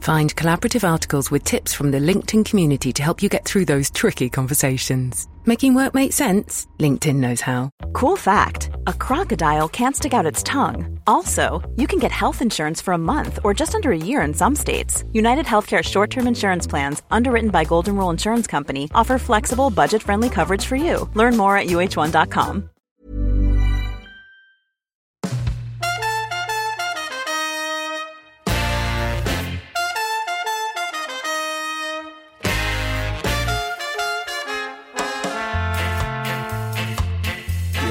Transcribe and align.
Find 0.00 0.34
collaborative 0.34 0.88
articles 0.88 1.30
with 1.30 1.44
tips 1.44 1.74
from 1.74 1.90
the 1.90 1.98
LinkedIn 1.98 2.44
community 2.44 2.92
to 2.92 3.02
help 3.02 3.22
you 3.22 3.28
get 3.28 3.44
through 3.44 3.64
those 3.64 3.90
tricky 3.90 4.28
conversations. 4.28 5.28
Making 5.44 5.74
work 5.74 5.94
make 5.94 6.12
sense? 6.12 6.66
LinkedIn 6.78 7.16
knows 7.16 7.40
how. 7.40 7.70
Cool 7.92 8.16
fact 8.16 8.70
a 8.86 8.92
crocodile 8.92 9.68
can't 9.68 9.96
stick 9.96 10.12
out 10.12 10.26
its 10.26 10.42
tongue. 10.42 11.00
Also, 11.06 11.68
you 11.76 11.86
can 11.86 11.98
get 11.98 12.12
health 12.12 12.42
insurance 12.42 12.80
for 12.80 12.92
a 12.92 12.98
month 12.98 13.38
or 13.44 13.54
just 13.54 13.74
under 13.74 13.92
a 13.92 13.96
year 13.96 14.22
in 14.22 14.34
some 14.34 14.54
states. 14.54 15.04
United 15.12 15.46
Healthcare 15.46 15.82
short 15.82 16.10
term 16.10 16.26
insurance 16.26 16.66
plans, 16.66 17.02
underwritten 17.10 17.50
by 17.50 17.64
Golden 17.64 17.96
Rule 17.96 18.10
Insurance 18.10 18.46
Company, 18.46 18.90
offer 18.94 19.18
flexible, 19.18 19.70
budget 19.70 20.02
friendly 20.02 20.28
coverage 20.28 20.64
for 20.64 20.76
you. 20.76 21.08
Learn 21.14 21.36
more 21.36 21.56
at 21.56 21.66
uh1.com. 21.66 22.70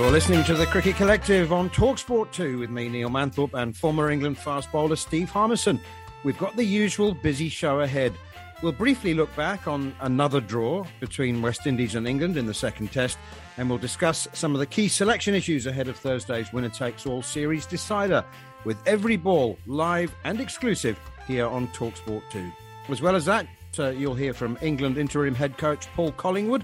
You're 0.07 0.13
listening 0.13 0.45
to 0.45 0.53
the 0.53 0.65
Cricket 0.65 0.95
Collective 0.95 1.51
on 1.51 1.69
Talksport 1.69 2.31
2 2.31 2.59
with 2.59 2.69
me, 2.69 2.87
Neil 2.87 3.09
Manthorp, 3.09 3.53
and 3.53 3.75
former 3.75 4.09
England 4.09 4.37
fast 4.37 4.71
bowler 4.71 4.95
Steve 4.95 5.29
Harmison. 5.29 5.81
We've 6.23 6.37
got 6.37 6.55
the 6.55 6.63
usual 6.63 7.13
busy 7.13 7.49
show 7.49 7.81
ahead. 7.81 8.13
We'll 8.61 8.71
briefly 8.71 9.13
look 9.13 9.35
back 9.35 9.67
on 9.67 9.93
another 9.99 10.39
draw 10.39 10.85
between 11.01 11.41
West 11.41 11.67
Indies 11.67 11.95
and 11.95 12.07
England 12.07 12.37
in 12.37 12.45
the 12.45 12.53
second 12.53 12.93
test, 12.93 13.17
and 13.57 13.69
we'll 13.69 13.79
discuss 13.79 14.29
some 14.31 14.53
of 14.53 14.59
the 14.59 14.65
key 14.65 14.87
selection 14.87 15.35
issues 15.35 15.65
ahead 15.65 15.89
of 15.89 15.97
Thursday's 15.97 16.53
winner 16.53 16.69
takes 16.69 17.05
all 17.05 17.21
series 17.21 17.65
decider 17.65 18.23
with 18.63 18.77
every 18.87 19.17
ball 19.17 19.59
live 19.65 20.15
and 20.23 20.39
exclusive 20.39 20.97
here 21.27 21.47
on 21.47 21.67
Talksport 21.73 22.23
2. 22.31 22.49
As 22.87 23.01
well 23.01 23.17
as 23.17 23.25
that, 23.25 23.45
uh, 23.77 23.89
you'll 23.89 24.15
hear 24.15 24.33
from 24.33 24.57
England 24.61 24.97
interim 24.97 25.35
head 25.35 25.57
coach 25.57 25.85
Paul 25.95 26.13
Collingwood 26.13 26.63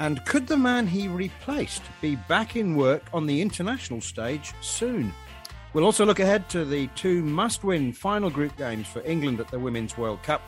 and 0.00 0.24
could 0.24 0.46
the 0.46 0.56
man 0.56 0.86
he 0.86 1.08
replaced 1.08 1.82
be 2.00 2.16
back 2.16 2.56
in 2.56 2.74
work 2.74 3.02
on 3.12 3.26
the 3.26 3.42
international 3.42 4.00
stage 4.00 4.54
soon? 4.62 5.12
We'll 5.74 5.84
also 5.84 6.06
look 6.06 6.20
ahead 6.20 6.48
to 6.50 6.64
the 6.64 6.86
two 6.96 7.22
must 7.22 7.64
win 7.64 7.92
final 7.92 8.30
group 8.30 8.56
games 8.56 8.86
for 8.86 9.02
England 9.02 9.40
at 9.40 9.50
the 9.50 9.58
Women's 9.58 9.98
World 9.98 10.22
Cup. 10.22 10.40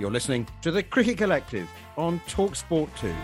You're 0.00 0.10
listening 0.10 0.48
to 0.62 0.72
the 0.72 0.82
Cricket 0.82 1.16
Collective 1.16 1.70
on 1.96 2.18
Talksport 2.26 2.88
2. 2.98 3.14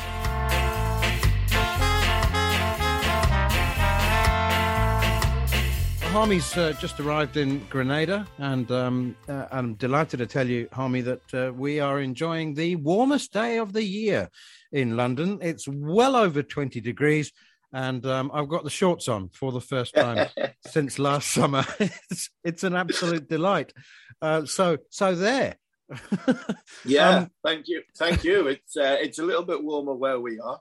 Harmy's 6.14 6.56
uh, 6.56 6.72
just 6.80 7.00
arrived 7.00 7.36
in 7.36 7.58
Grenada, 7.68 8.28
and 8.38 8.70
um, 8.70 9.16
uh, 9.28 9.46
I'm 9.50 9.74
delighted 9.74 10.18
to 10.18 10.26
tell 10.26 10.46
you, 10.46 10.68
Harmy, 10.70 11.00
that 11.00 11.34
uh, 11.34 11.52
we 11.52 11.80
are 11.80 12.00
enjoying 12.00 12.54
the 12.54 12.76
warmest 12.76 13.32
day 13.32 13.58
of 13.58 13.72
the 13.72 13.82
year 13.82 14.30
in 14.74 14.96
London. 14.96 15.38
It's 15.40 15.66
well 15.68 16.16
over 16.16 16.42
20 16.42 16.80
degrees, 16.80 17.32
and 17.72 18.04
um, 18.04 18.30
I've 18.34 18.48
got 18.48 18.64
the 18.64 18.70
shorts 18.70 19.08
on 19.08 19.30
for 19.30 19.52
the 19.52 19.60
first 19.60 19.94
time 19.96 20.28
since 20.66 20.98
last 20.98 21.30
summer. 21.32 21.64
it's, 21.80 22.28
it's 22.42 22.64
an 22.64 22.74
absolute 22.74 23.28
delight. 23.28 23.72
Uh, 24.20 24.44
so, 24.44 24.78
so 24.90 25.14
there. 25.14 25.56
yeah, 26.84 27.08
Um, 27.08 27.30
thank 27.44 27.68
you, 27.68 27.82
thank 27.96 28.24
you. 28.24 28.48
It's 28.48 28.76
uh, 28.76 28.96
it's 29.00 29.18
a 29.18 29.22
little 29.22 29.44
bit 29.44 29.62
warmer 29.62 29.94
where 29.94 30.18
we 30.18 30.40
are. 30.40 30.58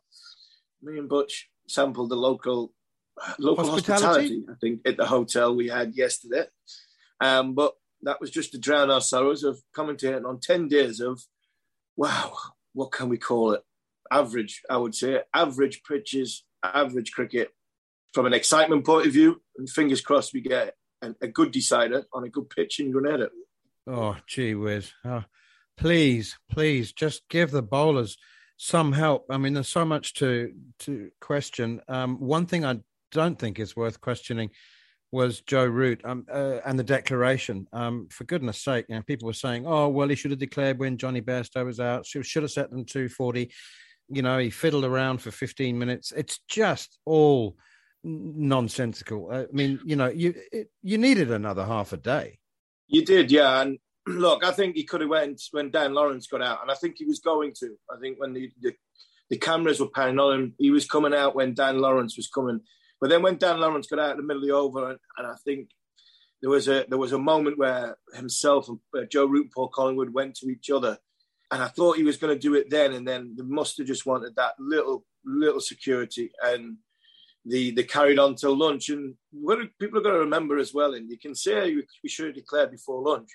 Me 0.81 0.99
and 0.99 1.09
Butch 1.09 1.49
sampled 1.67 2.09
the 2.09 2.15
local 2.15 2.73
local 3.39 3.65
Hospitality? 3.69 4.05
hospitality. 4.05 4.45
I 4.49 4.53
think 4.59 4.81
at 4.85 4.97
the 4.97 5.05
hotel 5.05 5.55
we 5.55 5.69
had 5.69 5.95
yesterday, 5.95 6.45
um, 7.21 7.55
but 7.55 7.73
that 8.01 8.19
was 8.19 8.31
just 8.31 8.51
to 8.51 8.59
drown 8.59 8.91
our 8.91 8.99
sorrows 8.99 9.43
of 9.45 9.61
commentating 9.75 10.25
on 10.25 10.41
ten 10.41 10.67
days 10.67 10.99
of 10.99 11.21
wow, 11.95 12.33
what 12.73 12.91
can 12.91 13.07
we 13.07 13.17
call 13.17 13.53
it? 13.53 13.63
Average, 14.13 14.61
I 14.69 14.77
would 14.77 14.93
say, 14.93 15.21
average 15.33 15.81
pitches, 15.83 16.43
average 16.63 17.11
cricket. 17.11 17.49
From 18.13 18.27
an 18.27 18.33
excitement 18.33 18.85
point 18.85 19.07
of 19.07 19.13
view, 19.13 19.41
and 19.57 19.67
fingers 19.67 20.01
crossed 20.01 20.33
we 20.33 20.41
get 20.41 20.75
a, 21.01 21.15
a 21.21 21.27
good 21.27 21.51
decider 21.51 22.03
on 22.13 22.23
a 22.23 22.29
good 22.29 22.47
pitch 22.49 22.79
in 22.79 22.91
Grenada. 22.91 23.29
Oh, 23.87 24.17
gee 24.27 24.53
whiz. 24.53 24.91
Oh, 25.03 25.23
please, 25.77 26.37
please 26.51 26.93
just 26.93 27.27
give 27.27 27.49
the 27.49 27.63
bowlers 27.63 28.17
some 28.57 28.91
help. 28.91 29.25
I 29.31 29.37
mean, 29.37 29.53
there's 29.53 29.67
so 29.67 29.83
much 29.83 30.13
to 30.15 30.53
to 30.79 31.09
question. 31.19 31.81
Um, 31.87 32.17
one 32.19 32.45
thing 32.45 32.63
I 32.65 32.81
don't 33.11 33.37
think 33.39 33.59
is 33.59 33.75
worth 33.75 33.99
questioning 33.99 34.51
was 35.13 35.41
Joe 35.41 35.65
Root 35.65 36.01
um, 36.03 36.25
uh, 36.31 36.57
and 36.65 36.77
the 36.77 36.83
declaration. 36.83 37.67
Um, 37.71 38.07
for 38.09 38.23
goodness 38.23 38.59
sake, 38.59 38.87
you 38.89 38.95
know, 38.95 39.03
people 39.03 39.27
were 39.27 39.33
saying, 39.33 39.65
oh, 39.67 39.87
well, 39.89 40.07
he 40.07 40.15
should 40.15 40.31
have 40.31 40.39
declared 40.39 40.79
when 40.79 40.97
Jonny 40.97 41.21
Bairstow 41.21 41.65
was 41.65 41.79
out. 41.79 42.05
Should, 42.05 42.25
should 42.25 42.41
have 42.41 42.51
set 42.51 42.71
them 42.71 42.83
240. 42.83 43.51
You 44.09 44.21
know, 44.21 44.37
he 44.37 44.49
fiddled 44.49 44.85
around 44.85 45.19
for 45.19 45.31
15 45.31 45.77
minutes. 45.77 46.11
It's 46.11 46.39
just 46.47 46.97
all 47.05 47.57
nonsensical. 48.03 49.31
I 49.31 49.45
mean, 49.51 49.79
you 49.85 49.95
know, 49.95 50.09
you 50.09 50.35
it, 50.51 50.69
you 50.81 50.97
needed 50.97 51.31
another 51.31 51.65
half 51.65 51.93
a 51.93 51.97
day. 51.97 52.39
You 52.87 53.05
did, 53.05 53.31
yeah. 53.31 53.61
And 53.61 53.79
look, 54.07 54.43
I 54.43 54.51
think 54.51 54.75
he 54.75 54.83
could 54.83 55.01
have 55.01 55.09
went 55.09 55.41
when 55.51 55.71
Dan 55.71 55.93
Lawrence 55.93 56.27
got 56.27 56.41
out, 56.41 56.61
and 56.61 56.71
I 56.71 56.75
think 56.75 56.95
he 56.97 57.05
was 57.05 57.19
going 57.19 57.53
to. 57.59 57.75
I 57.91 57.99
think 57.99 58.19
when 58.19 58.33
the 58.33 58.51
the, 58.61 58.73
the 59.29 59.37
cameras 59.37 59.79
were 59.79 59.89
panning 59.89 60.19
on 60.19 60.39
him, 60.39 60.55
he 60.57 60.69
was 60.69 60.85
coming 60.85 61.13
out 61.13 61.35
when 61.35 61.53
Dan 61.53 61.79
Lawrence 61.79 62.17
was 62.17 62.27
coming. 62.27 62.61
But 62.99 63.09
then 63.09 63.21
when 63.21 63.37
Dan 63.37 63.59
Lawrence 63.59 63.87
got 63.87 63.99
out 63.99 64.11
in 64.11 64.17
the 64.17 64.23
middle 64.23 64.43
of 64.43 64.47
the 64.47 64.55
over, 64.55 64.91
and, 64.91 64.99
and 65.17 65.27
I 65.27 65.35
think 65.43 65.69
there 66.41 66.49
was 66.49 66.67
a 66.67 66.85
there 66.89 66.97
was 66.97 67.13
a 67.13 67.17
moment 67.17 67.57
where 67.57 67.97
himself 68.13 68.67
and 68.67 68.79
uh, 68.95 69.05
Joe 69.09 69.25
Root 69.25 69.45
and 69.45 69.51
Paul 69.51 69.69
Collingwood 69.69 70.13
went 70.13 70.35
to 70.35 70.49
each 70.49 70.69
other, 70.69 70.97
and 71.53 71.61
I 71.61 71.67
thought 71.67 71.97
he 71.97 72.03
was 72.03 72.17
going 72.17 72.33
to 72.33 72.39
do 72.39 72.55
it 72.55 72.71
then, 72.71 72.93
and 72.93 73.07
then 73.07 73.35
they 73.37 73.43
must 73.43 73.77
have 73.77 73.85
just 73.85 74.07
wanted 74.07 74.35
that 74.35 74.53
little 74.57 75.05
little 75.23 75.59
security, 75.59 76.31
and 76.41 76.77
the 77.45 77.69
they 77.69 77.83
carried 77.83 78.17
on 78.17 78.33
till 78.33 78.57
lunch. 78.57 78.89
And 78.89 79.13
what 79.31 79.59
people 79.79 79.99
are 79.99 80.01
going 80.01 80.15
to 80.15 80.21
remember 80.21 80.57
as 80.57 80.73
well, 80.73 80.95
and 80.95 81.07
you 81.11 81.19
can 81.19 81.35
say 81.35 81.75
we 82.03 82.09
should 82.09 82.25
have 82.25 82.35
declared 82.35 82.71
before 82.71 83.03
lunch, 83.03 83.29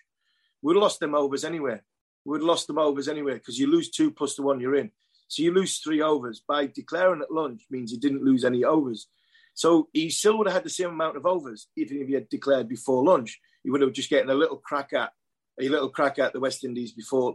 we'd 0.63 0.77
lost 0.77 0.99
them 0.99 1.15
overs 1.15 1.45
anyway. 1.45 1.81
We'd 2.25 2.43
lost 2.43 2.67
them 2.67 2.79
overs 2.79 3.09
anyway 3.09 3.35
because 3.35 3.57
you 3.57 3.71
lose 3.71 3.89
two 3.89 4.11
plus 4.11 4.35
the 4.35 4.43
one 4.43 4.59
you're 4.59 4.75
in. 4.75 4.91
So 5.29 5.45
you 5.45 5.55
lose 5.55 5.79
three 5.79 6.03
overs. 6.03 6.43
By 6.47 6.67
declaring 6.67 7.23
at 7.23 7.31
lunch 7.31 7.67
means 7.71 7.93
you 7.93 8.01
didn't 8.01 8.25
lose 8.25 8.45
any 8.45 8.65
overs. 8.65 9.07
So 9.55 9.89
he 9.93 10.11
still 10.11 10.39
would 10.39 10.49
have 10.49 10.55
had 10.55 10.65
the 10.65 10.71
same 10.71 10.91
amount 10.91 11.17
of 11.17 11.25
overs, 11.25 11.69
even 11.77 12.03
if 12.03 12.09
he 12.09 12.15
had 12.15 12.29
declared 12.29 12.69
before 12.69 13.05
lunch. 13.05 13.39
He 13.63 13.71
would 13.71 13.81
have 13.81 13.93
just 13.93 14.11
getting 14.11 14.31
a 14.31 14.35
little 14.35 14.57
crack 14.57 14.93
at 14.93 15.13
a 15.61 15.69
little 15.69 15.89
crack 15.89 16.19
at 16.19 16.33
the 16.33 16.41
West 16.41 16.65
Indies 16.65 16.93
before 16.93 17.35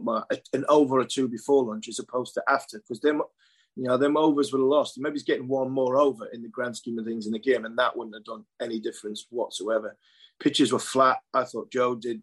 an 0.52 0.64
over 0.68 0.98
or 0.98 1.04
two 1.04 1.28
before 1.28 1.64
lunch, 1.64 1.88
as 1.88 1.98
opposed 1.98 2.34
to 2.34 2.42
after, 2.48 2.78
because 2.78 3.00
them, 3.00 3.22
you 3.76 3.84
know, 3.84 3.96
them 3.96 4.16
overs 4.16 4.52
would 4.52 4.60
have 4.60 4.66
lost. 4.66 4.98
Maybe 4.98 5.14
he's 5.14 5.24
getting 5.24 5.48
one 5.48 5.70
more 5.70 5.96
over 5.96 6.26
in 6.26 6.42
the 6.42 6.48
grand 6.48 6.76
scheme 6.76 6.98
of 6.98 7.04
things 7.04 7.26
in 7.26 7.32
the 7.32 7.38
game, 7.38 7.64
and 7.64 7.76
that 7.78 7.96
wouldn't 7.96 8.16
have 8.16 8.24
done 8.24 8.44
any 8.60 8.80
difference 8.80 9.26
whatsoever. 9.30 9.96
Pitches 10.40 10.72
were 10.72 10.78
flat. 10.78 11.18
I 11.32 11.44
thought 11.44 11.70
Joe 11.70 11.94
did. 11.94 12.22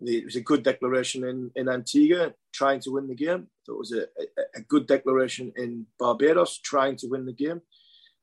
It 0.00 0.24
was 0.24 0.36
a 0.36 0.40
good 0.40 0.62
declaration 0.62 1.24
in, 1.24 1.50
in 1.56 1.68
Antigua, 1.68 2.32
trying 2.52 2.80
to 2.80 2.92
win 2.92 3.08
the 3.08 3.16
game. 3.16 3.48
I 3.48 3.60
thought 3.66 3.74
it 3.74 3.78
was 3.78 3.92
a, 3.92 4.02
a, 4.02 4.42
a 4.56 4.60
good 4.60 4.86
declaration 4.86 5.52
in 5.56 5.86
Barbados, 5.98 6.58
trying 6.58 6.96
to 6.98 7.08
win 7.08 7.26
the 7.26 7.32
game. 7.32 7.60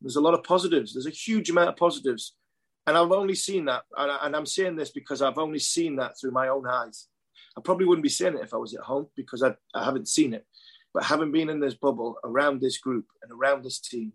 There's 0.01 0.15
a 0.15 0.21
lot 0.21 0.33
of 0.33 0.43
positives. 0.43 0.93
There's 0.93 1.05
a 1.05 1.09
huge 1.09 1.49
amount 1.49 1.69
of 1.69 1.75
positives. 1.75 2.35
And 2.87 2.97
I've 2.97 3.11
only 3.11 3.35
seen 3.35 3.65
that. 3.65 3.83
And, 3.97 4.35
I'm 4.35 4.45
saying 4.45 4.75
this 4.75 4.91
because 4.91 5.21
I've 5.21 5.37
only 5.37 5.59
seen 5.59 5.95
that 5.95 6.19
through 6.19 6.31
my 6.31 6.49
own 6.49 6.67
eyes. 6.67 7.07
I 7.57 7.61
probably 7.61 7.85
wouldn't 7.85 8.03
be 8.03 8.09
saying 8.09 8.35
it 8.35 8.43
if 8.43 8.53
I 8.53 8.57
was 8.57 8.75
at 8.75 8.81
home 8.81 9.07
because 9.15 9.41
I, 9.41 9.55
I 9.73 9.83
haven't 9.83 10.07
seen 10.07 10.33
it. 10.33 10.45
But 10.93 11.03
having 11.03 11.31
been 11.31 11.49
in 11.49 11.59
this 11.59 11.73
bubble 11.73 12.17
around 12.23 12.61
this 12.61 12.77
group 12.77 13.05
and 13.21 13.31
around 13.31 13.63
this 13.63 13.79
team, 13.79 14.13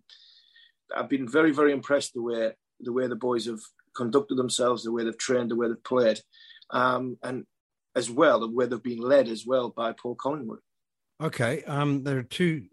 I've 0.94 1.08
been 1.08 1.28
very, 1.28 1.52
very 1.52 1.72
impressed 1.72 2.14
the 2.14 2.22
way 2.22 2.52
the 2.82 2.92
way 2.92 3.06
the 3.06 3.16
boys 3.16 3.46
have 3.46 3.60
conducted 3.94 4.36
themselves, 4.36 4.82
the 4.82 4.92
way 4.92 5.04
they've 5.04 5.18
trained, 5.18 5.50
the 5.50 5.56
way 5.56 5.68
they've 5.68 5.84
played, 5.84 6.20
um, 6.70 7.18
and 7.22 7.44
as 7.94 8.10
well 8.10 8.40
the 8.40 8.48
way 8.48 8.66
they've 8.66 8.82
been 8.82 9.00
led 9.00 9.28
as 9.28 9.44
well 9.46 9.68
by 9.68 9.92
Paul 9.92 10.14
Collingwood. 10.14 10.60
Okay, 11.20 11.62
um, 11.64 12.02
there 12.02 12.18
are 12.18 12.22
two 12.22 12.64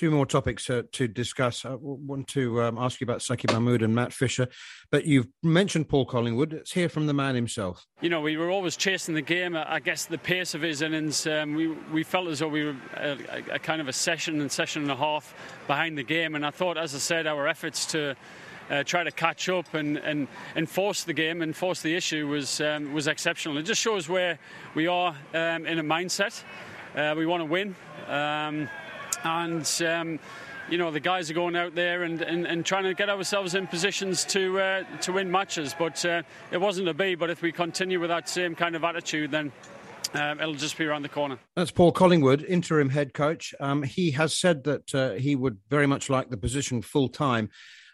two 0.00 0.10
more 0.10 0.24
topics 0.24 0.70
uh, 0.70 0.80
to 0.92 1.06
discuss. 1.06 1.66
I 1.66 1.74
want 1.74 2.26
to 2.28 2.62
um, 2.62 2.78
ask 2.78 3.02
you 3.02 3.04
about 3.04 3.18
Saqib 3.18 3.52
Mahmood 3.52 3.82
and 3.82 3.94
Matt 3.94 4.14
Fisher, 4.14 4.48
but 4.90 5.04
you've 5.04 5.26
mentioned 5.42 5.90
Paul 5.90 6.06
Collingwood. 6.06 6.54
Let's 6.54 6.72
hear 6.72 6.88
from 6.88 7.06
the 7.06 7.12
man 7.12 7.34
himself. 7.34 7.86
You 8.00 8.08
know, 8.08 8.22
we 8.22 8.38
were 8.38 8.50
always 8.50 8.78
chasing 8.78 9.14
the 9.14 9.20
game. 9.20 9.54
I 9.54 9.78
guess 9.78 10.06
the 10.06 10.16
pace 10.16 10.54
of 10.54 10.62
his 10.62 10.80
innings, 10.80 11.26
um, 11.26 11.54
we 11.54 11.66
we 11.92 12.02
felt 12.02 12.28
as 12.28 12.38
though 12.38 12.48
we 12.48 12.64
were 12.64 12.76
a, 12.96 13.18
a, 13.52 13.58
kind 13.58 13.82
of 13.82 13.88
a 13.88 13.92
session 13.92 14.40
and 14.40 14.50
session 14.50 14.80
and 14.80 14.90
a 14.90 14.96
half 14.96 15.34
behind 15.66 15.98
the 15.98 16.02
game, 16.02 16.34
and 16.34 16.46
I 16.46 16.50
thought, 16.50 16.78
as 16.78 16.94
I 16.94 16.98
said, 16.98 17.26
our 17.26 17.46
efforts 17.46 17.84
to 17.92 18.16
uh, 18.70 18.82
try 18.84 19.04
to 19.04 19.10
catch 19.10 19.50
up 19.50 19.74
and, 19.74 19.98
and 19.98 20.28
enforce 20.56 21.04
the 21.04 21.12
game, 21.12 21.42
enforce 21.42 21.82
the 21.82 21.94
issue 21.94 22.26
was 22.26 22.62
um, 22.62 22.94
was 22.94 23.06
exceptional. 23.06 23.58
It 23.58 23.64
just 23.64 23.82
shows 23.82 24.08
where 24.08 24.38
we 24.74 24.86
are 24.86 25.14
um, 25.34 25.66
in 25.66 25.78
a 25.78 25.84
mindset. 25.84 26.42
Uh, 26.96 27.14
we 27.14 27.26
want 27.26 27.42
to 27.42 27.44
win. 27.44 27.76
And 29.24 29.82
um, 29.86 30.18
you 30.68 30.78
know 30.78 30.90
the 30.90 31.00
guys 31.00 31.30
are 31.30 31.34
going 31.34 31.56
out 31.56 31.74
there 31.74 32.04
and, 32.04 32.22
and, 32.22 32.46
and 32.46 32.64
trying 32.64 32.84
to 32.84 32.94
get 32.94 33.10
ourselves 33.10 33.54
in 33.54 33.66
positions 33.66 34.24
to 34.26 34.60
uh, 34.60 34.84
to 35.02 35.12
win 35.12 35.30
matches. 35.30 35.74
But 35.78 36.04
uh, 36.04 36.22
it 36.50 36.58
wasn't 36.58 36.86
to 36.86 36.94
be. 36.94 37.14
But 37.14 37.30
if 37.30 37.42
we 37.42 37.52
continue 37.52 38.00
with 38.00 38.10
that 38.10 38.28
same 38.28 38.54
kind 38.54 38.76
of 38.76 38.84
attitude, 38.84 39.30
then. 39.30 39.52
Um, 40.12 40.40
it'll 40.40 40.54
just 40.54 40.76
be 40.76 40.84
around 40.86 41.02
the 41.02 41.08
corner. 41.08 41.38
That's 41.54 41.70
Paul 41.70 41.92
Collingwood, 41.92 42.42
interim 42.42 42.88
head 42.88 43.14
coach. 43.14 43.54
Um, 43.60 43.84
he 43.84 44.10
has 44.10 44.36
said 44.36 44.64
that 44.64 44.92
uh, 44.92 45.12
he 45.12 45.36
would 45.36 45.58
very 45.68 45.86
much 45.86 46.10
like 46.10 46.30
the 46.30 46.36
position 46.36 46.82
full 46.82 47.08
time. 47.08 47.48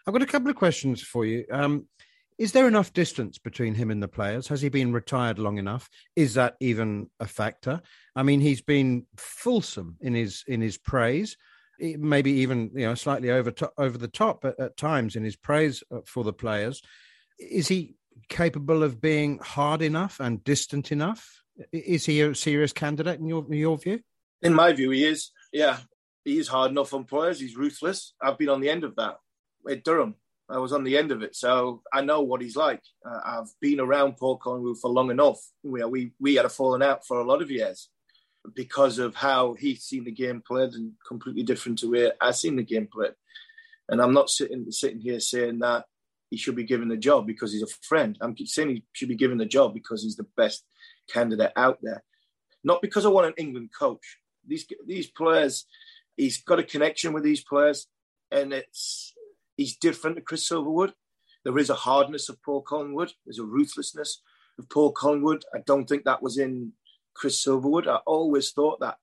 I've 0.07 0.13
got 0.13 0.23
a 0.23 0.25
couple 0.25 0.49
of 0.49 0.55
questions 0.55 1.03
for 1.03 1.25
you. 1.25 1.45
Um, 1.51 1.85
is 2.37 2.51
there 2.51 2.67
enough 2.67 2.93
distance 2.93 3.39
between 3.39 3.73
him 3.73 3.89
and 3.89 4.01
the 4.01 4.07
players? 4.07 4.47
Has 4.47 4.61
he 4.61 4.69
been 4.69 4.93
retired 4.93 5.39
long 5.39 5.57
enough? 5.57 5.89
Is 6.15 6.35
that 6.35 6.55
even 6.59 7.09
a 7.19 7.27
factor? 7.27 7.81
I 8.15 8.23
mean, 8.23 8.41
he's 8.41 8.61
been 8.61 9.07
fulsome 9.17 9.97
in 10.01 10.13
his 10.13 10.43
in 10.47 10.61
his 10.61 10.77
praise, 10.77 11.35
maybe 11.79 12.31
even 12.31 12.71
you 12.75 12.85
know 12.85 12.95
slightly 12.95 13.31
over 13.31 13.51
to, 13.51 13.71
over 13.77 13.97
the 13.97 14.07
top 14.07 14.45
at, 14.45 14.59
at 14.59 14.77
times 14.77 15.15
in 15.15 15.23
his 15.23 15.35
praise 15.35 15.83
uh, 15.91 15.99
for 16.05 16.23
the 16.23 16.33
players. 16.33 16.81
Is 17.39 17.67
he 17.67 17.95
capable 18.29 18.83
of 18.83 19.01
being 19.01 19.39
hard 19.39 19.81
enough 19.81 20.19
and 20.19 20.43
distant 20.43 20.91
enough? 20.91 21.41
Is 21.71 22.05
he 22.05 22.21
a 22.21 22.35
serious 22.35 22.73
candidate 22.73 23.19
in 23.19 23.27
your 23.27 23.45
in 23.45 23.57
your 23.57 23.77
view? 23.79 24.01
In 24.43 24.53
my 24.53 24.73
view, 24.73 24.91
he 24.91 25.05
is. 25.05 25.31
Yeah, 25.51 25.77
he 26.23 26.37
is 26.37 26.47
hard 26.47 26.69
enough 26.69 26.93
on 26.93 27.05
players. 27.05 27.39
He's 27.39 27.55
ruthless. 27.55 28.13
I've 28.21 28.37
been 28.37 28.49
on 28.49 28.61
the 28.61 28.69
end 28.69 28.83
of 28.83 28.95
that 28.97 29.15
at 29.67 29.83
Durham. 29.83 30.15
I 30.49 30.59
was 30.59 30.71
on 30.71 30.83
the 30.83 30.97
end 30.97 31.11
of 31.11 31.23
it, 31.23 31.35
so 31.35 31.81
I 31.91 32.01
know 32.01 32.21
what 32.21 32.41
he's 32.41 32.55
like. 32.55 32.81
Uh, 33.05 33.19
I've 33.23 33.53
been 33.59 33.81
around 33.81 34.17
Paul 34.17 34.37
Collingwood 34.37 34.77
for 34.79 34.89
long 34.89 35.11
enough. 35.11 35.39
We, 35.63 35.83
we 35.83 36.11
we 36.19 36.35
had 36.35 36.45
a 36.45 36.49
falling 36.49 36.83
out 36.83 37.05
for 37.05 37.19
a 37.19 37.25
lot 37.25 37.41
of 37.41 37.51
years 37.51 37.89
because 38.55 38.97
of 38.97 39.15
how 39.15 39.53
he's 39.53 39.83
seen 39.83 40.05
the 40.05 40.11
game 40.11 40.41
played 40.45 40.73
and 40.73 40.93
completely 41.05 41.43
different 41.43 41.79
to 41.79 41.91
where 41.91 42.13
I've 42.21 42.35
seen 42.35 42.55
the 42.55 42.63
game 42.63 42.87
played. 42.91 43.13
And 43.89 44.01
I'm 44.01 44.13
not 44.13 44.29
sitting 44.29 44.71
sitting 44.71 45.01
here 45.01 45.19
saying 45.19 45.59
that 45.59 45.85
he 46.29 46.37
should 46.37 46.55
be 46.55 46.63
given 46.63 46.89
the 46.89 46.97
job 46.97 47.27
because 47.27 47.51
he's 47.51 47.61
a 47.61 47.67
friend. 47.67 48.17
I'm 48.21 48.35
saying 48.37 48.69
he 48.69 48.83
should 48.93 49.09
be 49.09 49.15
given 49.15 49.37
the 49.37 49.45
job 49.45 49.73
because 49.73 50.03
he's 50.03 50.17
the 50.17 50.27
best 50.35 50.63
candidate 51.11 51.53
out 51.55 51.79
there, 51.81 52.03
not 52.63 52.81
because 52.81 53.05
I 53.05 53.09
want 53.09 53.27
an 53.27 53.33
England 53.37 53.69
coach. 53.77 54.17
These 54.45 54.65
these 54.85 55.07
players, 55.07 55.65
he's 56.15 56.41
got 56.41 56.59
a 56.59 56.63
connection 56.63 57.13
with 57.13 57.23
these 57.23 57.43
players, 57.43 57.87
and 58.31 58.53
it's 58.53 59.13
he's 59.57 59.75
different 59.75 60.15
to 60.15 60.21
Chris 60.21 60.47
Silverwood. 60.47 60.93
There 61.43 61.57
is 61.57 61.69
a 61.69 61.75
hardness 61.75 62.29
of 62.29 62.41
Paul 62.43 62.61
Collingwood. 62.61 63.11
There's 63.25 63.39
a 63.39 63.43
ruthlessness 63.43 64.21
of 64.57 64.69
Paul 64.69 64.91
Collingwood. 64.91 65.43
I 65.53 65.59
don't 65.65 65.87
think 65.87 66.05
that 66.05 66.21
was 66.23 66.37
in 66.37 66.73
Chris 67.13 67.43
Silverwood. 67.43 67.87
I 67.87 67.97
always 68.05 68.51
thought 68.51 68.79
that 68.79 68.97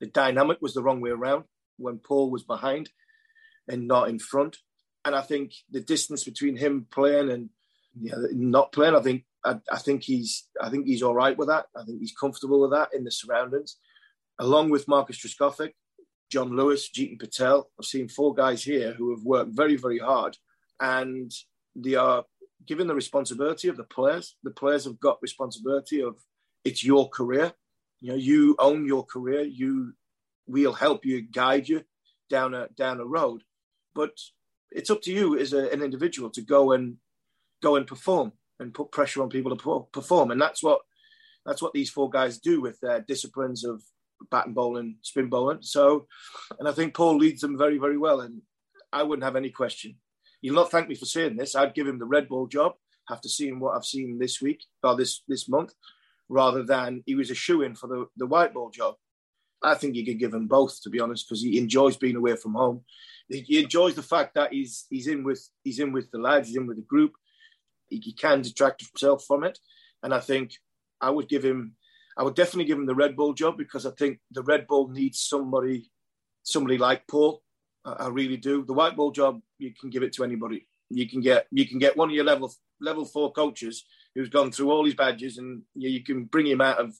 the 0.00 0.06
dynamic 0.06 0.58
was 0.60 0.74
the 0.74 0.82
wrong 0.82 1.00
way 1.00 1.10
around 1.10 1.44
when 1.76 1.98
Paul 1.98 2.30
was 2.30 2.42
behind 2.42 2.90
and 3.68 3.86
not 3.86 4.08
in 4.08 4.18
front. 4.18 4.58
And 5.04 5.14
I 5.14 5.22
think 5.22 5.52
the 5.70 5.80
distance 5.80 6.24
between 6.24 6.56
him 6.56 6.86
playing 6.90 7.30
and 7.30 7.50
you 7.98 8.10
know, 8.10 8.26
not 8.32 8.72
playing, 8.72 8.94
I 8.94 9.00
think 9.00 9.24
I, 9.44 9.56
I, 9.72 9.78
think 9.78 10.02
he's 10.02 10.48
I 10.60 10.68
think 10.68 10.86
he's 10.86 11.02
all 11.02 11.14
right 11.14 11.36
with 11.36 11.48
that. 11.48 11.66
I 11.76 11.84
think 11.84 12.00
he's 12.00 12.14
comfortable 12.18 12.60
with 12.60 12.72
that 12.72 12.90
in 12.94 13.04
the 13.04 13.10
surroundings. 13.10 13.76
Along 14.38 14.70
with 14.70 14.88
Marcus 14.88 15.18
Trescothick, 15.18 15.72
Jon 16.30 16.56
Lewis, 16.56 16.88
Jeetan 16.90 17.18
Patel. 17.18 17.68
I've 17.78 17.86
seen 17.86 18.08
four 18.08 18.34
guys 18.34 18.62
here 18.62 18.92
who 18.92 19.10
have 19.10 19.24
worked 19.24 19.52
very, 19.54 19.76
very 19.76 19.98
hard 19.98 20.36
and 20.80 21.32
they 21.76 21.94
are 21.94 22.24
given 22.66 22.86
the 22.86 22.94
responsibility 22.94 23.68
of 23.68 23.76
the 23.76 23.84
players. 23.84 24.36
The 24.42 24.50
players 24.50 24.84
have 24.84 25.00
got 25.00 25.18
responsibility 25.22 26.02
of 26.02 26.16
it's 26.64 26.84
your 26.84 27.08
career. 27.08 27.52
You 28.00 28.10
know, 28.10 28.16
you 28.16 28.56
own 28.58 28.86
your 28.86 29.04
career. 29.04 29.42
You 29.42 29.94
we'll 30.46 30.72
help 30.72 31.04
you, 31.04 31.22
guide 31.22 31.68
you 31.68 31.84
down 32.28 32.54
a 32.54 32.68
down 32.76 33.00
a 33.00 33.04
road. 33.04 33.42
But 33.94 34.18
it's 34.70 34.90
up 34.90 35.02
to 35.02 35.12
you 35.12 35.38
as 35.38 35.52
a, 35.52 35.70
an 35.70 35.82
individual 35.82 36.30
to 36.30 36.42
go 36.42 36.72
and 36.72 36.96
go 37.62 37.76
and 37.76 37.86
perform 37.86 38.32
and 38.58 38.74
put 38.74 38.92
pressure 38.92 39.22
on 39.22 39.30
people 39.30 39.56
to 39.56 39.86
perform. 39.92 40.30
And 40.30 40.40
that's 40.40 40.62
what 40.62 40.80
that's 41.46 41.62
what 41.62 41.72
these 41.72 41.90
four 41.90 42.10
guys 42.10 42.38
do 42.38 42.60
with 42.60 42.78
their 42.80 43.00
disciplines 43.00 43.64
of 43.64 43.82
bat 44.30 44.52
bowling, 44.52 44.96
spin 45.02 45.28
bowling. 45.28 45.58
So, 45.62 46.06
and 46.58 46.68
I 46.68 46.72
think 46.72 46.94
Paul 46.94 47.16
leads 47.16 47.40
them 47.40 47.58
very, 47.58 47.78
very 47.78 47.98
well. 47.98 48.20
And 48.20 48.42
I 48.92 49.02
wouldn't 49.02 49.24
have 49.24 49.36
any 49.36 49.50
question. 49.50 49.96
He'll 50.40 50.54
not 50.54 50.70
thank 50.70 50.88
me 50.88 50.94
for 50.94 51.04
saying 51.06 51.36
this. 51.36 51.54
I'd 51.54 51.74
give 51.74 51.86
him 51.86 51.98
the 51.98 52.06
red 52.06 52.28
ball 52.28 52.46
job 52.46 52.72
after 53.10 53.28
seeing 53.28 53.60
what 53.60 53.76
I've 53.76 53.84
seen 53.84 54.18
this 54.18 54.40
week 54.40 54.64
or 54.82 54.96
this 54.96 55.22
this 55.28 55.48
month, 55.48 55.74
rather 56.28 56.62
than 56.62 57.02
he 57.06 57.14
was 57.14 57.30
a 57.30 57.34
shoe 57.34 57.62
in 57.62 57.74
for 57.74 57.86
the, 57.88 58.06
the 58.16 58.26
white 58.26 58.54
ball 58.54 58.70
job. 58.70 58.94
I 59.62 59.74
think 59.74 59.94
you 59.94 60.06
could 60.06 60.18
give 60.18 60.32
him 60.32 60.46
both, 60.46 60.80
to 60.82 60.90
be 60.90 61.00
honest, 61.00 61.28
because 61.28 61.42
he 61.42 61.58
enjoys 61.58 61.96
being 61.96 62.16
away 62.16 62.36
from 62.36 62.54
home. 62.54 62.82
He 63.28 63.62
enjoys 63.62 63.94
the 63.94 64.02
fact 64.02 64.34
that 64.34 64.52
he's 64.52 64.86
he's 64.90 65.06
in 65.06 65.22
with 65.22 65.46
he's 65.62 65.78
in 65.78 65.92
with 65.92 66.10
the 66.10 66.18
lads, 66.18 66.48
he's 66.48 66.56
in 66.56 66.66
with 66.66 66.78
the 66.78 66.82
group. 66.82 67.12
He, 67.88 67.98
he 67.98 68.12
can 68.12 68.42
detract 68.42 68.80
himself 68.80 69.24
from 69.26 69.44
it, 69.44 69.58
and 70.02 70.14
I 70.14 70.20
think 70.20 70.52
I 71.00 71.10
would 71.10 71.28
give 71.28 71.44
him 71.44 71.76
I 72.20 72.22
would 72.22 72.34
definitely 72.34 72.66
give 72.66 72.76
him 72.76 72.84
the 72.84 72.94
red 72.94 73.16
ball 73.16 73.32
job 73.32 73.56
because 73.56 73.86
I 73.86 73.92
think 73.92 74.18
the 74.30 74.42
red 74.42 74.66
ball 74.66 74.88
needs 74.88 75.20
somebody, 75.20 75.90
somebody 76.42 76.76
like 76.76 77.08
Paul. 77.08 77.42
I, 77.82 77.92
I 77.92 78.08
really 78.08 78.36
do. 78.36 78.62
The 78.62 78.74
white 78.74 78.94
ball 78.94 79.10
job, 79.10 79.40
you 79.56 79.72
can 79.72 79.88
give 79.88 80.02
it 80.02 80.12
to 80.14 80.24
anybody. 80.24 80.66
You 80.90 81.08
can 81.08 81.22
get 81.22 81.46
you 81.50 81.66
can 81.66 81.78
get 81.78 81.96
one 81.96 82.10
of 82.10 82.14
your 82.14 82.26
level 82.26 82.52
level 82.78 83.06
four 83.06 83.32
coaches 83.32 83.86
who's 84.14 84.28
gone 84.28 84.52
through 84.52 84.70
all 84.70 84.84
his 84.84 84.94
badges, 84.94 85.38
and 85.38 85.62
you, 85.74 85.88
you 85.88 86.04
can 86.04 86.24
bring 86.24 86.46
him 86.46 86.60
out 86.60 86.78
of 86.78 86.94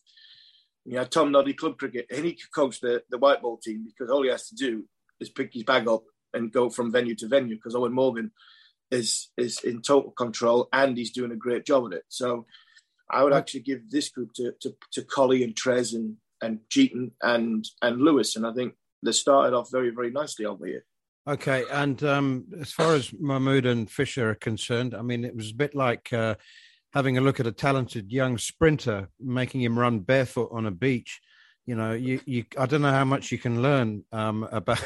you 0.86 0.94
know 0.94 1.04
Tom 1.04 1.32
Noddy 1.32 1.52
club 1.52 1.76
cricket, 1.76 2.06
and 2.10 2.24
he 2.24 2.32
can 2.32 2.48
coach 2.54 2.80
the 2.80 3.02
the 3.10 3.18
white 3.18 3.42
ball 3.42 3.58
team 3.58 3.84
because 3.84 4.10
all 4.10 4.22
he 4.22 4.30
has 4.30 4.48
to 4.48 4.54
do 4.54 4.84
is 5.20 5.28
pick 5.28 5.52
his 5.52 5.64
bag 5.64 5.86
up 5.86 6.04
and 6.32 6.50
go 6.50 6.70
from 6.70 6.90
venue 6.90 7.14
to 7.16 7.28
venue. 7.28 7.56
Because 7.56 7.74
Eoin 7.74 7.92
Morgan 7.92 8.30
is 8.90 9.28
is 9.36 9.58
in 9.64 9.82
total 9.82 10.12
control 10.12 10.70
and 10.72 10.96
he's 10.96 11.12
doing 11.12 11.32
a 11.32 11.36
great 11.36 11.66
job 11.66 11.92
at 11.92 11.98
it. 11.98 12.04
So 12.08 12.46
I 13.12 13.22
would 13.24 13.32
actually 13.32 13.60
give 13.60 13.90
this 13.90 14.08
group 14.08 14.32
to 14.34 14.52
to, 14.60 14.74
to 14.92 15.02
Collie 15.02 15.44
and 15.44 15.54
Trez 15.54 15.94
and 15.94 16.16
and 16.42 16.60
Jeetan 16.70 17.12
and 17.22 17.64
and 17.82 18.00
Lewis, 18.00 18.36
and 18.36 18.46
I 18.46 18.52
think 18.52 18.74
they 19.02 19.12
started 19.12 19.56
off 19.56 19.70
very 19.70 19.90
very 19.90 20.10
nicely 20.10 20.46
over 20.46 20.66
here. 20.66 20.84
Okay, 21.28 21.64
and 21.70 22.02
um, 22.02 22.46
as 22.60 22.72
far 22.72 22.94
as 22.94 23.12
Mahmood 23.12 23.66
and 23.66 23.90
Fisher 23.90 24.30
are 24.30 24.34
concerned, 24.34 24.94
I 24.94 25.02
mean, 25.02 25.24
it 25.24 25.36
was 25.36 25.50
a 25.50 25.54
bit 25.54 25.74
like 25.74 26.12
uh, 26.12 26.36
having 26.92 27.18
a 27.18 27.20
look 27.20 27.38
at 27.38 27.46
a 27.46 27.52
talented 27.52 28.10
young 28.10 28.38
sprinter, 28.38 29.08
making 29.20 29.60
him 29.60 29.78
run 29.78 30.00
barefoot 30.00 30.48
on 30.50 30.66
a 30.66 30.70
beach. 30.70 31.20
You 31.66 31.76
know, 31.76 31.92
you, 31.92 32.20
you 32.24 32.44
I 32.58 32.66
don't 32.66 32.82
know 32.82 32.90
how 32.90 33.04
much 33.04 33.30
you 33.30 33.38
can 33.38 33.62
learn 33.62 34.04
um, 34.12 34.48
about 34.50 34.84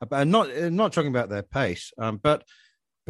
about 0.00 0.26
not 0.26 0.54
not 0.72 0.92
talking 0.92 1.10
about 1.10 1.28
their 1.28 1.42
pace, 1.42 1.92
um, 1.98 2.18
but 2.22 2.44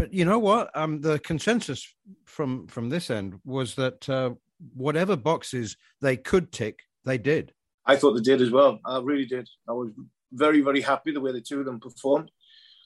but 0.01 0.15
you 0.15 0.25
know 0.25 0.39
what? 0.39 0.71
Um, 0.75 1.03
the 1.03 1.19
consensus 1.19 1.87
from 2.25 2.67
from 2.69 2.89
this 2.89 3.11
end 3.11 3.39
was 3.45 3.75
that 3.75 4.09
uh, 4.09 4.31
whatever 4.75 5.15
boxes 5.15 5.77
they 6.01 6.17
could 6.17 6.53
tick, 6.53 6.81
they 7.05 7.19
did. 7.19 7.53
I 7.85 7.97
thought 7.97 8.15
they 8.15 8.23
did 8.23 8.41
as 8.41 8.51
well. 8.51 8.81
I 8.87 8.99
really 9.01 9.27
did. 9.27 9.47
I 9.69 9.73
was 9.73 9.91
very 10.33 10.63
very 10.63 10.81
happy 10.81 11.13
the 11.13 11.21
way 11.21 11.33
the 11.33 11.41
two 11.43 11.61
of 11.61 11.67
them 11.67 11.81
performed 11.81 12.31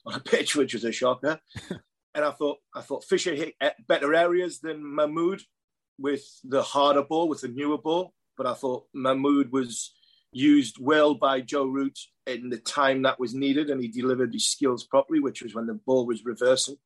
on 0.04 0.14
a 0.14 0.20
pitch, 0.32 0.56
which 0.56 0.74
was 0.74 0.82
a 0.82 0.90
shocker. 0.90 1.38
and 1.70 2.24
I 2.24 2.32
thought 2.32 2.58
I 2.74 2.80
thought 2.80 3.04
Fisher 3.04 3.34
hit 3.34 3.54
better 3.86 4.12
areas 4.12 4.58
than 4.58 4.84
Mahmood 4.84 5.40
with 6.00 6.24
the 6.42 6.62
harder 6.62 7.04
ball, 7.04 7.28
with 7.28 7.42
the 7.42 7.48
newer 7.48 7.78
ball. 7.78 8.12
But 8.36 8.46
I 8.46 8.54
thought 8.54 8.86
Mahmood 8.92 9.52
was 9.52 9.94
used 10.34 10.76
well 10.80 11.14
by 11.14 11.40
Joe 11.40 11.66
Root 11.66 11.98
in 12.26 12.50
the 12.50 12.58
time 12.58 13.02
that 13.02 13.20
was 13.20 13.34
needed, 13.34 13.70
and 13.70 13.80
he 13.80 13.88
delivered 13.88 14.32
his 14.32 14.50
skills 14.50 14.84
properly, 14.84 15.20
which 15.20 15.42
was 15.42 15.54
when 15.54 15.66
the 15.66 15.74
ball 15.74 16.06
was 16.06 16.24
reversing. 16.24 16.76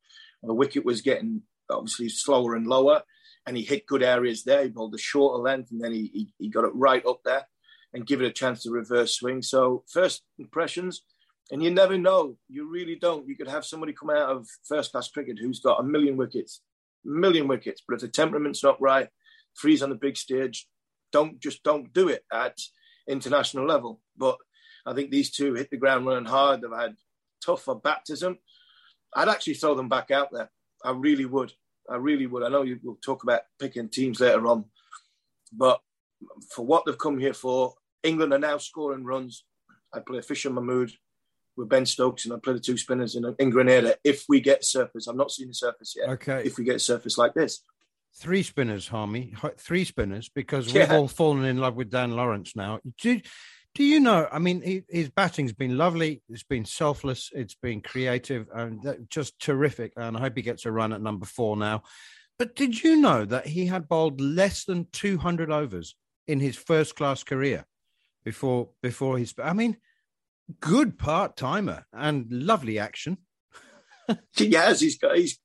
The 0.43 0.53
wicket 0.53 0.85
was 0.85 1.01
getting 1.01 1.41
obviously 1.69 2.09
slower 2.09 2.55
and 2.55 2.67
lower, 2.67 3.03
and 3.45 3.57
he 3.57 3.63
hit 3.63 3.85
good 3.85 4.03
areas 4.03 4.43
there. 4.43 4.63
He 4.63 4.69
bowled 4.69 4.93
the 4.93 4.97
shorter 4.97 5.41
length, 5.41 5.71
and 5.71 5.81
then 5.81 5.91
he, 5.91 6.09
he, 6.13 6.33
he 6.37 6.49
got 6.49 6.65
it 6.65 6.71
right 6.73 7.05
up 7.05 7.21
there 7.25 7.47
and 7.93 8.05
give 8.05 8.21
it 8.21 8.27
a 8.27 8.31
chance 8.31 8.63
to 8.63 8.71
reverse 8.71 9.15
swing. 9.15 9.41
So 9.41 9.83
first 9.91 10.23
impressions, 10.37 11.01
and 11.51 11.63
you 11.63 11.71
never 11.71 11.97
know. 11.97 12.37
You 12.47 12.69
really 12.69 12.95
don't. 12.95 13.27
You 13.27 13.35
could 13.35 13.47
have 13.47 13.65
somebody 13.65 13.93
come 13.93 14.09
out 14.09 14.29
of 14.29 14.47
first 14.67 14.91
class 14.91 15.09
cricket 15.09 15.39
who's 15.39 15.59
got 15.59 15.79
a 15.79 15.83
million 15.83 16.15
wickets, 16.15 16.61
million 17.03 17.47
wickets, 17.47 17.81
but 17.87 17.95
if 17.95 18.01
the 18.01 18.07
temperament's 18.07 18.63
not 18.63 18.79
right, 18.81 19.09
freeze 19.55 19.81
on 19.81 19.89
the 19.89 19.95
big 19.95 20.15
stage, 20.15 20.67
don't 21.11 21.39
just 21.39 21.63
don't 21.63 21.91
do 21.93 22.07
it 22.07 22.23
at 22.31 22.57
international 23.09 23.65
level. 23.65 24.01
But 24.17 24.37
I 24.85 24.93
think 24.93 25.11
these 25.11 25.31
two 25.31 25.53
hit 25.53 25.69
the 25.69 25.77
ground 25.77 26.05
running 26.05 26.29
hard. 26.29 26.61
They've 26.61 26.71
had 26.71 26.95
tough 27.43 27.67
baptism, 27.83 28.37
I'd 29.15 29.29
actually 29.29 29.55
throw 29.55 29.75
them 29.75 29.89
back 29.89 30.11
out 30.11 30.31
there. 30.31 30.49
I 30.83 30.91
really 30.91 31.25
would. 31.25 31.51
I 31.89 31.95
really 31.95 32.27
would. 32.27 32.43
I 32.43 32.49
know 32.49 32.61
you 32.61 32.79
will 32.83 32.99
talk 33.03 33.23
about 33.23 33.41
picking 33.59 33.89
teams 33.89 34.19
later 34.19 34.45
on, 34.47 34.65
but 35.51 35.79
for 36.53 36.65
what 36.65 36.85
they've 36.85 36.97
come 36.97 37.17
here 37.17 37.33
for, 37.33 37.73
England 38.03 38.33
are 38.33 38.39
now 38.39 38.57
scoring 38.57 39.03
runs. 39.03 39.45
I'd 39.93 40.05
play 40.05 40.21
Fisher 40.21 40.51
Mahmood 40.51 40.91
with 41.57 41.69
Ben 41.69 41.85
Stokes 41.85 42.25
and 42.25 42.33
I'd 42.33 42.43
play 42.43 42.53
the 42.53 42.59
two 42.59 42.77
spinners 42.77 43.15
in, 43.15 43.35
in 43.39 43.49
Grenada 43.49 43.95
if 44.03 44.25
we 44.29 44.39
get 44.39 44.63
surface. 44.63 45.07
I'm 45.07 45.17
not 45.17 45.31
seeing 45.31 45.49
the 45.49 45.55
surface 45.55 45.95
yet. 45.97 46.09
Okay. 46.09 46.43
If 46.45 46.57
we 46.57 46.63
get 46.63 46.79
surface 46.81 47.17
like 47.17 47.33
this. 47.33 47.63
Three 48.15 48.43
spinners, 48.43 48.87
Harmy. 48.87 49.33
Three 49.57 49.85
spinners 49.85 50.29
because 50.29 50.73
we've 50.73 50.91
all 50.91 51.07
fallen 51.07 51.45
in 51.45 51.57
love 51.57 51.75
with 51.75 51.89
Dan 51.89 52.15
Lawrence 52.15 52.55
now. 52.55 52.79
Do, 53.01 53.21
do 53.75 53.83
you 53.83 53.99
know? 53.99 54.27
I 54.31 54.39
mean, 54.39 54.61
he, 54.61 54.83
his 54.89 55.09
batting's 55.09 55.53
been 55.53 55.77
lovely. 55.77 56.21
It's 56.27 56.43
been 56.43 56.65
selfless. 56.65 57.29
It's 57.33 57.55
been 57.55 57.81
creative 57.81 58.47
and 58.53 58.85
uh, 58.85 58.95
just 59.09 59.39
terrific. 59.39 59.93
And 59.95 60.17
I 60.17 60.21
hope 60.21 60.35
he 60.35 60.41
gets 60.41 60.65
a 60.65 60.71
run 60.71 60.91
at 60.91 61.01
number 61.01 61.25
four 61.25 61.55
now. 61.55 61.83
But 62.37 62.55
did 62.55 62.83
you 62.83 62.97
know 62.97 63.25
that 63.25 63.47
he 63.47 63.67
had 63.67 63.87
bowled 63.87 64.19
less 64.19 64.63
than 64.63 64.87
200 64.91 65.51
overs 65.51 65.95
in 66.27 66.39
his 66.39 66.55
first 66.55 66.95
class 66.95 67.23
career 67.23 67.65
before 68.23 68.69
before 68.81 69.17
his? 69.17 69.33
I 69.41 69.53
mean, 69.53 69.77
good 70.59 70.97
part 70.97 71.37
timer 71.37 71.85
and 71.93 72.25
lovely 72.29 72.79
action. 72.79 73.17
yes, 74.37 74.79
he's 74.79 74.97
got 74.97 75.17
he's 75.17 75.37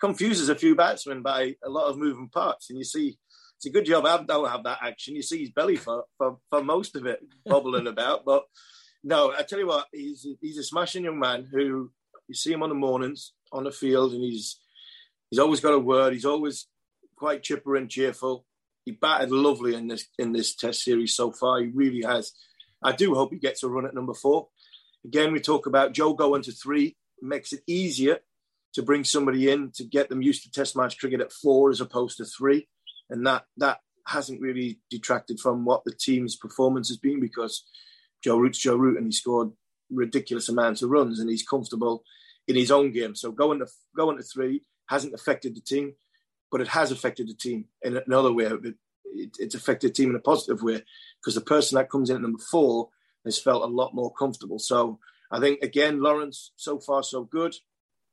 confuses 0.00 0.48
a 0.48 0.54
few 0.54 0.74
batsmen 0.74 1.22
by 1.22 1.54
a 1.64 1.68
lot 1.68 1.88
of 1.88 1.98
moving 1.98 2.28
parts, 2.28 2.70
and 2.70 2.78
you 2.78 2.84
see 2.84 3.18
it's 3.56 3.66
a 3.66 3.70
good 3.70 3.84
job 3.84 4.06
I 4.06 4.22
don't 4.22 4.48
have 4.48 4.64
that 4.64 4.78
action. 4.82 5.14
You 5.14 5.22
see 5.22 5.40
his 5.40 5.50
belly 5.50 5.76
for 5.76 6.04
for, 6.16 6.38
for 6.48 6.64
most 6.64 6.96
of 6.96 7.06
it 7.06 7.20
bobbling 7.46 7.86
about, 7.86 8.24
but 8.24 8.44
no, 9.02 9.32
I 9.36 9.42
tell 9.42 9.58
you 9.58 9.66
what, 9.66 9.86
he's 9.92 10.26
he's 10.40 10.58
a 10.58 10.64
smashing 10.64 11.04
young 11.04 11.18
man 11.18 11.48
who 11.50 11.90
you 12.28 12.34
see 12.34 12.52
him 12.52 12.62
on 12.62 12.68
the 12.68 12.74
mornings 12.74 13.32
on 13.52 13.64
the 13.64 13.70
field, 13.70 14.12
and 14.12 14.22
he's 14.22 14.58
he's 15.30 15.38
always 15.38 15.60
got 15.60 15.74
a 15.74 15.78
word. 15.78 16.12
He's 16.12 16.24
always 16.24 16.66
quite 17.16 17.42
chipper 17.42 17.76
and 17.76 17.90
cheerful. 17.90 18.46
He 18.84 18.92
batted 18.92 19.30
lovely 19.30 19.74
in 19.74 19.88
this 19.88 20.06
in 20.18 20.32
this 20.32 20.54
Test 20.54 20.82
series 20.82 21.14
so 21.14 21.32
far. 21.32 21.60
He 21.60 21.68
really 21.68 22.02
has. 22.02 22.32
I 22.82 22.92
do 22.92 23.14
hope 23.14 23.30
he 23.32 23.38
gets 23.38 23.62
a 23.62 23.68
run 23.68 23.84
at 23.84 23.94
number 23.94 24.14
four. 24.14 24.48
Again, 25.04 25.32
we 25.32 25.40
talk 25.40 25.66
about 25.66 25.92
Joe 25.92 26.14
going 26.14 26.42
to 26.42 26.52
three 26.52 26.96
makes 27.22 27.52
it 27.52 27.60
easier 27.66 28.20
to 28.74 28.82
bring 28.82 29.04
somebody 29.04 29.50
in 29.50 29.70
to 29.74 29.84
get 29.84 30.08
them 30.08 30.22
used 30.22 30.42
to 30.44 30.50
Test 30.50 30.76
match 30.76 30.98
cricket 30.98 31.20
at 31.20 31.32
four 31.32 31.70
as 31.70 31.80
opposed 31.80 32.18
to 32.18 32.24
three, 32.24 32.68
and 33.08 33.26
that 33.26 33.44
that 33.56 33.78
hasn't 34.06 34.40
really 34.40 34.80
detracted 34.90 35.38
from 35.38 35.64
what 35.64 35.84
the 35.84 35.94
team's 35.94 36.36
performance 36.36 36.88
has 36.88 36.96
been 36.98 37.20
because 37.20 37.64
Joe 38.22 38.38
Root's 38.38 38.58
Joe 38.58 38.76
Root 38.76 38.96
and 38.96 39.06
he 39.06 39.12
scored 39.12 39.52
ridiculous 39.90 40.48
amounts 40.48 40.82
of 40.82 40.90
runs 40.90 41.20
and 41.20 41.28
he's 41.28 41.46
comfortable 41.46 42.04
in 42.48 42.56
his 42.56 42.70
own 42.70 42.92
game. 42.92 43.14
So 43.14 43.30
going 43.30 43.60
to 43.60 43.66
going 43.96 44.16
to 44.16 44.22
three 44.22 44.62
hasn't 44.88 45.14
affected 45.14 45.54
the 45.54 45.60
team, 45.60 45.94
but 46.50 46.60
it 46.60 46.68
has 46.68 46.90
affected 46.90 47.28
the 47.28 47.34
team 47.34 47.66
in 47.82 47.96
another 48.06 48.32
way. 48.32 48.44
It, 48.46 48.74
it, 49.12 49.36
it's 49.38 49.54
affected 49.54 49.90
the 49.90 49.94
team 49.94 50.10
in 50.10 50.16
a 50.16 50.20
positive 50.20 50.62
way 50.62 50.82
because 51.20 51.34
the 51.34 51.40
person 51.40 51.76
that 51.76 51.90
comes 51.90 52.10
in 52.10 52.16
at 52.16 52.22
number 52.22 52.42
four 52.50 52.88
has 53.24 53.38
felt 53.38 53.62
a 53.62 53.66
lot 53.66 53.94
more 53.94 54.12
comfortable. 54.12 54.58
So 54.58 54.98
I 55.30 55.40
think 55.40 55.62
again, 55.62 56.00
Lawrence, 56.00 56.52
so 56.56 56.78
far 56.78 57.02
so 57.02 57.24
good. 57.24 57.54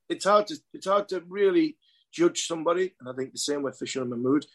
It's 0.10 0.26
hard 0.26 0.48
to 0.48 0.58
it's 0.74 0.88
hard 0.88 1.10
to 1.10 1.24
really 1.28 1.78
judge 2.14 2.48
somebody, 2.48 2.94
and 3.00 3.10
I 3.10 3.14
think 3.14 3.32
the 3.32 3.38
same 3.38 3.62
with 3.62 3.78
Fisher 3.78 4.02
and 4.02 4.10
Mahmood, 4.10 4.46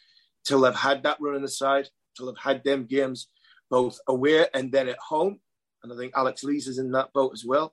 till 0.44 0.60
they've 0.60 0.74
had 0.74 1.02
that 1.02 1.20
run 1.20 1.36
in 1.36 1.42
the 1.42 1.48
side, 1.48 1.88
till 2.16 2.26
they've 2.26 2.42
had 2.42 2.64
them 2.64 2.86
games 2.86 3.28
both 3.70 3.98
away 4.06 4.46
and 4.54 4.70
then 4.72 4.88
at 4.88 4.98
home. 4.98 5.40
And 5.82 5.92
I 5.92 5.96
think 5.96 6.12
Alex 6.16 6.44
Lees 6.44 6.68
is 6.68 6.78
in 6.78 6.92
that 6.92 7.12
boat 7.12 7.32
as 7.32 7.44
well. 7.44 7.72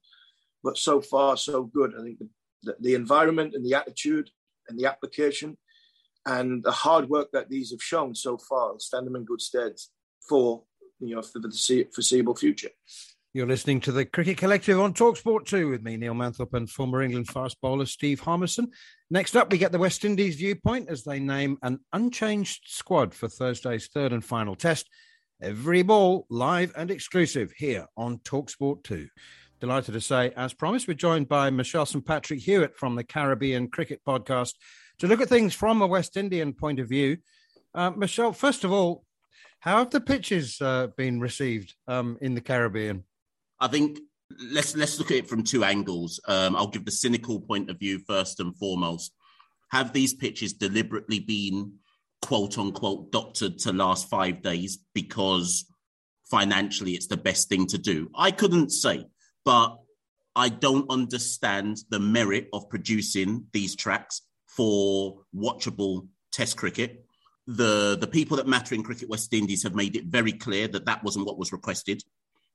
But 0.63 0.77
so 0.77 1.01
far, 1.01 1.37
so 1.37 1.63
good. 1.63 1.93
I 1.97 2.03
think 2.03 2.19
the, 2.19 2.29
the, 2.63 2.75
the 2.79 2.95
environment 2.95 3.53
and 3.53 3.65
the 3.65 3.75
attitude 3.75 4.29
and 4.67 4.79
the 4.79 4.85
application 4.85 5.57
and 6.25 6.63
the 6.63 6.71
hard 6.71 7.09
work 7.09 7.29
that 7.31 7.49
these 7.49 7.71
have 7.71 7.81
shown 7.81 8.13
so 8.13 8.37
far 8.37 8.73
stand 8.79 9.07
them 9.07 9.15
in 9.15 9.25
good 9.25 9.41
stead 9.41 9.73
for 10.27 10.63
you 10.99 11.15
know 11.15 11.21
for 11.21 11.39
the 11.39 11.87
foreseeable 11.93 12.35
future. 12.35 12.69
You're 13.31 13.45
listening 13.45 13.79
to 13.81 13.91
the 13.91 14.05
Cricket 14.05 14.39
Collective 14.39 14.79
on 14.79 14.95
Talksport 14.95 15.45
2 15.45 15.69
with 15.69 15.83
me, 15.83 15.97
Neil 15.97 16.15
Manthorp, 16.15 16.55
and 16.55 16.67
former 16.67 17.03
England 17.03 17.27
fast 17.27 17.61
bowler 17.61 17.85
Steve 17.85 18.19
Harmison. 18.19 18.71
Next 19.11 19.35
up, 19.35 19.51
we 19.51 19.59
get 19.59 19.71
the 19.71 19.77
West 19.77 20.03
Indies 20.03 20.37
viewpoint 20.37 20.89
as 20.89 21.03
they 21.03 21.19
name 21.19 21.55
an 21.61 21.77
unchanged 21.93 22.63
squad 22.65 23.13
for 23.13 23.27
Thursday's 23.27 23.85
third 23.85 24.13
and 24.13 24.25
final 24.25 24.55
test. 24.55 24.89
Every 25.43 25.83
ball 25.83 26.25
live 26.31 26.73
and 26.75 26.89
exclusive 26.89 27.53
here 27.55 27.85
on 27.95 28.17
Talksport 28.17 28.81
2. 28.81 29.07
Delighted 29.59 29.93
to 29.93 30.01
say, 30.01 30.31
as 30.35 30.55
promised, 30.55 30.87
we're 30.87 30.95
joined 30.95 31.27
by 31.27 31.51
Michelle 31.51 31.85
St. 31.85 32.03
Patrick 32.03 32.39
Hewitt 32.39 32.75
from 32.77 32.95
the 32.95 33.03
Caribbean 33.03 33.67
Cricket 33.67 34.01
Podcast 34.07 34.53
to 34.97 35.07
look 35.07 35.21
at 35.21 35.29
things 35.29 35.53
from 35.53 35.83
a 35.83 35.87
West 35.87 36.17
Indian 36.17 36.51
point 36.51 36.79
of 36.79 36.89
view. 36.89 37.17
Uh, 37.75 37.91
Michelle, 37.91 38.33
first 38.33 38.63
of 38.63 38.71
all, 38.71 39.03
how 39.59 39.77
have 39.77 39.91
the 39.91 40.01
pitches 40.01 40.59
uh, 40.61 40.87
been 40.97 41.19
received 41.19 41.75
um, 41.87 42.17
in 42.21 42.33
the 42.33 42.41
Caribbean? 42.41 43.03
I 43.59 43.67
think 43.67 43.99
let's 44.51 44.75
let's 44.75 44.99
look 44.99 45.11
at 45.11 45.17
it 45.17 45.29
from 45.29 45.43
two 45.43 45.63
angles. 45.63 46.19
Um, 46.27 46.55
I'll 46.55 46.67
give 46.67 46.85
the 46.85 46.91
cynical 46.91 47.39
point 47.39 47.69
of 47.69 47.79
view 47.79 47.99
first 47.99 48.39
and 48.39 48.55
foremost. 48.57 49.13
Have 49.71 49.93
these 49.93 50.13
pitches 50.13 50.53
deliberately 50.53 51.19
been 51.19 51.73
quote 52.21 52.57
unquote 52.57 53.11
doctored 53.11 53.59
to 53.59 53.73
last 53.73 54.09
five 54.09 54.41
days 54.41 54.79
because 54.93 55.65
financially 56.29 56.93
it's 56.93 57.07
the 57.07 57.17
best 57.17 57.49
thing 57.49 57.67
to 57.67 57.77
do? 57.77 58.09
I 58.15 58.31
couldn't 58.31 58.71
say, 58.71 59.05
but 59.45 59.77
I 60.35 60.49
don't 60.49 60.89
understand 60.89 61.77
the 61.89 61.99
merit 61.99 62.47
of 62.53 62.69
producing 62.69 63.45
these 63.51 63.75
tracks 63.75 64.21
for 64.47 65.21
watchable 65.35 66.07
Test 66.31 66.57
cricket. 66.57 67.05
The 67.47 67.97
the 67.99 68.07
people 68.07 68.37
that 68.37 68.47
matter 68.47 68.75
in 68.75 68.83
cricket 68.83 69.09
West 69.09 69.33
Indies 69.33 69.63
have 69.63 69.73
made 69.73 69.95
it 69.95 70.05
very 70.05 70.31
clear 70.31 70.67
that 70.67 70.85
that 70.85 71.03
wasn't 71.03 71.25
what 71.25 71.39
was 71.39 71.51
requested. 71.51 72.03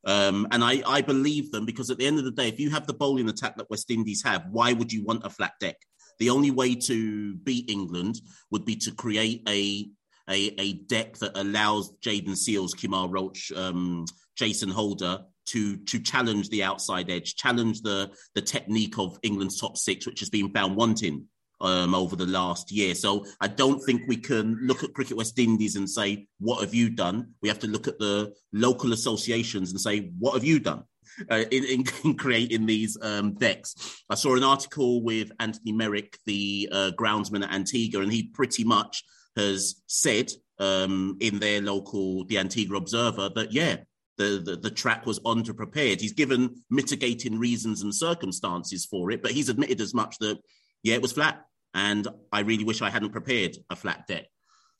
Um, 0.06 0.46
and 0.50 0.62
I, 0.62 0.82
I 0.86 1.00
believe 1.00 1.50
them 1.50 1.64
because 1.64 1.90
at 1.90 1.98
the 1.98 2.06
end 2.06 2.18
of 2.18 2.24
the 2.24 2.30
day, 2.30 2.48
if 2.48 2.60
you 2.60 2.70
have 2.70 2.86
the 2.86 2.94
bowling 2.94 3.28
attack 3.28 3.56
that 3.56 3.70
West 3.70 3.90
Indies 3.90 4.22
have, 4.24 4.44
why 4.50 4.72
would 4.72 4.92
you 4.92 5.04
want 5.04 5.24
a 5.24 5.30
flat 5.30 5.52
deck? 5.60 5.76
The 6.18 6.30
only 6.30 6.50
way 6.50 6.74
to 6.74 7.36
beat 7.36 7.70
England 7.70 8.20
would 8.50 8.64
be 8.64 8.76
to 8.76 8.92
create 8.92 9.42
a 9.48 9.88
a, 10.28 10.54
a 10.58 10.72
deck 10.72 11.18
that 11.18 11.36
allows 11.36 11.92
Jayden 12.02 12.30
Seales, 12.30 12.74
Kemar 12.74 13.12
Roach, 13.12 13.52
um, 13.52 14.06
Jason 14.36 14.70
Holder 14.70 15.24
to 15.46 15.76
to 15.76 15.98
challenge 15.98 16.48
the 16.48 16.62
outside 16.62 17.10
edge, 17.10 17.36
challenge 17.36 17.82
the 17.82 18.10
the 18.34 18.42
technique 18.42 18.98
of 18.98 19.18
England's 19.22 19.60
top 19.60 19.76
six, 19.76 20.06
which 20.06 20.20
has 20.20 20.30
been 20.30 20.50
found 20.50 20.76
wanting 20.76 21.26
um, 21.60 21.94
over 21.94 22.16
the 22.16 22.26
last 22.26 22.70
year. 22.70 22.94
So 22.94 23.24
I 23.40 23.48
don't 23.48 23.80
think 23.80 24.02
we 24.06 24.16
can 24.16 24.58
look 24.62 24.82
at 24.82 24.94
Cricket 24.94 25.16
West 25.16 25.38
Indies 25.38 25.76
and 25.76 25.88
say, 25.88 26.26
what 26.38 26.60
have 26.60 26.74
you 26.74 26.90
done? 26.90 27.34
We 27.42 27.48
have 27.48 27.58
to 27.60 27.66
look 27.66 27.88
at 27.88 27.98
the 27.98 28.32
local 28.52 28.92
associations 28.92 29.70
and 29.70 29.80
say, 29.80 30.10
what 30.18 30.34
have 30.34 30.44
you 30.44 30.58
done? 30.58 30.84
Uh, 31.30 31.44
in, 31.52 31.64
in, 31.64 31.84
in, 32.04 32.14
creating 32.14 32.66
these 32.66 32.98
um, 33.00 33.34
decks. 33.34 34.02
I 34.10 34.16
saw 34.16 34.36
an 34.36 34.42
article 34.42 35.02
with 35.02 35.30
Anthony 35.38 35.72
Merrick, 35.72 36.18
the 36.26 36.68
uh, 36.72 36.90
groundsman 36.98 37.44
at 37.44 37.52
Antigua, 37.52 38.02
and 38.02 38.12
he 38.12 38.24
pretty 38.24 38.64
much 38.64 39.04
has 39.36 39.82
said 39.86 40.32
um, 40.58 41.16
in 41.20 41.38
their 41.38 41.60
local, 41.60 42.24
the 42.24 42.38
Antigua 42.38 42.78
Observer, 42.78 43.30
that 43.34 43.52
yeah, 43.52 43.76
the, 44.16 44.42
the, 44.44 44.56
the 44.56 44.70
track 44.70 45.06
was 45.06 45.20
underprepared. 45.20 46.00
He's 46.00 46.12
given 46.12 46.62
mitigating 46.70 47.38
reasons 47.38 47.82
and 47.82 47.94
circumstances 47.94 48.84
for 48.84 49.10
it, 49.10 49.22
but 49.22 49.32
he's 49.32 49.48
admitted 49.48 49.80
as 49.80 49.94
much 49.94 50.18
that 50.18 50.38
yeah, 50.84 50.94
it 50.94 51.02
was 51.02 51.12
flat 51.12 51.44
and 51.74 52.06
I 52.32 52.40
really 52.40 52.64
wish 52.64 52.80
I 52.80 52.90
hadn't 52.90 53.10
prepared 53.10 53.56
a 53.68 53.76
flat 53.76 54.06
deck. 54.06 54.28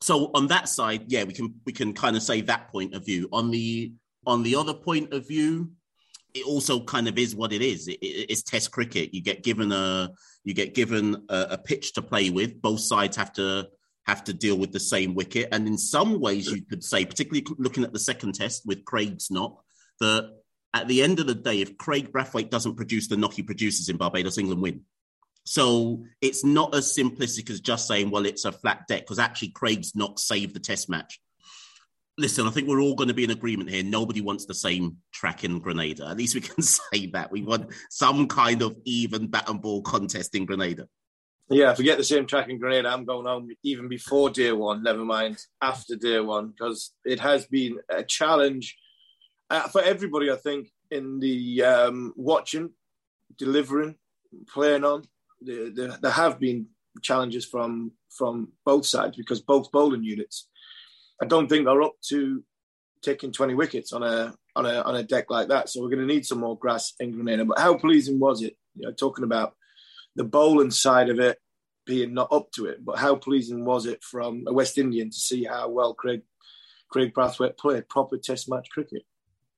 So 0.00 0.30
on 0.34 0.46
that 0.48 0.68
side, 0.68 1.04
yeah, 1.08 1.24
we 1.24 1.32
can 1.32 1.54
we 1.66 1.72
can 1.72 1.92
kind 1.92 2.16
of 2.16 2.22
say 2.22 2.42
that 2.42 2.68
point 2.68 2.94
of 2.94 3.04
view. 3.04 3.28
On 3.32 3.50
the 3.50 3.92
on 4.26 4.42
the 4.42 4.56
other 4.56 4.74
point 4.74 5.12
of 5.12 5.26
view, 5.26 5.72
it 6.34 6.46
also 6.46 6.80
kind 6.84 7.08
of 7.08 7.18
is 7.18 7.34
what 7.34 7.52
it 7.52 7.62
is. 7.62 7.88
It, 7.88 7.98
it, 8.02 8.30
it's 8.30 8.42
Test 8.42 8.70
cricket. 8.70 9.12
You 9.12 9.22
get 9.22 9.42
given 9.42 9.72
a 9.72 10.10
you 10.44 10.54
get 10.54 10.74
given 10.74 11.24
a, 11.28 11.46
a, 11.50 11.58
pitch 11.58 11.94
to 11.94 12.02
play 12.02 12.30
with. 12.30 12.60
Both 12.60 12.80
sides 12.80 13.16
have 13.16 13.32
to 13.34 13.68
have 14.06 14.24
to 14.24 14.34
deal 14.34 14.58
with 14.58 14.72
the 14.72 14.80
same 14.80 15.14
wicket, 15.14 15.48
and 15.52 15.66
in 15.66 15.78
some 15.78 16.20
ways, 16.20 16.50
you 16.50 16.62
could 16.62 16.84
say, 16.84 17.04
particularly 17.06 17.46
looking 17.58 17.84
at 17.84 17.92
the 17.92 17.98
second 17.98 18.34
Test 18.34 18.62
with 18.66 18.84
Kraigg's 18.84 19.30
knock, 19.30 19.64
that 20.00 20.30
at 20.74 20.86
the 20.88 21.02
end 21.02 21.20
of 21.20 21.26
the 21.26 21.34
day, 21.34 21.62
if 21.62 21.78
Kraigg 21.78 22.12
Brathwaite 22.12 22.50
doesn't 22.50 22.76
produce 22.76 23.08
the 23.08 23.16
knock 23.16 23.32
he 23.32 23.42
produces 23.42 23.88
in 23.88 23.96
Barbados, 23.96 24.36
England 24.36 24.60
win. 24.60 24.82
So 25.44 26.04
it's 26.20 26.44
not 26.44 26.74
as 26.74 26.96
simplistic 26.96 27.50
as 27.50 27.60
just 27.60 27.86
saying, 27.86 28.10
well, 28.10 28.26
it's 28.26 28.44
a 28.44 28.52
flat 28.52 28.86
deck, 28.88 29.02
because 29.02 29.18
actually 29.18 29.50
Kraigg's 29.50 29.94
not 29.94 30.18
saved 30.18 30.54
the 30.54 30.60
test 30.60 30.88
match. 30.88 31.20
Listen, 32.16 32.46
I 32.46 32.50
think 32.50 32.68
we're 32.68 32.80
all 32.80 32.94
going 32.94 33.08
to 33.08 33.14
be 33.14 33.24
in 33.24 33.30
agreement 33.30 33.70
here. 33.70 33.82
Nobody 33.82 34.20
wants 34.20 34.46
the 34.46 34.54
same 34.54 34.98
track 35.12 35.44
in 35.44 35.58
Grenada. 35.58 36.08
At 36.08 36.16
least 36.16 36.34
we 36.34 36.40
can 36.40 36.62
say 36.62 37.06
that. 37.12 37.30
We 37.30 37.42
want 37.42 37.72
some 37.90 38.26
kind 38.28 38.62
of 38.62 38.76
even 38.84 39.26
bat 39.26 39.48
and 39.48 39.60
ball 39.60 39.82
contest 39.82 40.34
in 40.34 40.46
Grenada. 40.46 40.88
Yeah, 41.50 41.72
if 41.72 41.78
we 41.78 41.84
get 41.84 41.98
the 41.98 42.04
same 42.04 42.26
track 42.26 42.48
in 42.48 42.58
Grenada, 42.58 42.88
I'm 42.88 43.04
going 43.04 43.26
home 43.26 43.50
even 43.62 43.88
before 43.88 44.30
day 44.30 44.52
one, 44.52 44.82
never 44.82 45.04
mind 45.04 45.38
after 45.60 45.94
day 45.94 46.18
one, 46.20 46.48
because 46.48 46.92
it 47.04 47.20
has 47.20 47.46
been 47.46 47.78
a 47.90 48.02
challenge 48.02 48.78
uh, 49.50 49.68
for 49.68 49.82
everybody, 49.82 50.30
I 50.30 50.36
think, 50.36 50.68
in 50.90 51.20
the 51.20 51.62
um, 51.62 52.14
watching 52.16 52.70
delivering, 53.36 53.96
playing 54.48 54.84
on. 54.84 55.02
There, 55.40 55.96
there, 56.00 56.10
have 56.10 56.40
been 56.40 56.68
challenges 57.02 57.44
from 57.44 57.92
from 58.08 58.52
both 58.64 58.86
sides 58.86 59.16
because 59.16 59.40
both 59.40 59.72
bowling 59.72 60.04
units, 60.04 60.48
I 61.20 61.26
don't 61.26 61.48
think 61.48 61.66
are 61.66 61.82
up 61.82 61.94
to 62.08 62.42
taking 63.02 63.32
20 63.32 63.54
wickets 63.54 63.92
on 63.92 64.02
a 64.02 64.34
on 64.56 64.66
a 64.66 64.80
on 64.82 64.96
a 64.96 65.02
deck 65.02 65.26
like 65.28 65.48
that. 65.48 65.68
So 65.68 65.80
we're 65.80 65.90
going 65.90 66.06
to 66.06 66.12
need 66.14 66.26
some 66.26 66.40
more 66.40 66.58
grass 66.58 66.94
in 67.00 67.12
Grenada. 67.12 67.44
But 67.44 67.58
how 67.58 67.76
pleasing 67.76 68.18
was 68.18 68.42
it? 68.42 68.56
You 68.76 68.86
know, 68.86 68.92
talking 68.92 69.24
about 69.24 69.54
the 70.16 70.24
bowling 70.24 70.70
side 70.70 71.10
of 71.10 71.20
it 71.20 71.38
being 71.86 72.14
not 72.14 72.32
up 72.32 72.50
to 72.52 72.66
it, 72.66 72.84
but 72.84 72.98
how 72.98 73.14
pleasing 73.14 73.64
was 73.64 73.86
it 73.86 74.02
from 74.02 74.44
a 74.46 74.52
West 74.52 74.78
Indian 74.78 75.10
to 75.10 75.16
see 75.16 75.44
how 75.44 75.68
well 75.68 75.94
Kraigg 75.94 76.22
Kraigg 76.88 77.12
Brathwaite 77.12 77.58
played 77.58 77.88
proper 77.88 78.16
Test 78.16 78.48
match 78.48 78.68
cricket? 78.70 79.02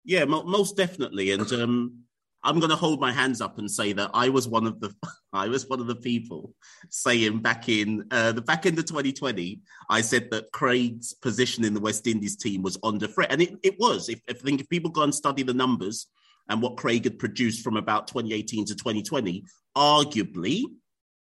Yeah, 0.04 0.24
most 0.24 0.76
definitely. 0.76 1.32
And 1.32 1.52
um, 1.52 2.04
I'm 2.46 2.60
going 2.60 2.70
to 2.70 2.76
hold 2.76 3.00
my 3.00 3.10
hands 3.10 3.40
up 3.40 3.58
and 3.58 3.68
say 3.68 3.92
that 3.94 4.12
I 4.14 4.28
was 4.28 4.46
one 4.46 4.68
of 4.68 4.78
the 4.78 4.94
I 5.32 5.48
was 5.48 5.68
one 5.68 5.80
of 5.80 5.88
the 5.88 5.96
people 5.96 6.54
saying 6.88 7.40
back 7.40 7.68
in 7.68 8.04
uh, 8.10 8.32
the 8.32 8.40
back 8.40 8.64
end 8.64 8.78
of 8.78 8.86
2020, 8.86 9.60
I 9.90 10.00
said 10.00 10.30
that 10.30 10.52
Kraigg's 10.52 11.12
position 11.12 11.64
in 11.64 11.74
the 11.74 11.80
West 11.80 12.06
Indies 12.06 12.36
team 12.36 12.62
was 12.62 12.78
under 12.82 13.08
threat, 13.08 13.32
and 13.32 13.42
it, 13.42 13.56
it 13.62 13.78
was. 13.78 14.08
If, 14.08 14.20
if 14.28 14.38
I 14.40 14.44
think 14.44 14.60
if 14.60 14.68
people 14.68 14.90
go 14.90 15.02
and 15.02 15.14
study 15.14 15.42
the 15.42 15.52
numbers 15.52 16.06
and 16.48 16.62
what 16.62 16.76
Kraigg 16.76 17.04
had 17.04 17.18
produced 17.18 17.64
from 17.64 17.76
about 17.76 18.06
2018 18.06 18.66
to 18.66 18.76
2020, 18.76 19.44
arguably 19.76 20.62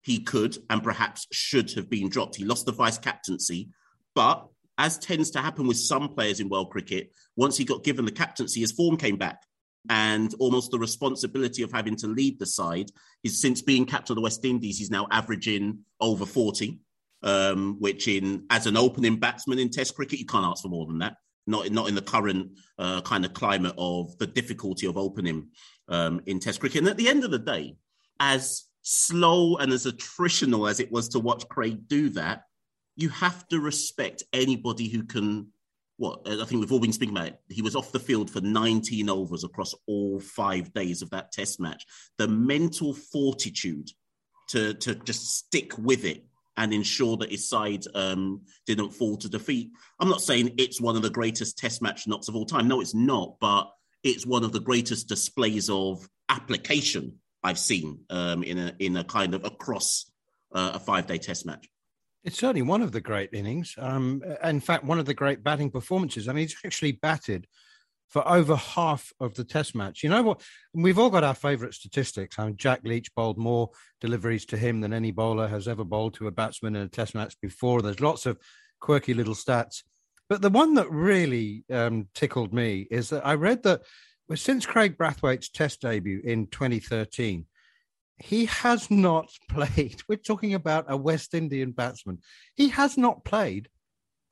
he 0.03 0.21
could 0.21 0.59
and 0.69 0.85
perhaps 0.85 1.27
should 1.33 1.73
have 1.73 1.89
been 1.89 2.11
dropped. 2.11 2.37
He 2.37 2.45
lost 2.45 2.67
the 2.67 2.73
vice 2.73 2.99
captaincy, 2.99 3.71
but 4.15 4.47
as 4.79 4.99
tends 4.99 5.31
to 5.31 5.41
happen 5.41 5.67
with 5.67 5.79
some 5.79 6.11
players 6.11 6.39
in 6.39 6.51
world 6.51 6.71
cricket, 6.71 7.11
once 7.35 7.57
he 7.57 7.65
got 7.65 7.83
given 7.83 8.05
the 8.05 8.13
captaincy, 8.13 8.61
his 8.61 8.73
form 8.73 8.99
came 8.99 9.17
back 9.17 9.43
and 9.91 10.35
almost 10.39 10.71
the 10.71 10.79
responsibility 10.79 11.63
of 11.63 11.73
having 11.73 11.97
to 11.97 12.07
lead 12.07 12.39
the 12.39 12.47
side. 12.47 12.91
He's 13.23 13.41
since 13.41 13.63
being 13.63 13.87
captain 13.87 14.13
of 14.13 14.17
the 14.17 14.23
West 14.23 14.45
Indies, 14.45 14.79
he's 14.79 14.91
now 14.91 15.07
averaging 15.11 15.81
over 16.01 16.27
40, 16.27 16.79
um, 17.23 17.77
which 17.81 18.09
in 18.09 18.45
as 18.51 18.67
an 18.67 18.77
opening 18.77 19.17
batsman 19.17 19.59
in 19.59 19.71
Test 19.71 19.95
cricket, 19.95 20.19
you 20.19 20.27
can't 20.27 20.45
ask 20.45 20.63
for 20.63 20.69
more 20.69 20.87
than 20.87 20.99
that. 20.99 21.17
Not, 21.47 21.71
not 21.71 21.89
in 21.89 21.95
the 21.95 22.03
current 22.03 22.59
uh, 22.79 23.03
kind 23.03 23.25
of 23.25 23.33
climate 23.33 23.75
of 23.79 24.19
the 24.19 24.27
difficulty 24.27 24.87
of 24.87 24.97
opening 24.97 25.49
um, 25.89 26.21
in 26.27 26.41
Test 26.41 26.61
cricket. 26.61 26.81
And 26.81 26.89
at 26.89 26.97
the 26.97 27.09
end 27.09 27.25
of 27.25 27.31
the 27.31 27.39
day, 27.39 27.77
as 28.19 28.65
slow 28.83 29.57
and 29.57 29.73
as 29.73 29.87
attritional 29.87 30.69
as 30.69 30.81
it 30.81 30.91
was 30.91 31.09
to 31.11 31.21
watch 31.21 31.49
Kraigg 31.49 31.89
do 31.89 32.11
that, 32.11 32.43
you 32.97 33.11
have 33.11 33.47
to 33.49 33.61
respect 33.61 34.23
anybody 34.33 34.89
who 34.89 35.05
can 35.05 35.49
what 35.97 36.21
I 36.27 36.45
think 36.45 36.61
we've 36.61 36.73
all 36.73 36.81
been 36.81 36.93
speaking 36.93 37.17
about. 37.17 37.29
It. 37.29 37.41
He 37.49 37.63
was 37.63 37.77
off 37.77 37.93
the 37.93 38.01
field 38.01 38.31
for 38.31 38.41
19 38.41 39.09
overs 39.09 39.45
across 39.45 39.75
all 39.87 40.21
five 40.21 40.73
days 40.75 41.03
of 41.03 41.11
that 41.11 41.33
test 41.33 41.61
match. 41.61 41.85
The 42.19 42.29
mental 42.29 42.95
fortitude 42.95 43.91
to 44.49 44.75
to 44.75 44.95
just 44.95 45.37
stick 45.39 45.77
with 45.79 46.05
it 46.05 46.25
and 46.57 46.73
ensure 46.73 47.17
that 47.19 47.31
his 47.31 47.49
side 47.49 47.85
um, 47.95 48.43
didn't 48.67 48.91
fall 48.91 49.17
to 49.19 49.29
defeat. 49.29 49.71
I'm 50.01 50.09
not 50.09 50.23
saying 50.23 50.55
it's 50.57 50.81
one 50.81 50.97
of 50.97 51.03
the 51.03 51.11
greatest 51.11 51.59
test 51.59 51.83
match 51.83 52.07
knocks 52.07 52.29
of 52.29 52.37
all 52.37 52.47
time. 52.47 52.67
No, 52.67 52.81
it's 52.81 52.95
not, 52.95 53.37
but 53.41 53.71
it's 54.03 54.25
one 54.27 54.45
of 54.45 54.53
the 54.53 54.61
greatest 54.61 55.09
displays 55.09 55.69
of 55.69 56.09
application 56.29 57.19
I've 57.43 57.59
seen 57.59 58.01
um, 58.11 58.43
in 58.43 58.59
a 58.59 58.75
in 58.79 58.97
a 58.97 59.05
kind 59.05 59.35
of 59.35 59.45
across 59.45 60.11
uh, 60.53 60.73
a 60.75 60.81
five 60.81 61.07
day 61.07 61.19
test 61.19 61.47
match. 61.47 61.69
It's 62.27 62.39
certainly 62.39 62.63
one 62.63 62.83
of 62.83 62.91
the 62.91 63.01
great 63.01 63.33
innings. 63.33 63.77
Um, 63.79 64.21
in 64.43 64.59
fact, 64.59 64.83
one 64.83 64.99
of 64.99 65.07
the 65.07 65.15
great 65.15 65.45
batting 65.45 65.71
performances. 65.71 66.27
I 66.27 66.33
mean, 66.33 66.43
he's 66.43 66.57
actually 66.65 66.93
batted 66.93 67.47
for 68.09 68.27
over 68.27 68.57
half 68.57 69.13
of 69.21 69.35
the 69.35 69.45
test 69.45 69.77
match. 69.77 70.03
You 70.03 70.11
know 70.11 70.25
what? 70.25 70.43
We've 70.75 70.99
all 70.99 71.09
got 71.09 71.23
our 71.23 71.35
favourite 71.35 71.75
statistics. 71.75 72.37
I 72.37 72.47
mean, 72.47 72.57
Jack 72.57 72.81
Leach 72.83 73.15
bowled 73.15 73.39
more 73.39 73.71
deliveries 74.01 74.45
to 74.47 74.57
him 74.57 74.81
than 74.81 74.93
any 74.93 75.13
bowler 75.13 75.47
has 75.47 75.69
ever 75.69 75.85
bowled 75.85 76.15
to 76.15 76.27
a 76.27 76.33
batsman 76.33 76.75
in 76.75 76.83
a 76.83 76.89
test 76.89 77.15
match 77.15 77.41
before. 77.41 77.81
There's 77.81 78.01
lots 78.01 78.27
of 78.27 78.39
quirky 78.81 79.15
little 79.15 79.35
stats. 79.35 79.85
But 80.29 80.43
the 80.43 80.51
one 80.51 80.75
that 80.75 80.91
really 80.91 81.65
um, 81.71 82.09
tickled 82.13 82.53
me 82.53 82.89
is 82.91 83.11
that 83.11 83.25
I 83.25 83.35
read 83.35 83.63
that 83.63 83.83
since 84.35 84.67
Kraigg 84.67 84.97
Brathwaite's 84.97 85.49
test 85.49 85.81
debut 85.81 86.21
in 86.25 86.49
2013, 86.49 87.47
he 88.19 88.47
has 88.47 88.91
not 88.91 89.29
played. 89.49 90.03
We're 90.09 90.17
talking 90.17 90.55
about 90.55 90.87
a 90.89 90.97
West 90.97 91.35
Indian 91.35 91.73
batsman. 91.73 92.19
He 92.55 92.69
has 92.71 92.97
not 92.97 93.25
played 93.25 93.69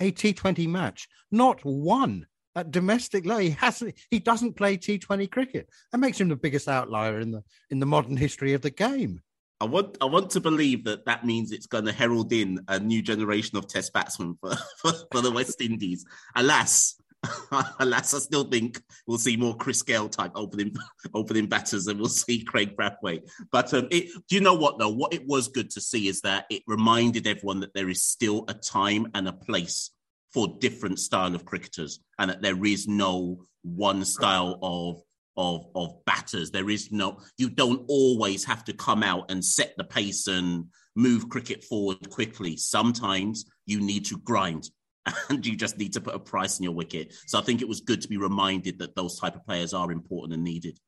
a 0.01 0.13
T20 0.13 0.69
match, 0.69 1.09
not 1.31 1.65
one 1.65 2.27
at 2.57 2.71
domestic 2.71 3.27
level. 3.27 3.43
He 3.43 3.51
hasn't. 3.51 3.95
He 4.11 4.19
doesn't 4.19 4.55
play 4.55 4.77
T20 4.77 5.31
cricket. 5.31 5.69
That 5.93 5.99
makes 5.99 6.21
him 6.21 6.29
the 6.29 6.37
biggest 6.37 6.69
outlier 6.69 7.21
in 7.21 7.31
the 7.31 7.43
in 7.71 7.81
the 7.81 7.87
modern 7.87 8.17
history 8.17 8.55
of 8.55 8.63
the 8.63 8.71
game. 8.71 9.21
I 9.61 9.67
want 9.67 9.97
I 10.01 10.07
want 10.07 10.31
to 10.31 10.41
believe 10.41 10.85
that 10.85 11.07
that 11.07 11.25
means 11.25 11.53
it's 11.53 11.67
going 11.67 11.85
to 11.87 11.93
herald 11.93 12.33
in 12.33 12.61
a 12.69 12.79
new 12.79 13.03
generation 13.03 13.57
of 13.57 13.69
Test 13.69 13.93
batsmen 13.93 14.37
for, 14.41 14.55
for, 14.83 14.93
for 15.13 15.21
the 15.21 15.31
West 15.31 15.61
Indies. 15.61 16.05
Alas, 16.37 16.97
Alas, 17.81 18.15
I 18.15 18.19
still 18.19 18.45
think 18.45 18.81
we'll 19.07 19.19
see 19.19 19.37
more 19.37 19.57
Chris 19.57 19.83
Gayle 19.83 20.09
type 20.09 20.33
opening 20.35 20.75
opening 21.15 21.47
batters 21.47 21.85
than 21.85 21.99
we'll 21.99 22.09
see 22.09 22.45
Kraigg 22.45 22.77
Brathwaite. 22.77 23.29
But 23.51 23.73
um, 23.75 23.89
it, 23.91 24.11
do 24.29 24.35
you 24.35 24.41
know 24.41 24.55
what 24.55 24.79
though? 24.79 24.91
What 24.91 25.15
it 25.15 25.27
was 25.27 25.49
good 25.49 25.71
to 25.71 25.81
see 25.81 26.09
is 26.09 26.21
that 26.23 26.47
it 26.51 26.63
reminded 26.67 27.27
everyone 27.27 27.61
that 27.61 27.75
there 27.75 27.89
is 27.89 28.03
still 28.03 28.45
a 28.49 28.55
time 28.55 29.09
and 29.15 29.29
a 29.29 29.33
place 29.33 29.91
for 30.33 30.57
different 30.61 30.99
style 30.99 31.35
of 31.35 31.45
cricketers, 31.45 32.01
and 32.19 32.31
that 32.31 32.43
there 32.43 32.65
is 32.65 32.89
no 32.89 33.45
one 33.63 34.05
style 34.05 34.59
of 34.63 35.03
of 35.37 35.67
of 35.75 36.05
batters. 36.05 36.51
There 36.51 36.71
is 36.71 36.91
no. 36.91 37.21
You 37.39 37.51
don't 37.51 37.85
always 37.89 38.45
have 38.45 38.65
to 38.65 38.73
come 38.73 39.03
out 39.03 39.31
and 39.31 39.45
set 39.45 39.75
the 39.77 39.85
pace 39.85 40.27
and 40.27 40.67
move 40.97 41.29
cricket 41.29 41.65
forward 41.65 42.11
quickly. 42.11 42.57
Sometimes 42.57 43.45
you 43.67 43.81
need 43.81 44.07
to 44.07 44.19
grind 44.19 44.69
and 45.29 45.45
you 45.45 45.57
just 45.57 45.79
need 45.79 45.93
to 45.95 46.01
put 46.01 46.15
a 46.15 46.19
price 46.19 46.59
on 46.59 46.65
your 46.65 46.73
wicket. 46.73 47.15
So 47.27 47.39
I 47.39 47.43
think 47.43 47.61
it 47.61 47.69
was 47.69 47.81
good 47.81 48.01
to 48.03 48.09
be 48.09 48.17
reminded 48.17 48.79
that 48.79 48.95
those 48.95 49.19
type 49.19 49.37
of 49.37 49.45
players 49.45 49.75
are 49.75 49.91
important 49.93 50.35
and 50.35 50.45
needed. 50.45 50.79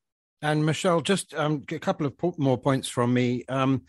And 0.41 0.65
Michelle, 0.65 1.01
just 1.01 1.33
um, 1.33 1.63
a 1.71 1.79
couple 1.79 2.05
of 2.05 2.13
more 2.37 2.57
points 2.57 2.87
from 2.87 3.13
me. 3.13 3.43
Um, 3.49 3.83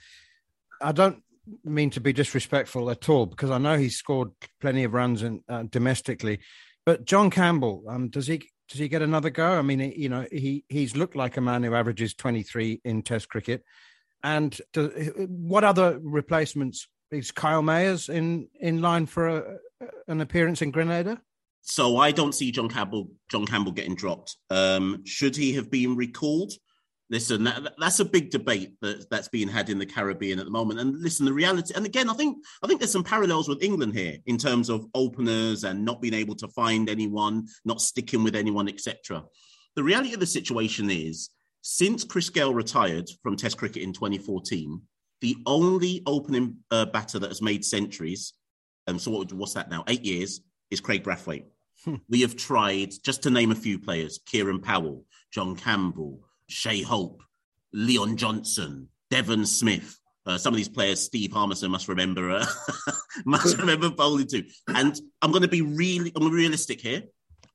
I 0.81 0.93
don't 0.93 1.23
mean 1.65 1.91
to 1.91 2.01
be 2.01 2.13
disrespectful 2.13 2.91
at 2.91 3.09
all 3.09 3.27
because 3.27 3.51
I 3.51 3.59
know 3.59 3.77
he 3.77 3.89
scored 3.89 4.31
plenty 4.61 4.85
of 4.85 4.95
runs 4.95 5.23
in, 5.23 5.43
uh, 5.49 5.65
domestically, 5.65 6.41
but 6.87 7.05
John 7.05 7.31
Campbell, 7.31 7.85
um, 7.89 8.09
does 8.09 8.27
he 8.27 8.51
does 8.69 8.79
he 8.79 8.89
get 8.89 9.03
another 9.03 9.31
go? 9.31 9.59
I 9.59 9.63
mean, 9.63 9.81
you 9.97 10.09
know, 10.09 10.27
he 10.31 10.65
he's 10.69 10.97
looked 10.97 11.17
like 11.17 11.37
a 11.37 11.43
man 11.43 11.63
who 11.63 11.75
averages 11.75 12.15
twenty 12.15 12.43
three 12.43 12.81
in 12.85 13.03
Test 13.03 13.29
cricket. 13.29 13.63
And 14.23 14.59
do, 14.73 14.89
what 15.29 15.65
other 15.65 15.99
replacements 16.03 16.89
is 17.11 17.31
Kyle 17.31 17.63
Mayers 17.63 18.09
in 18.09 18.49
in 18.59 18.81
line 18.81 19.07
for 19.07 19.29
a, 19.29 19.59
an 20.07 20.21
appearance 20.21 20.63
in 20.63 20.71
Grenada? 20.71 21.21
So 21.63 21.99
I 21.99 22.13
don't 22.13 22.35
see 22.35 22.51
John 22.51 22.69
Campbell 22.69 23.11
John 23.31 23.47
Campbell 23.47 23.73
getting 23.73 23.95
dropped. 23.95 24.37
Um, 24.51 25.03
should 25.05 25.37
he 25.37 25.53
have 25.55 25.71
been 25.71 25.97
recalled? 25.97 26.53
Listen, 27.11 27.45
that, 27.45 27.73
that's 27.79 28.01
a 28.01 28.05
big 28.05 28.31
debate 28.31 28.75
that, 28.83 29.09
that's 29.11 29.29
being 29.29 29.49
had 29.49 29.71
in 29.71 29.79
the 29.79 29.87
Caribbean 29.87 30.39
at 30.39 30.45
the 30.45 30.51
moment. 30.51 30.79
And 30.79 31.01
listen, 31.01 31.25
the 31.25 31.33
reality, 31.33 31.73
and 31.75 31.87
again, 31.87 32.11
I 32.11 32.13
think 32.13 32.37
I 32.63 32.67
think 32.67 32.81
there's 32.81 32.93
some 32.93 33.05
parallels 33.05 33.49
with 33.49 33.63
England 33.63 33.95
here 33.95 34.17
in 34.27 34.37
terms 34.37 34.69
of 34.69 34.87
openers 34.95 35.65
and 35.65 35.85
not 35.85 36.03
being 36.03 36.15
able 36.15 36.35
to 36.37 36.49
find 36.49 36.89
anyone, 36.89 37.47
not 37.65 37.81
sticking 37.81 38.23
with 38.23 38.37
anyone, 38.37 38.69
etc. 38.69 39.25
The 39.75 39.85
reality 39.85 40.13
of 40.13 40.21
the 40.21 40.27
situation 40.27 40.91
is, 40.91 41.31
since 41.63 42.05
Chris 42.05 42.31
Gayle 42.31 42.55
retired 42.55 43.09
from 43.23 43.37
Test 43.37 43.57
cricket 43.57 43.83
in 43.83 43.93
2014, 43.93 44.81
the 45.21 45.37
only 45.47 46.03
opening 46.07 46.57
uh, 46.71 46.87
batter 46.87 47.19
that 47.19 47.31
has 47.31 47.43
made 47.43 47.65
centuries, 47.65 48.35
um, 48.89 48.99
so 48.99 49.11
what, 49.11 49.33
what's 49.33 49.55
that 49.55 49.71
now? 49.71 49.85
Eight 49.87 50.05
years 50.05 50.41
is 50.71 50.81
Kraigg 50.81 51.05
Brathwaite. 51.05 51.45
Hmm. 51.85 51.97
We 52.09 52.23
have 52.23 52.37
tried, 52.37 52.93
just 53.05 53.23
to 53.23 53.31
name 53.31 53.53
a 53.53 53.55
few 53.57 53.79
players: 53.79 54.21
Kieran 54.27 54.61
Powell, 54.61 55.05
John 55.33 55.55
Campbell, 55.57 56.21
Shai 56.49 56.79
Hope, 56.79 57.23
Leon 57.73 58.17
Johnson, 58.17 58.89
Devon 59.11 59.47
Smith. 59.47 59.99
Uh, 60.27 60.37
some 60.37 60.53
of 60.53 60.57
these 60.57 60.69
players, 60.69 61.01
Steve 61.01 61.33
Harmison 61.33 61.71
must 61.71 61.89
remember, 61.89 62.31
uh, 62.31 62.47
must 63.25 63.57
remember 63.57 63.91
bowling 63.91 64.27
too. 64.27 64.45
And 64.67 64.99
I'm 65.23 65.31
going 65.31 65.43
to 65.43 65.49
be 65.49 65.63
really, 65.63 66.13
I'm 66.15 66.31
realistic 66.31 66.81
here. 66.81 67.05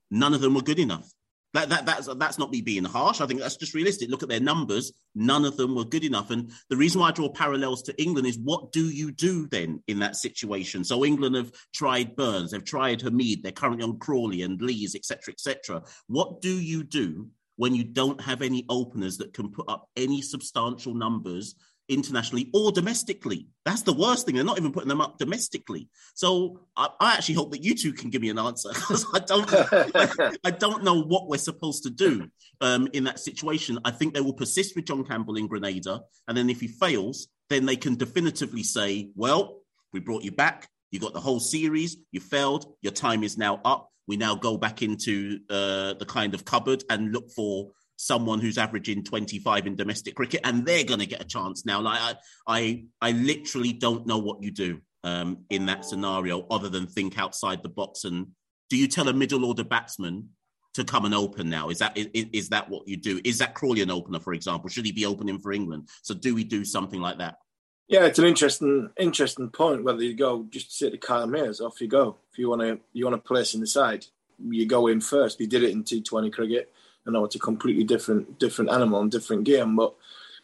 None 0.10 0.34
of 0.34 0.42
them 0.42 0.56
were 0.56 0.62
good 0.62 0.80
enough. 0.80 1.08
That, 1.54 1.70
that, 1.70 1.86
that's, 1.86 2.10
that's 2.16 2.40
not 2.40 2.52
me 2.52 2.62
being 2.62 2.84
harsh. 2.84 3.22
I 3.22 3.28
think 3.28 3.40
that's 3.40 3.58
just 3.58 3.76
realistic. 3.76 4.10
Look 4.10 4.24
at 4.24 4.30
their 4.30 4.40
numbers. 4.40 4.92
None 5.14 5.46
of 5.46 5.56
them 5.56 5.76
were 5.76 5.86
good 5.86 6.04
enough. 6.04 6.32
And 6.32 6.52
the 6.70 6.78
reason 6.78 7.00
why 7.00 7.10
I 7.10 7.12
draw 7.12 7.30
parallels 7.30 7.84
to 7.84 8.02
England 8.02 8.28
is 8.28 8.40
what 8.40 8.72
do 8.72 8.90
you 8.90 9.12
do 9.12 9.48
then 9.48 9.84
in 9.88 10.00
that 10.00 10.16
situation? 10.16 10.84
So 10.84 11.06
England 11.06 11.36
have 11.36 11.52
tried 11.74 12.16
Burns, 12.16 12.52
they've 12.52 12.66
tried 12.66 13.02
Hameed, 13.02 13.44
they're 13.44 13.52
currently 13.52 13.84
on 13.84 14.00
Crawley 14.00 14.42
and 14.42 14.60
Lees, 14.62 14.96
etc., 14.96 15.34
etc. 15.34 15.84
What 16.08 16.42
do 16.42 16.50
you 16.52 16.84
do 16.84 17.30
when 17.56 17.76
you 17.76 17.84
don't 17.84 18.20
have 18.22 18.42
any 18.42 18.66
openers 18.68 19.18
that 19.18 19.34
can 19.34 19.52
put 19.52 19.70
up 19.70 19.88
any 19.96 20.22
substantial 20.22 20.96
numbers 20.96 21.56
internationally 21.90 22.50
or 22.54 22.72
domestically. 22.72 23.48
That's 23.66 23.82
the 23.82 23.94
worst 23.94 24.26
thing. 24.26 24.36
They're 24.36 24.44
not 24.44 24.58
even 24.58 24.72
putting 24.72 24.90
them 24.90 25.02
up 25.02 25.18
domestically. 25.18 25.90
So 26.14 26.62
I, 26.76 26.90
I 27.00 27.14
actually 27.14 27.36
hope 27.36 27.52
that 27.52 27.64
you 27.64 27.76
two 27.76 27.94
can 27.94 28.10
give 28.10 28.22
me 28.22 28.30
an 28.30 28.40
answer 28.40 28.70
because 28.74 29.06
I 29.14 29.20
don't, 29.20 30.38
I, 30.44 30.52
don't 30.52 30.84
know 30.84 31.02
what 31.02 31.28
we're 31.28 31.38
supposed 31.38 31.84
to 31.84 31.90
do 31.90 32.30
um, 32.62 32.88
in 32.94 33.04
that 33.06 33.20
situation. 33.20 33.80
I 33.86 33.92
think 33.92 34.14
they 34.14 34.22
will 34.22 34.34
persist 34.34 34.76
with 34.76 34.86
John 34.86 35.04
Campbell 35.04 35.36
in 35.36 35.48
Grenada, 35.48 36.02
and 36.28 36.38
then 36.38 36.50
if 36.50 36.62
he 36.62 36.68
fails, 36.68 37.28
then 37.50 37.66
they 37.66 37.76
can 37.76 37.96
definitively 37.96 38.64
say, 38.64 39.10
"Well, 39.16 39.62
we 39.92 40.00
brought 40.00 40.24
you 40.24 40.32
back. 40.32 40.70
You 40.92 41.00
got 41.00 41.14
the 41.14 41.20
whole 41.20 41.40
series. 41.40 41.98
You 42.12 42.20
failed. 42.20 42.74
Your 42.82 42.94
time 42.94 43.24
is 43.24 43.38
now 43.38 43.60
up. 43.66 43.90
We 44.08 44.18
now 44.18 44.36
go 44.36 44.58
back 44.58 44.82
into 44.82 45.40
uh, 45.50 45.94
the 45.94 46.06
kind 46.08 46.34
of 46.34 46.46
cupboard 46.46 46.84
and 46.90 47.12
look 47.12 47.30
for." 47.32 47.72
Someone 48.04 48.40
who's 48.40 48.58
averaging 48.58 49.04
25 49.04 49.68
in 49.68 49.76
domestic 49.76 50.16
cricket 50.16 50.42
and 50.44 50.66
they're 50.66 50.84
going 50.84 51.00
to 51.00 51.06
get 51.06 51.22
a 51.22 51.26
chance 51.26 51.66
now 51.66 51.82
like 51.82 52.00
I, 52.00 52.16
I 52.48 52.84
i 53.02 53.12
literally 53.12 53.74
don't 53.74 54.06
know 54.06 54.18
what 54.18 54.44
you 54.44 54.52
do 54.52 54.80
um, 55.06 55.40
in 55.50 55.66
that 55.66 55.84
scenario 55.84 56.46
other 56.50 56.70
than 56.70 56.88
think 56.88 57.18
outside 57.18 57.62
the 57.62 57.70
box 57.70 58.04
and 58.06 58.28
do 58.70 58.78
you 58.78 58.88
tell 58.88 59.10
a 59.10 59.14
middle 59.14 59.46
order 59.46 59.64
batsman 59.64 60.30
to 60.76 60.84
come 60.84 61.06
and 61.06 61.14
open 61.14 61.50
now 61.50 61.70
is 61.70 61.80
that 61.80 61.98
is, 61.98 62.08
is 62.14 62.50
that 62.50 62.70
what 62.70 62.88
you 62.88 62.98
do 62.98 63.20
is 63.24 63.38
that 63.40 63.54
crawley 63.54 63.82
an 63.82 63.92
opener 63.92 64.20
for 64.20 64.34
example 64.34 64.70
should 64.70 64.86
he 64.86 64.92
be 64.92 65.06
opening 65.06 65.40
for 65.40 65.52
england 65.52 65.88
so 66.02 66.14
do 66.14 66.34
we 66.34 66.44
do 66.44 66.64
something 66.64 67.02
like 67.02 67.18
that 67.18 67.36
yeah, 67.90 68.06
it's 68.06 68.18
an 68.18 68.26
interesting, 68.26 68.90
interesting 68.98 69.50
point. 69.50 69.84
Whether 69.84 70.04
you 70.04 70.16
go 70.16 70.48
just 70.50 70.70
to 70.70 70.76
sit 70.76 70.92
to 70.92 70.98
Kyle 70.98 71.28
Mayers, 71.28 71.60
off 71.60 71.82
you 71.82 71.88
go. 71.88 72.18
If 72.32 72.40
you 72.40 72.50
want 72.50 72.62
to, 72.62 72.80
you 72.94 73.06
want 73.06 73.22
to 73.22 73.28
place 73.28 73.54
in 73.54 73.60
the 73.60 73.68
side, 73.68 74.06
you 74.40 74.66
go 74.66 74.88
in 74.88 75.02
first. 75.02 75.38
He 75.38 75.48
did 75.48 75.64
it 75.64 75.72
in 75.72 75.84
T20 75.84 76.32
cricket. 76.32 76.74
I 77.08 77.12
know 77.12 77.26
it's 77.26 77.36
a 77.36 77.40
completely 77.40 77.84
different 77.84 78.40
different 78.40 78.72
animal 78.72 79.02
and 79.02 79.12
different 79.12 79.44
game, 79.44 79.76
but 79.76 79.96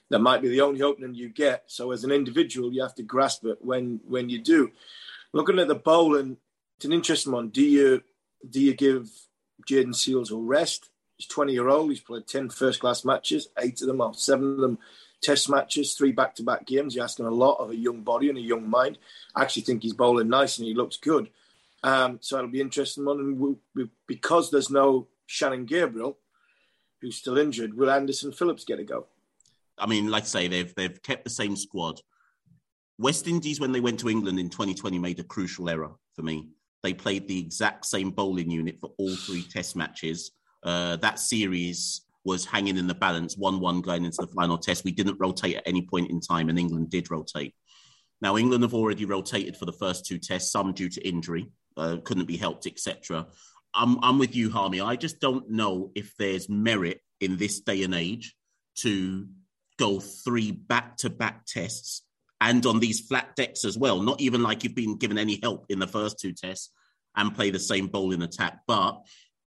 that 0.10 0.19
might 0.19 0.41
be 0.41 0.50
the 0.50 0.62
only 0.62 0.82
opening 0.82 1.13
you 1.13 1.30
get. 1.30 1.63
So 1.67 1.91
as 1.91 2.04
an 2.04 2.12
individual, 2.12 2.74
you 2.74 2.82
have 2.82 2.95
to 2.95 3.04
grasp 3.04 3.45
it 3.45 3.60
when 3.62 4.02
when 4.08 4.30
you 4.30 4.39
do. 4.39 4.72
Looking 5.32 5.60
at 5.60 5.67
the 5.67 5.76
bowling, 5.76 6.38
it's 6.78 6.86
an 6.86 6.93
interesting 6.93 7.34
one. 7.34 7.50
Do 7.50 7.63
you 7.63 8.04
do 8.50 8.60
you 8.60 8.74
give 8.74 9.10
Jayden 9.69 9.93
Seales 9.93 10.32
a 10.32 10.36
rest? 10.36 10.89
He's 11.17 11.28
20 11.28 11.54
year 11.54 11.67
old. 11.67 11.89
He's 11.89 12.00
played 12.00 12.28
10 12.28 12.50
first 12.50 12.80
class 12.80 13.04
matches, 13.04 13.50
eight 13.60 13.82
of 13.82 13.88
them 13.88 14.02
or 14.02 14.13
seven 14.13 14.54
of 14.54 14.58
them 14.58 14.80
test 15.22 15.50
matches, 15.50 15.93
three 15.93 16.12
back 16.12 16.36
to 16.36 16.43
back 16.43 16.65
games. 16.65 16.95
You're 16.95 17.04
asking 17.04 17.26
a 17.26 17.32
lot 17.32 17.56
of 17.56 17.72
a 17.72 17.76
young 17.76 18.02
body 18.02 18.30
and 18.30 18.38
a 18.38 18.41
young 18.41 18.69
mind. 18.69 18.98
I 19.36 19.41
actually 19.41 19.63
think 19.63 19.84
he's 19.84 19.93
bowling 19.93 20.30
nice 20.30 20.58
and 20.58 20.67
he 20.67 20.74
looks 20.74 20.98
good. 20.98 21.30
Um, 21.84 22.19
so 22.22 22.38
it'll 22.38 22.50
be 22.50 22.62
interesting 22.62 23.06
one. 23.06 23.19
And 23.19 23.39
we, 23.39 23.56
we, 23.76 23.89
because 24.08 24.52
there's 24.52 24.69
no 24.69 25.08
Shannon 25.26 25.65
Gabriel, 25.65 26.17
who's 27.01 27.17
still 27.17 27.38
injured, 27.38 27.75
will 27.75 27.89
Anderson 27.89 28.31
Phillips 28.31 28.63
get 28.63 28.79
a 28.79 28.83
go? 28.83 29.07
I 29.77 29.88
mean, 29.88 30.09
like 30.09 30.23
I 30.23 30.27
say, 30.27 30.47
they've 30.47 30.73
they've 30.75 31.01
kept 31.01 31.23
the 31.23 31.29
same 31.29 31.55
squad. 31.55 32.01
West 32.97 33.27
Indies, 33.27 33.59
when 33.59 33.71
they 33.71 33.79
went 33.79 33.99
to 34.01 34.09
England 34.09 34.39
in 34.39 34.49
2020, 34.49 34.99
made 34.99 35.19
a 35.19 35.23
crucial 35.23 35.69
error 35.69 35.91
for 36.15 36.21
me. 36.21 36.49
They 36.83 36.93
played 36.93 37.27
the 37.27 37.39
exact 37.39 37.85
same 37.85 38.12
bowling 38.12 38.51
unit 38.51 38.77
for 38.79 38.91
all 38.97 39.15
three 39.15 39.43
Test 39.53 39.75
matches. 39.75 40.31
Uh, 40.63 40.97
that 40.97 41.19
series 41.19 42.01
was 42.25 42.45
hanging 42.45 42.77
in 42.77 42.88
the 42.88 42.93
balance, 42.93 43.38
1 43.38 43.59
1 43.59 43.81
going 43.81 44.03
into 44.03 44.17
the 44.19 44.27
final 44.27 44.57
test. 44.57 44.83
We 44.83 44.91
didn't 44.91 45.19
rotate 45.19 45.55
at 45.55 45.63
any 45.65 45.81
point 45.81 46.12
in 46.12 46.19
time, 46.19 46.49
and 46.49 46.59
England 46.59 46.89
did 46.89 47.09
rotate. 47.09 47.55
Now, 48.21 48.35
England 48.35 48.63
have 48.63 48.73
already 48.73 49.05
rotated 49.05 49.55
for 49.55 49.65
the 49.65 49.73
first 49.73 50.05
two 50.05 50.17
tests, 50.17 50.51
some 50.51 50.73
due 50.73 50.89
to 50.89 51.07
injury, 51.07 51.47
uh, 51.77 51.97
couldn't 52.03 52.25
be 52.25 52.35
helped, 52.35 52.67
etc. 52.67 53.27
I'm, 53.73 54.03
I'm 54.03 54.19
with 54.19 54.36
you, 54.36 54.49
Harmy. 54.49 54.82
I 54.82 54.95
just 54.95 55.19
don't 55.19 55.49
know 55.49 55.91
if 55.95 56.15
there's 56.17 56.49
merit 56.49 57.01
in 57.19 57.38
this 57.38 57.60
day 57.60 57.84
and 57.84 57.93
age 57.93 58.36
to 58.79 59.27
go 59.77 59.99
three 59.99 60.51
back 60.51 60.97
to 60.97 61.10
back 61.10 61.45
tests 61.45 62.03
and 62.41 62.65
on 62.65 62.79
these 62.79 63.01
flat 63.01 63.36
decks 63.36 63.65
as 63.65 63.77
well. 63.77 64.01
Not 64.01 64.21
even 64.21 64.43
like 64.43 64.63
you've 64.63 64.75
been 64.75 64.97
given 64.97 65.17
any 65.17 65.39
help 65.41 65.65
in 65.69 65.79
the 65.79 65.88
first 65.88 66.19
two 66.19 66.34
tests 66.34 66.71
and 67.15 67.36
play 67.36 67.49
the 67.49 67.60
same 67.60 67.88
bowling 67.88 68.21
attack. 68.21 68.60
But 68.67 69.01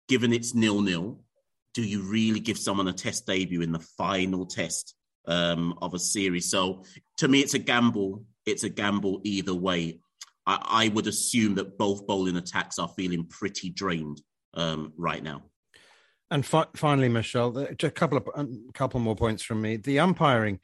given 0.08 0.32
it's 0.32 0.54
nil 0.54 0.80
nil, 0.80 1.20
do 1.74 1.82
you 1.82 2.02
really 2.02 2.40
give 2.40 2.58
someone 2.58 2.88
a 2.88 2.92
test 2.92 3.26
debut 3.26 3.60
in 3.60 3.72
the 3.72 3.78
final 3.78 4.46
test 4.46 4.94
um, 5.26 5.78
of 5.82 5.94
a 5.94 5.98
series? 5.98 6.50
So 6.50 6.84
to 7.18 7.28
me, 7.28 7.40
it's 7.40 7.54
a 7.54 7.58
gamble. 7.58 8.24
It's 8.46 8.64
a 8.64 8.70
gamble 8.70 9.20
either 9.24 9.54
way. 9.54 10.00
I, 10.48 10.86
I 10.86 10.88
would 10.88 11.06
assume 11.06 11.54
that 11.56 11.78
both 11.78 12.06
bowling 12.06 12.36
attacks 12.36 12.78
are 12.78 12.88
feeling 12.96 13.24
pretty 13.26 13.68
drained 13.68 14.22
um, 14.54 14.92
right 14.96 15.22
now. 15.22 15.42
And 16.30 16.44
fi- 16.44 16.66
finally, 16.74 17.08
Michelle, 17.08 17.56
a 17.58 17.74
couple 17.90 18.18
of 18.18 18.28
a 18.34 18.72
couple 18.72 19.00
more 19.00 19.16
points 19.16 19.42
from 19.42 19.62
me. 19.62 19.76
The 19.76 20.00
umpiring 20.00 20.58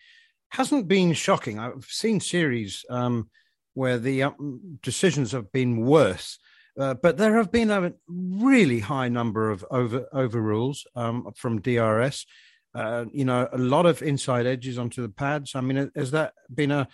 hasn't 0.50 0.88
been 0.88 1.12
shocking. 1.12 1.58
I've 1.58 1.86
seen 1.86 2.20
series 2.20 2.84
um, 2.90 3.30
where 3.74 3.98
the 3.98 4.24
um, 4.24 4.78
decisions 4.82 5.32
have 5.32 5.52
been 5.52 5.84
worse, 5.86 6.38
uh, 6.78 6.94
but 6.94 7.16
there 7.16 7.36
have 7.36 7.50
been 7.50 7.70
a 7.70 7.92
really 8.08 8.80
high 8.80 9.08
number 9.08 9.50
of 9.50 9.64
over 9.70 10.06
overrules 10.12 10.86
um, 10.96 11.30
from 11.36 11.60
DRS. 11.60 12.26
Uh, 12.74 13.04
you 13.12 13.24
know, 13.24 13.48
a 13.52 13.58
lot 13.58 13.86
of 13.86 14.02
inside 14.02 14.46
edges 14.46 14.78
onto 14.78 15.00
the 15.00 15.08
pads. 15.08 15.54
I 15.54 15.60
mean, 15.60 15.90
has 15.94 16.10
that 16.10 16.34
been 16.52 16.72
a 16.72 16.88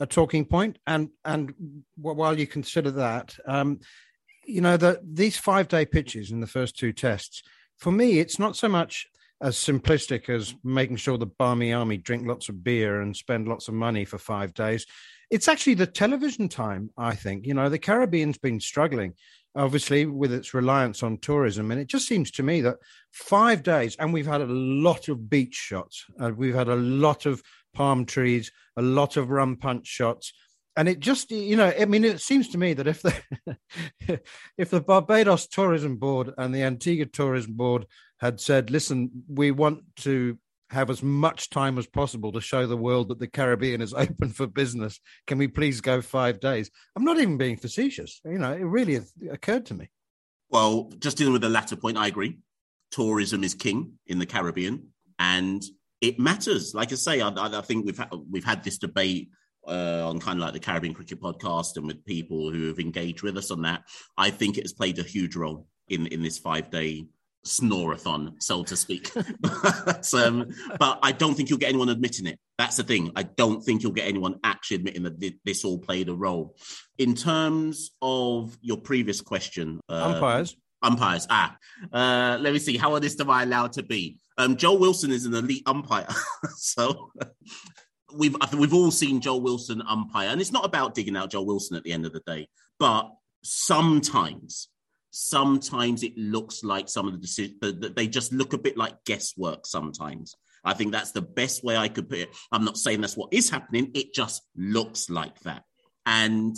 a 0.00 0.06
talking 0.06 0.44
point. 0.44 0.78
And 0.86 1.10
and 1.24 1.54
while 1.96 2.38
you 2.38 2.46
consider 2.46 2.90
that, 2.92 3.36
um, 3.46 3.80
you 4.44 4.60
know 4.60 4.76
that 4.76 5.00
these 5.02 5.36
five 5.36 5.68
day 5.68 5.86
pitches 5.86 6.30
in 6.30 6.40
the 6.40 6.46
first 6.46 6.78
two 6.78 6.92
tests, 6.92 7.42
for 7.78 7.92
me, 7.92 8.18
it's 8.18 8.38
not 8.38 8.56
so 8.56 8.68
much 8.68 9.06
as 9.42 9.56
simplistic 9.56 10.28
as 10.28 10.54
making 10.64 10.96
sure 10.96 11.18
the 11.18 11.26
Barmy 11.26 11.72
Army 11.72 11.98
drink 11.98 12.26
lots 12.26 12.48
of 12.48 12.64
beer 12.64 13.02
and 13.02 13.16
spend 13.16 13.48
lots 13.48 13.68
of 13.68 13.74
money 13.74 14.04
for 14.04 14.18
five 14.18 14.54
days. 14.54 14.86
It's 15.30 15.48
actually 15.48 15.74
the 15.74 15.86
television 15.86 16.48
time, 16.48 16.90
I 16.96 17.14
think. 17.14 17.46
You 17.46 17.54
know, 17.54 17.68
the 17.68 17.78
Caribbean's 17.78 18.38
been 18.38 18.60
struggling, 18.60 19.14
obviously, 19.54 20.06
with 20.06 20.32
its 20.32 20.54
reliance 20.54 21.02
on 21.02 21.18
tourism. 21.18 21.70
And 21.70 21.80
it 21.80 21.88
just 21.88 22.08
seems 22.08 22.30
to 22.32 22.42
me 22.42 22.62
that 22.62 22.76
five 23.12 23.62
days, 23.62 23.96
and 23.96 24.12
we've 24.12 24.26
had 24.26 24.40
a 24.40 24.46
lot 24.46 25.08
of 25.08 25.28
beach 25.28 25.54
shots, 25.54 26.06
uh, 26.18 26.30
we've 26.34 26.54
had 26.54 26.68
a 26.68 26.76
lot 26.76 27.26
of 27.26 27.42
palm 27.76 28.06
trees, 28.06 28.50
a 28.76 28.82
lot 28.82 29.16
of 29.16 29.30
rum 29.30 29.56
punch 29.56 29.86
shots. 29.86 30.32
And 30.78 30.88
it 30.88 31.00
just, 31.00 31.30
you 31.30 31.56
know, 31.56 31.72
I 31.78 31.84
mean, 31.84 32.04
it 32.04 32.20
seems 32.20 32.48
to 32.48 32.58
me 32.58 32.72
that 32.74 32.86
if 32.86 33.02
the 33.02 33.14
if 34.58 34.70
the 34.70 34.80
Barbados 34.80 35.46
Tourism 35.46 35.96
Board 35.96 36.32
and 36.36 36.54
the 36.54 36.62
Antigua 36.62 37.06
Tourism 37.06 37.54
Board 37.54 37.86
had 38.20 38.40
said, 38.40 38.70
"Listen, 38.70 39.10
we 39.28 39.50
want 39.50 39.84
to 40.00 40.38
have 40.70 40.90
as 40.90 41.02
much 41.02 41.50
time 41.50 41.78
as 41.78 41.86
possible 41.86 42.32
to 42.32 42.40
show 42.40 42.66
the 42.66 42.76
world 42.76 43.08
that 43.08 43.18
the 43.18 43.28
Caribbean 43.28 43.80
is 43.80 43.94
open 44.04 44.30
for 44.30 44.46
business. 44.46 45.00
Can 45.26 45.38
we 45.38 45.48
please 45.48 45.80
go 45.80 46.02
five 46.02 46.40
days? 46.40 46.70
I'm 46.96 47.04
not 47.04 47.18
even 47.18 47.38
being 47.38 47.56
facetious. 47.56 48.20
You 48.24 48.38
know, 48.38 48.52
it 48.52 48.64
really 48.64 49.00
occurred 49.30 49.66
to 49.66 49.74
me. 49.74 49.90
Well, 50.50 50.92
just 50.98 51.16
dealing 51.16 51.32
with 51.32 51.42
the 51.42 51.48
latter 51.48 51.76
point, 51.76 51.96
I 51.96 52.06
agree. 52.06 52.38
Tourism 52.90 53.44
is 53.44 53.54
king 53.54 53.94
in 54.06 54.18
the 54.18 54.26
Caribbean. 54.26 54.88
And 55.18 55.62
it 56.00 56.18
matters. 56.18 56.74
Like 56.74 56.92
I 56.92 56.96
say, 56.96 57.20
I, 57.20 57.30
I 57.30 57.60
think 57.62 57.86
we've 57.86 57.98
had, 57.98 58.10
we've 58.30 58.44
had 58.44 58.62
this 58.62 58.78
debate 58.78 59.30
uh, 59.66 60.08
on 60.08 60.20
kind 60.20 60.38
of 60.38 60.44
like 60.44 60.52
the 60.52 60.60
Caribbean 60.60 60.94
Cricket 60.94 61.20
Podcast 61.20 61.76
and 61.76 61.86
with 61.86 62.04
people 62.04 62.50
who 62.50 62.68
have 62.68 62.78
engaged 62.78 63.22
with 63.22 63.36
us 63.36 63.50
on 63.50 63.62
that. 63.62 63.82
I 64.16 64.30
think 64.30 64.58
it 64.58 64.64
has 64.64 64.72
played 64.72 64.98
a 64.98 65.02
huge 65.02 65.36
role 65.36 65.66
in 65.88 66.06
in 66.08 66.22
this 66.22 66.38
five 66.38 66.70
day 66.70 67.06
snorathon, 67.46 68.34
so 68.42 68.64
to 68.64 68.76
speak. 68.76 69.10
but, 69.40 70.14
um, 70.14 70.46
but 70.78 70.98
I 71.02 71.12
don't 71.12 71.34
think 71.34 71.48
you'll 71.48 71.58
get 71.58 71.68
anyone 71.68 71.88
admitting 71.88 72.26
it. 72.26 72.38
That's 72.58 72.76
the 72.76 72.82
thing. 72.82 73.12
I 73.16 73.22
don't 73.22 73.62
think 73.62 73.82
you'll 73.82 73.92
get 73.92 74.08
anyone 74.08 74.40
actually 74.44 74.78
admitting 74.78 75.04
that 75.04 75.34
this 75.44 75.64
all 75.64 75.78
played 75.78 76.08
a 76.08 76.14
role. 76.14 76.56
In 76.98 77.14
terms 77.14 77.90
of 78.02 78.56
your 78.60 78.78
previous 78.78 79.20
question, 79.20 79.80
uh, 79.88 80.12
umpires. 80.14 80.56
Umpires. 80.82 81.26
Ah, 81.30 81.56
uh, 81.92 82.38
let 82.40 82.52
me 82.52 82.58
see. 82.58 82.76
How 82.76 82.94
honest 82.94 83.20
am 83.20 83.30
I 83.30 83.44
allowed 83.44 83.72
to 83.74 83.82
be? 83.82 84.18
Um, 84.38 84.56
Joel 84.56 84.78
Wilson 84.78 85.10
is 85.10 85.24
an 85.24 85.34
elite 85.34 85.62
umpire, 85.66 86.08
so 86.56 87.10
we've 88.14 88.36
we've 88.56 88.74
all 88.74 88.90
seen 88.90 89.20
Joel 89.20 89.40
Wilson 89.40 89.82
umpire, 89.82 90.28
and 90.28 90.40
it's 90.40 90.52
not 90.52 90.64
about 90.64 90.94
digging 90.94 91.16
out 91.16 91.30
Joel 91.30 91.46
Wilson 91.46 91.76
at 91.76 91.84
the 91.84 91.92
end 91.92 92.04
of 92.04 92.12
the 92.12 92.22
day, 92.26 92.48
but 92.78 93.10
sometimes, 93.42 94.68
sometimes 95.10 96.02
it 96.02 96.16
looks 96.16 96.62
like 96.62 96.88
some 96.88 97.06
of 97.06 97.14
the 97.14 97.18
decisions 97.18 97.58
that 97.60 97.96
they 97.96 98.06
just 98.06 98.32
look 98.32 98.52
a 98.52 98.58
bit 98.58 98.76
like 98.76 99.04
guesswork. 99.04 99.66
Sometimes 99.66 100.34
I 100.64 100.74
think 100.74 100.92
that's 100.92 101.12
the 101.12 101.22
best 101.22 101.64
way 101.64 101.76
I 101.76 101.88
could 101.88 102.08
put 102.08 102.18
it. 102.18 102.36
I'm 102.52 102.64
not 102.64 102.76
saying 102.76 103.00
that's 103.00 103.16
what 103.16 103.32
is 103.32 103.48
happening; 103.48 103.90
it 103.94 104.12
just 104.12 104.42
looks 104.54 105.08
like 105.08 105.40
that, 105.40 105.62
and 106.04 106.54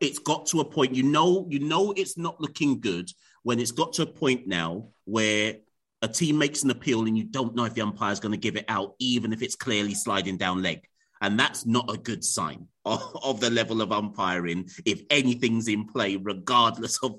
it's 0.00 0.18
got 0.18 0.46
to 0.46 0.60
a 0.60 0.64
point. 0.64 0.94
You 0.94 1.04
know, 1.04 1.46
you 1.48 1.60
know, 1.60 1.92
it's 1.96 2.18
not 2.18 2.40
looking 2.40 2.80
good 2.80 3.10
when 3.44 3.60
it's 3.60 3.72
got 3.72 3.94
to 3.94 4.02
a 4.02 4.06
point 4.06 4.46
now 4.46 4.88
where 5.04 5.56
a 6.04 6.08
team 6.08 6.36
makes 6.36 6.62
an 6.62 6.70
appeal 6.70 7.06
and 7.06 7.16
you 7.16 7.24
don't 7.24 7.56
know 7.56 7.64
if 7.64 7.72
the 7.72 7.80
umpire 7.80 8.12
is 8.12 8.20
going 8.20 8.32
to 8.32 8.38
give 8.38 8.56
it 8.56 8.66
out, 8.68 8.94
even 8.98 9.32
if 9.32 9.40
it's 9.40 9.56
clearly 9.56 9.94
sliding 9.94 10.36
down 10.36 10.62
leg. 10.62 10.86
And 11.22 11.40
that's 11.40 11.64
not 11.64 11.90
a 11.90 11.96
good 11.96 12.22
sign 12.22 12.68
of, 12.84 13.00
of 13.22 13.40
the 13.40 13.48
level 13.48 13.80
of 13.80 13.90
umpiring 13.90 14.68
if 14.84 15.02
anything's 15.08 15.66
in 15.66 15.86
play, 15.86 16.16
regardless 16.16 16.98
of 17.02 17.18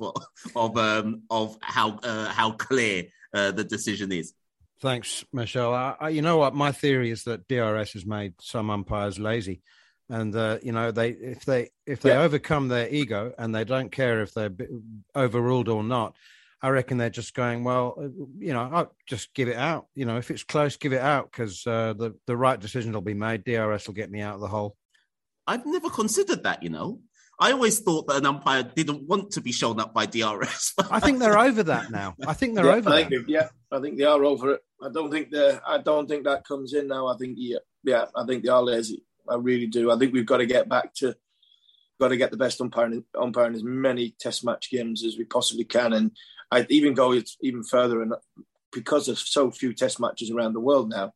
of 0.55 0.77
um, 0.77 1.23
of 1.31 1.57
how 1.61 1.97
uh, 2.03 2.29
how 2.29 2.51
clear 2.51 3.05
uh, 3.33 3.51
the 3.51 3.63
decision 3.63 4.11
is. 4.11 4.33
Thanks, 4.79 5.25
Michelle. 5.33 5.73
I, 5.73 5.95
I, 5.99 6.09
you 6.09 6.21
know 6.21 6.37
what? 6.37 6.53
My 6.53 6.71
theory 6.71 7.09
is 7.09 7.23
that 7.23 7.47
DRS 7.47 7.93
has 7.93 8.05
made 8.05 8.35
some 8.39 8.69
umpires 8.69 9.17
lazy, 9.17 9.63
and 10.09 10.35
uh, 10.35 10.59
you 10.61 10.73
know 10.73 10.91
they 10.91 11.09
if 11.09 11.45
they 11.45 11.69
if 11.87 12.01
they 12.01 12.11
yeah. 12.11 12.21
overcome 12.21 12.67
their 12.67 12.87
ego 12.89 13.33
and 13.39 13.55
they 13.55 13.63
don't 13.63 13.91
care 13.91 14.21
if 14.21 14.35
they're 14.35 14.53
overruled 15.15 15.69
or 15.69 15.83
not, 15.83 16.15
I 16.65 16.69
reckon 16.69 16.97
they're 16.97 17.11
just 17.11 17.35
going 17.35 17.63
well. 17.63 17.93
Uh, 17.95 18.07
you 18.39 18.51
know, 18.51 18.67
I'll 18.73 18.95
just 19.05 19.35
give 19.35 19.49
it 19.49 19.55
out. 19.55 19.85
You 19.93 20.05
know, 20.05 20.17
if 20.17 20.31
it's 20.31 20.43
close, 20.43 20.77
give 20.77 20.93
it 20.93 20.99
out 20.99 21.31
because 21.31 21.65
uh, 21.67 21.93
the 21.93 22.15
the 22.25 22.35
right 22.35 22.59
decision 22.59 22.91
will 22.91 23.01
be 23.01 23.13
made. 23.13 23.43
DRS 23.43 23.85
will 23.85 23.93
get 23.93 24.09
me 24.09 24.21
out 24.21 24.33
of 24.33 24.41
the 24.41 24.47
hole. 24.47 24.75
I've 25.45 25.63
never 25.67 25.91
considered 25.91 26.41
that. 26.41 26.63
You 26.63 26.71
know, 26.71 27.01
I 27.39 27.51
always 27.51 27.81
thought 27.81 28.07
that 28.07 28.17
an 28.17 28.25
umpire 28.25 28.63
didn't 28.63 29.03
want 29.03 29.29
to 29.33 29.41
be 29.41 29.51
shown 29.51 29.79
up 29.79 29.93
by 29.93 30.07
DRS. 30.07 30.73
I 30.89 30.99
think 30.99 31.19
they're 31.19 31.37
over 31.37 31.61
that 31.61 31.91
now. 31.91 32.15
I 32.25 32.33
think 32.33 32.55
they're 32.55 32.65
yeah, 32.65 32.73
over. 32.73 32.89
I 32.89 33.03
think, 33.03 33.25
yeah, 33.27 33.49
I 33.71 33.79
think 33.79 33.99
they 33.99 34.05
are 34.05 34.25
over 34.25 34.53
it. 34.53 34.61
I 34.81 34.89
don't 34.91 35.11
think 35.11 35.29
they 35.29 35.59
I 35.67 35.77
don't 35.77 36.09
think 36.09 36.23
that 36.23 36.47
comes 36.47 36.73
in 36.73 36.87
now. 36.87 37.05
I 37.05 37.15
think 37.17 37.35
yeah, 37.37 37.59
yeah, 37.83 38.05
I 38.15 38.25
think 38.25 38.43
they 38.43 38.49
are 38.49 38.63
lazy. 38.63 39.03
I 39.29 39.35
really 39.35 39.67
do. 39.67 39.91
I 39.91 39.99
think 39.99 40.13
we've 40.13 40.25
got 40.25 40.37
to 40.37 40.47
get 40.47 40.67
back 40.67 40.95
to 40.95 41.15
got 41.99 42.07
to 42.07 42.17
get 42.17 42.31
the 42.31 42.37
best 42.37 42.59
umpiring 42.59 43.03
umpiring 43.13 43.53
as 43.53 43.63
many 43.63 44.15
test 44.19 44.43
match 44.43 44.71
games 44.71 45.05
as 45.05 45.15
we 45.15 45.25
possibly 45.25 45.63
can. 45.63 45.93
And 45.93 46.09
I'd 46.51 46.71
even 46.71 46.93
go 46.93 47.19
even 47.41 47.63
further 47.63 48.01
and 48.01 48.13
because 48.71 49.05
there's 49.05 49.27
so 49.27 49.49
few 49.49 49.73
test 49.73 49.99
matches 49.99 50.29
around 50.29 50.53
the 50.53 50.59
world 50.59 50.89
now, 50.89 51.13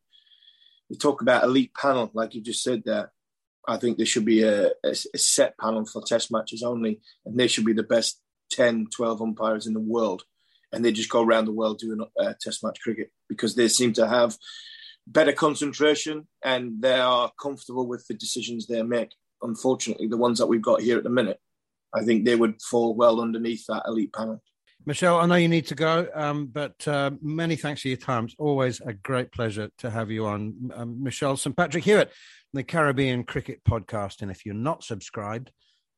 we 0.88 0.96
talk 0.96 1.22
about 1.22 1.44
elite 1.44 1.72
panel, 1.74 2.10
like 2.14 2.34
you 2.34 2.40
just 2.40 2.62
said 2.62 2.82
there. 2.84 3.12
I 3.68 3.76
think 3.76 3.96
there 3.96 4.06
should 4.06 4.24
be 4.24 4.42
a, 4.42 4.68
a, 4.68 4.90
a, 5.14 5.18
set 5.18 5.56
panel 5.58 5.84
for 5.84 6.02
test 6.02 6.32
matches 6.32 6.62
only, 6.62 7.00
and 7.24 7.38
they 7.38 7.46
should 7.46 7.66
be 7.66 7.74
the 7.74 7.84
best 7.84 8.20
10, 8.52 8.88
12 8.90 9.22
umpires 9.22 9.66
in 9.66 9.74
the 9.74 9.80
world. 9.80 10.24
And 10.72 10.84
they 10.84 10.90
just 10.90 11.10
go 11.10 11.22
around 11.22 11.44
the 11.44 11.52
world 11.52 11.78
doing 11.78 12.00
uh, 12.18 12.32
test 12.40 12.64
match 12.64 12.80
cricket 12.80 13.10
because 13.28 13.54
they 13.54 13.68
seem 13.68 13.92
to 13.94 14.08
have 14.08 14.36
better 15.06 15.32
concentration 15.32 16.26
and 16.44 16.80
they 16.80 16.98
are 16.98 17.30
comfortable 17.40 17.86
with 17.86 18.06
the 18.06 18.14
decisions 18.14 18.66
they 18.66 18.82
make. 18.82 19.14
Unfortunately, 19.42 20.06
the 20.06 20.16
ones 20.16 20.38
that 20.38 20.46
we've 20.46 20.62
got 20.62 20.80
here 20.80 20.96
at 20.96 21.04
the 21.04 21.10
minute, 21.10 21.38
I 21.94 22.02
think 22.02 22.24
they 22.24 22.36
would 22.36 22.60
fall 22.62 22.94
well 22.94 23.20
underneath 23.20 23.66
that 23.68 23.84
elite 23.86 24.12
panel. 24.12 24.42
Michelle, 24.86 25.18
I 25.18 25.26
know 25.26 25.34
you 25.34 25.48
need 25.48 25.66
to 25.66 25.74
go, 25.74 26.08
um, 26.14 26.46
but 26.46 26.88
uh, 26.88 27.10
many 27.20 27.56
thanks 27.56 27.82
for 27.82 27.88
your 27.88 27.98
time. 27.98 28.24
It's 28.24 28.34
always 28.38 28.80
a 28.80 28.94
great 28.94 29.30
pleasure 29.30 29.70
to 29.78 29.90
have 29.90 30.10
you 30.10 30.26
on. 30.26 30.70
Um, 30.74 31.02
Michelle 31.02 31.36
St. 31.36 31.54
Patrick 31.56 31.84
Hewitt 31.84 32.10
the 32.52 32.64
Caribbean 32.64 33.24
Cricket 33.24 33.62
Podcast. 33.64 34.22
And 34.22 34.30
if 34.30 34.44
you're 34.44 34.54
not 34.54 34.84
subscribed, 34.84 35.50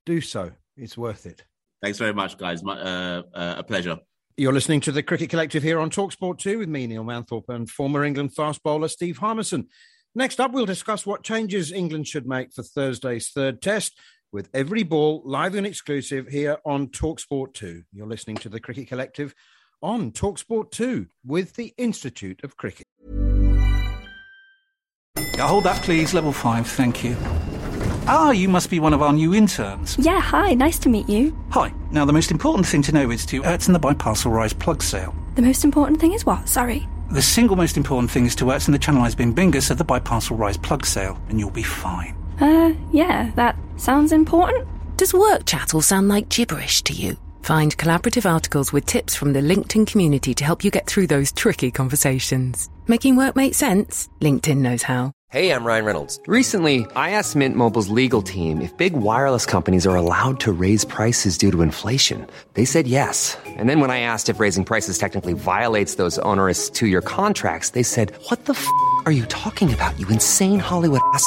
do 0.06 0.20
so. 0.20 0.52
It's 0.76 0.96
worth 0.96 1.26
it. 1.26 1.44
Thanks 1.82 1.98
very 1.98 2.14
much, 2.14 2.38
guys. 2.38 2.62
My, 2.62 2.80
uh, 2.80 3.22
uh, 3.34 3.54
a 3.58 3.62
pleasure. 3.62 3.98
You're 4.36 4.52
listening 4.52 4.80
to 4.82 4.92
the 4.92 5.02
Cricket 5.02 5.30
Collective 5.30 5.62
here 5.62 5.78
on 5.78 5.90
Talksport 5.90 6.38
2 6.38 6.58
with 6.58 6.68
me, 6.68 6.86
Neil 6.86 7.04
Manthorp, 7.04 7.48
and 7.48 7.68
former 7.68 8.04
England 8.04 8.34
fast 8.34 8.62
bowler 8.62 8.88
Steve 8.88 9.18
Harmison. 9.18 9.68
Next 10.14 10.40
up, 10.40 10.52
we'll 10.52 10.66
discuss 10.66 11.04
what 11.04 11.22
changes 11.22 11.72
England 11.72 12.06
should 12.06 12.26
make 12.26 12.52
for 12.52 12.62
Thursday's 12.62 13.30
third 13.30 13.60
test 13.60 13.98
with 14.32 14.48
every 14.54 14.82
ball 14.82 15.22
live 15.24 15.54
and 15.54 15.66
exclusive 15.66 16.28
here 16.28 16.56
on 16.64 16.88
Talksport 16.88 17.52
2. 17.54 17.84
You're 17.92 18.06
listening 18.06 18.36
to 18.38 18.48
the 18.48 18.60
Cricket 18.60 18.88
Collective 18.88 19.34
on 19.82 20.10
Talksport 20.10 20.70
2 20.70 21.06
with 21.24 21.54
the 21.54 21.74
Institute 21.76 22.42
of 22.42 22.56
Cricket. 22.56 22.86
Yeah, 25.36 25.46
hold 25.46 25.64
that, 25.64 25.82
please. 25.82 26.14
Level 26.14 26.32
5, 26.32 26.66
thank 26.66 27.04
you. 27.04 27.16
Ah, 28.08 28.30
you 28.30 28.48
must 28.48 28.70
be 28.70 28.80
one 28.80 28.94
of 28.94 29.02
our 29.02 29.12
new 29.12 29.34
interns. 29.34 29.96
Yeah, 29.98 30.20
hi, 30.20 30.54
nice 30.54 30.78
to 30.80 30.88
meet 30.88 31.08
you. 31.08 31.36
Hi. 31.50 31.72
Now, 31.90 32.04
the 32.04 32.12
most 32.12 32.30
important 32.30 32.66
thing 32.66 32.82
to 32.82 32.92
know 32.92 33.10
is 33.10 33.24
to 33.26 33.42
Ertzen 33.42 33.72
the 33.72 33.78
Biparcel 33.78 34.32
Rise 34.32 34.52
plug 34.52 34.82
sale. 34.82 35.14
The 35.36 35.42
most 35.42 35.62
important 35.62 36.00
thing 36.00 36.12
is 36.12 36.26
what? 36.26 36.48
Sorry. 36.48 36.88
The 37.12 37.22
single 37.22 37.56
most 37.56 37.76
important 37.76 38.10
thing 38.10 38.26
is 38.26 38.34
to 38.36 38.46
Ertzen 38.46 38.72
the 38.72 38.78
Channelized 38.78 39.18
Bin 39.18 39.34
Bingus 39.34 39.70
of 39.70 39.78
the 39.78 39.84
Biparcel 39.84 40.36
Rise 40.36 40.56
plug 40.56 40.84
sale, 40.84 41.18
and 41.28 41.38
you'll 41.38 41.50
be 41.50 41.62
fine. 41.62 42.16
Uh, 42.40 42.74
yeah, 42.90 43.30
that 43.36 43.56
sounds 43.82 44.12
important. 44.12 44.68
Does 44.96 45.12
work 45.12 45.44
chat 45.44 45.74
all 45.74 45.82
sound 45.82 46.08
like 46.08 46.28
gibberish 46.28 46.82
to 46.84 46.92
you? 46.92 47.16
Find 47.42 47.76
collaborative 47.76 48.30
articles 48.30 48.72
with 48.72 48.86
tips 48.86 49.16
from 49.16 49.32
the 49.32 49.40
LinkedIn 49.40 49.88
community 49.88 50.32
to 50.34 50.44
help 50.44 50.62
you 50.62 50.70
get 50.70 50.86
through 50.86 51.08
those 51.08 51.32
tricky 51.32 51.72
conversations. 51.72 52.68
Making 52.86 53.16
work 53.16 53.34
make 53.34 53.54
sense? 53.54 54.08
LinkedIn 54.20 54.58
knows 54.58 54.84
how. 54.84 55.12
Hey, 55.30 55.50
I'm 55.50 55.64
Ryan 55.64 55.86
Reynolds. 55.86 56.20
Recently, 56.26 56.86
I 56.94 57.10
asked 57.10 57.34
Mint 57.34 57.56
Mobile's 57.56 57.88
legal 57.88 58.22
team 58.22 58.60
if 58.60 58.76
big 58.76 58.92
wireless 58.92 59.46
companies 59.46 59.86
are 59.86 59.96
allowed 59.96 60.38
to 60.40 60.52
raise 60.52 60.84
prices 60.84 61.38
due 61.38 61.50
to 61.50 61.62
inflation. 61.62 62.26
They 62.52 62.66
said 62.66 62.86
yes. 62.86 63.36
And 63.46 63.68
then 63.68 63.80
when 63.80 63.90
I 63.90 64.00
asked 64.00 64.28
if 64.28 64.38
raising 64.38 64.64
prices 64.64 64.98
technically 64.98 65.32
violates 65.32 65.94
those 65.94 66.18
onerous 66.18 66.68
two 66.70 66.86
year 66.86 67.00
contracts, 67.00 67.70
they 67.70 67.82
said, 67.82 68.12
What 68.28 68.44
the 68.44 68.52
f 68.52 68.68
are 69.06 69.12
you 69.12 69.24
talking 69.26 69.72
about, 69.72 69.98
you 69.98 70.06
insane 70.08 70.60
Hollywood 70.60 71.00
ass? 71.14 71.26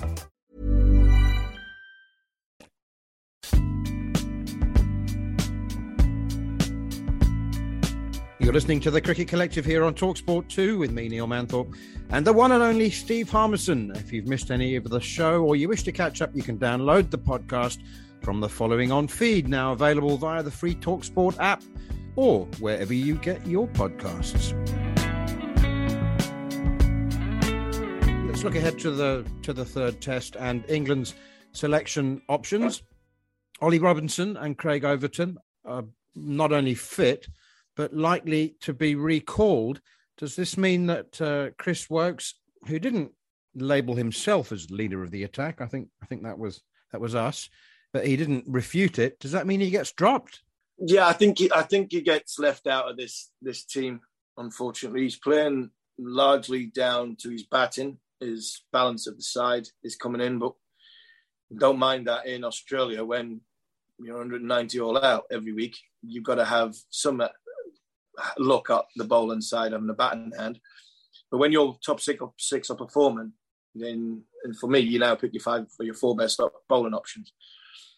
You're 8.41 8.53
listening 8.53 8.79
to 8.81 8.91
the 8.91 8.99
Cricket 8.99 9.27
Collective 9.27 9.63
here 9.63 9.83
on 9.83 9.93
Talksport 9.93 10.47
2 10.49 10.79
with 10.79 10.91
me, 10.91 11.07
Neil 11.07 11.27
Manthorp, 11.27 11.75
and 12.09 12.25
the 12.25 12.33
one 12.33 12.51
and 12.51 12.63
only 12.63 12.89
Steve 12.89 13.29
Harmison. 13.29 13.91
If 13.95 14.11
you've 14.11 14.25
missed 14.25 14.49
any 14.49 14.75
of 14.75 14.89
the 14.89 14.99
show 14.99 15.43
or 15.43 15.55
you 15.55 15.69
wish 15.69 15.83
to 15.83 15.91
catch 15.91 16.23
up, 16.23 16.35
you 16.35 16.41
can 16.41 16.57
download 16.57 17.11
the 17.11 17.19
podcast 17.19 17.77
from 18.23 18.39
the 18.39 18.49
following 18.49 18.91
on 18.91 19.07
feed, 19.07 19.47
now 19.47 19.73
available 19.73 20.17
via 20.17 20.41
the 20.41 20.49
free 20.49 20.73
Talksport 20.73 21.37
app 21.39 21.61
or 22.15 22.45
wherever 22.59 22.95
you 22.95 23.13
get 23.17 23.45
your 23.45 23.67
podcasts. 23.67 24.57
Let's 28.25 28.43
look 28.43 28.55
ahead 28.55 28.79
to 28.79 28.89
the 28.89 29.23
to 29.43 29.53
the 29.53 29.65
third 29.65 30.01
test 30.01 30.35
and 30.35 30.65
England's 30.67 31.13
selection 31.51 32.23
options. 32.27 32.81
Ollie 33.61 33.77
Robinson 33.77 34.35
and 34.35 34.57
Craig 34.57 34.83
Overton 34.83 35.37
are 35.63 35.85
not 36.15 36.51
only 36.51 36.73
fit 36.73 37.27
but 37.75 37.93
likely 37.93 38.55
to 38.61 38.73
be 38.73 38.95
recalled. 38.95 39.81
Does 40.17 40.35
this 40.35 40.57
mean 40.57 40.87
that 40.87 41.21
uh, 41.21 41.49
Chris 41.57 41.89
Woakes, 41.89 42.35
who 42.67 42.79
didn't 42.79 43.11
label 43.55 43.95
himself 43.95 44.51
as 44.51 44.71
leader 44.71 45.03
of 45.03 45.11
the 45.11 45.23
attack, 45.23 45.61
I 45.61 45.67
think 45.67 45.89
I 46.01 46.05
think 46.05 46.23
that 46.23 46.37
was 46.37 46.61
that 46.91 47.01
was 47.01 47.15
us, 47.15 47.49
but 47.93 48.05
he 48.05 48.15
didn't 48.15 48.45
refute 48.47 48.99
it. 48.99 49.19
Does 49.19 49.31
that 49.31 49.47
mean 49.47 49.59
he 49.59 49.69
gets 49.69 49.91
dropped? 49.91 50.41
Yeah, 50.77 51.07
I 51.07 51.13
think 51.13 51.39
he, 51.39 51.51
I 51.53 51.61
think 51.61 51.91
he 51.91 52.01
gets 52.01 52.39
left 52.39 52.67
out 52.67 52.89
of 52.89 52.97
this 52.97 53.31
this 53.41 53.65
team. 53.65 54.01
Unfortunately, 54.37 55.03
he's 55.03 55.17
playing 55.17 55.71
largely 55.97 56.65
down 56.65 57.15
to 57.21 57.29
his 57.29 57.43
batting, 57.43 57.97
his 58.19 58.63
balance 58.71 59.07
of 59.07 59.17
the 59.17 59.23
side 59.23 59.67
is 59.83 59.95
coming 59.95 60.21
in, 60.21 60.39
but 60.39 60.53
don't 61.55 61.77
mind 61.77 62.07
that 62.07 62.25
in 62.25 62.43
Australia 62.43 63.03
when 63.03 63.41
you're 63.99 64.17
190 64.17 64.79
all 64.79 64.97
out 64.97 65.25
every 65.31 65.53
week. 65.53 65.77
You've 66.01 66.23
got 66.23 66.35
to 66.35 66.45
have 66.45 66.75
some 66.89 67.21
look 68.37 68.69
at 68.69 68.85
the 68.95 69.03
bowling 69.03 69.41
side 69.41 69.71
having 69.71 69.89
a 69.89 69.93
batting 69.93 70.31
hand. 70.37 70.59
But 71.29 71.37
when 71.37 71.51
your 71.51 71.77
top 71.85 72.01
six 72.01 72.19
or 72.21 72.33
six 72.37 72.69
are 72.69 72.75
performing, 72.75 73.33
then 73.73 74.23
and 74.43 74.57
for 74.57 74.67
me, 74.67 74.79
you 74.79 74.99
now 74.99 75.15
pick 75.15 75.33
your 75.33 75.41
five 75.41 75.71
for 75.71 75.83
your 75.83 75.93
four 75.93 76.15
best 76.15 76.41
bowling 76.67 76.93
options. 76.93 77.33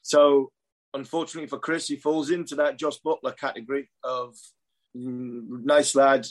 So 0.02 0.52
unfortunately 0.94 1.48
for 1.48 1.60
Chris, 1.60 1.88
he 1.88 1.96
falls 1.96 2.30
into 2.30 2.56
that 2.56 2.78
Jos 2.78 3.00
Buttler 3.00 3.36
category 3.36 3.90
of 4.04 4.36
mm, 4.96 5.64
nice 5.64 5.96
lad, 5.96 6.28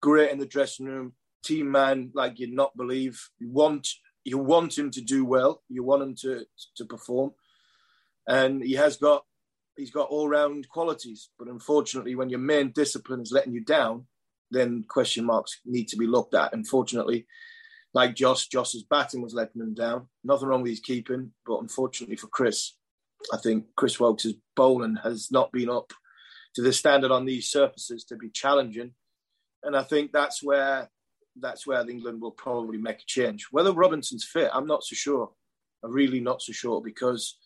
great 0.00 0.30
in 0.30 0.38
the 0.38 0.46
dressing 0.46 0.86
room, 0.86 1.14
team 1.44 1.70
man 1.70 2.10
like 2.14 2.38
you'd 2.38 2.52
not 2.52 2.76
believe. 2.76 3.20
You 3.38 3.50
want 3.50 3.88
you 4.24 4.38
want 4.38 4.78
him 4.78 4.90
to 4.92 5.00
do 5.00 5.24
well, 5.24 5.62
you 5.68 5.82
want 5.82 6.02
him 6.02 6.14
to 6.22 6.44
to 6.76 6.84
perform, 6.84 7.32
and 8.26 8.62
he 8.62 8.74
has 8.74 8.96
got 8.96 9.24
he's 9.76 9.90
got 9.90 10.08
all 10.08 10.28
round 10.28 10.68
qualities. 10.68 11.30
But 11.38 11.48
unfortunately, 11.48 12.14
when 12.14 12.30
your 12.30 12.40
main 12.40 12.72
discipline 12.72 13.20
is 13.20 13.32
letting 13.32 13.52
you 13.52 13.64
down, 13.64 14.06
then 14.50 14.84
question 14.88 15.24
marks 15.24 15.60
need 15.64 15.88
to 15.88 15.96
be 15.96 16.06
looked 16.06 16.34
at. 16.34 16.52
Unfortunately, 16.52 17.26
like 17.94 18.14
Josh, 18.14 18.48
Josh's 18.48 18.84
batting 18.84 19.22
was 19.22 19.34
letting 19.34 19.60
him 19.60 19.74
down. 19.74 20.08
Nothing 20.24 20.48
wrong 20.48 20.62
with 20.62 20.70
his 20.72 20.80
keeping, 20.80 21.32
but 21.46 21.58
unfortunately 21.58 22.16
for 22.16 22.28
Chris, 22.28 22.76
I 23.32 23.36
think 23.38 23.66
Chris 23.76 23.98
Woakes' 24.00 24.34
bowling 24.56 24.96
has 25.02 25.30
not 25.30 25.52
been 25.52 25.70
up 25.70 25.92
to 26.54 26.62
the 26.62 26.72
standard 26.72 27.10
on 27.10 27.24
these 27.24 27.50
surfaces 27.50 28.04
to 28.04 28.16
be 28.16 28.30
challenging. 28.30 28.92
And 29.62 29.76
I 29.76 29.82
think 29.82 30.12
that's 30.12 30.42
where 30.42 30.90
that's 31.40 31.66
where 31.66 31.88
England 31.88 32.20
will 32.20 32.32
probably 32.32 32.78
make 32.78 32.98
a 32.98 33.06
change. 33.06 33.46
Whether 33.50 33.72
Robinson's 33.72 34.24
fit, 34.24 34.50
I'm 34.52 34.66
not 34.66 34.84
so 34.84 34.94
sure. 34.94 35.30
I'm 35.82 35.92
really 35.92 36.20
not 36.20 36.42
so 36.42 36.52
sure 36.52 36.82
because 36.82 37.38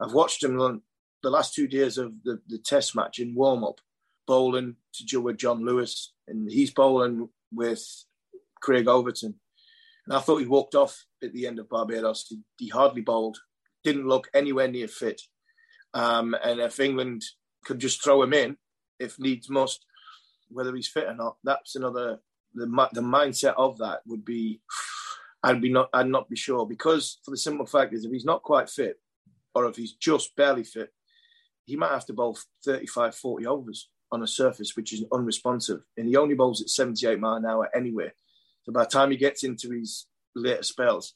I've 0.00 0.14
watched 0.14 0.42
him 0.42 0.56
the 1.24 1.30
last 1.30 1.54
two 1.54 1.66
days 1.66 1.98
of 1.98 2.12
the, 2.22 2.38
the 2.46 2.58
test 2.58 2.94
match 2.94 3.18
in 3.18 3.34
warm 3.34 3.64
up, 3.64 3.80
bowling 4.26 4.76
to 4.92 5.04
Joe 5.04 5.20
with 5.20 5.38
Jon 5.38 5.64
Lewis, 5.64 6.12
and 6.28 6.48
he's 6.50 6.70
bowling 6.70 7.28
with 7.50 7.82
Craig 8.60 8.86
Overton. 8.86 9.34
And 10.06 10.16
I 10.16 10.20
thought 10.20 10.38
he 10.38 10.46
walked 10.46 10.74
off 10.74 11.04
at 11.22 11.32
the 11.32 11.46
end 11.46 11.58
of 11.58 11.68
Barbados. 11.68 12.26
He, 12.28 12.40
he 12.58 12.68
hardly 12.68 13.00
bowled, 13.00 13.38
didn't 13.82 14.06
look 14.06 14.28
anywhere 14.34 14.68
near 14.68 14.86
fit. 14.86 15.22
Um, 15.94 16.36
and 16.44 16.60
if 16.60 16.78
England 16.78 17.22
could 17.64 17.78
just 17.78 18.04
throw 18.04 18.22
him 18.22 18.34
in, 18.34 18.58
if 19.00 19.18
needs 19.18 19.48
must, 19.48 19.84
whether 20.50 20.74
he's 20.74 20.88
fit 20.88 21.08
or 21.08 21.14
not, 21.14 21.36
that's 21.42 21.74
another. 21.74 22.20
The 22.56 22.66
the 22.92 23.00
mindset 23.00 23.54
of 23.56 23.78
that 23.78 24.02
would 24.06 24.24
be, 24.24 24.60
I'd 25.42 25.60
be 25.60 25.72
not, 25.72 25.88
I'd 25.92 26.06
not 26.06 26.28
be 26.28 26.36
sure 26.36 26.64
because 26.66 27.18
for 27.24 27.32
the 27.32 27.36
simple 27.36 27.66
fact 27.66 27.92
is 27.92 28.04
if 28.04 28.12
he's 28.12 28.24
not 28.24 28.44
quite 28.44 28.70
fit, 28.70 29.00
or 29.56 29.66
if 29.66 29.74
he's 29.74 29.94
just 29.94 30.36
barely 30.36 30.62
fit, 30.62 30.92
he 31.66 31.76
might 31.76 31.92
have 31.92 32.06
to 32.06 32.12
bowl 32.12 32.38
35, 32.64 33.14
40 33.14 33.46
overs 33.46 33.88
on 34.12 34.22
a 34.22 34.26
surface 34.26 34.76
which 34.76 34.92
is 34.92 35.04
unresponsive, 35.12 35.80
and 35.96 36.06
he 36.06 36.16
only 36.16 36.34
bowls 36.34 36.62
at 36.62 36.68
78 36.68 37.18
mile 37.18 37.34
an 37.34 37.46
hour 37.46 37.68
anyway. 37.74 38.10
So 38.64 38.72
by 38.72 38.84
the 38.84 38.90
time 38.90 39.10
he 39.10 39.16
gets 39.16 39.44
into 39.44 39.70
his 39.70 40.06
later 40.34 40.62
spells, 40.62 41.14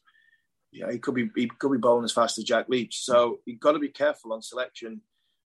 yeah, 0.72 0.90
he 0.90 0.98
could 0.98 1.14
be 1.14 1.30
he 1.34 1.46
could 1.46 1.72
be 1.72 1.78
bowling 1.78 2.04
as 2.04 2.12
fast 2.12 2.38
as 2.38 2.44
Jack 2.44 2.68
Leach. 2.68 3.00
So 3.00 3.40
you've 3.46 3.60
got 3.60 3.72
to 3.72 3.78
be 3.78 3.88
careful 3.88 4.32
on 4.32 4.42
selection 4.42 5.00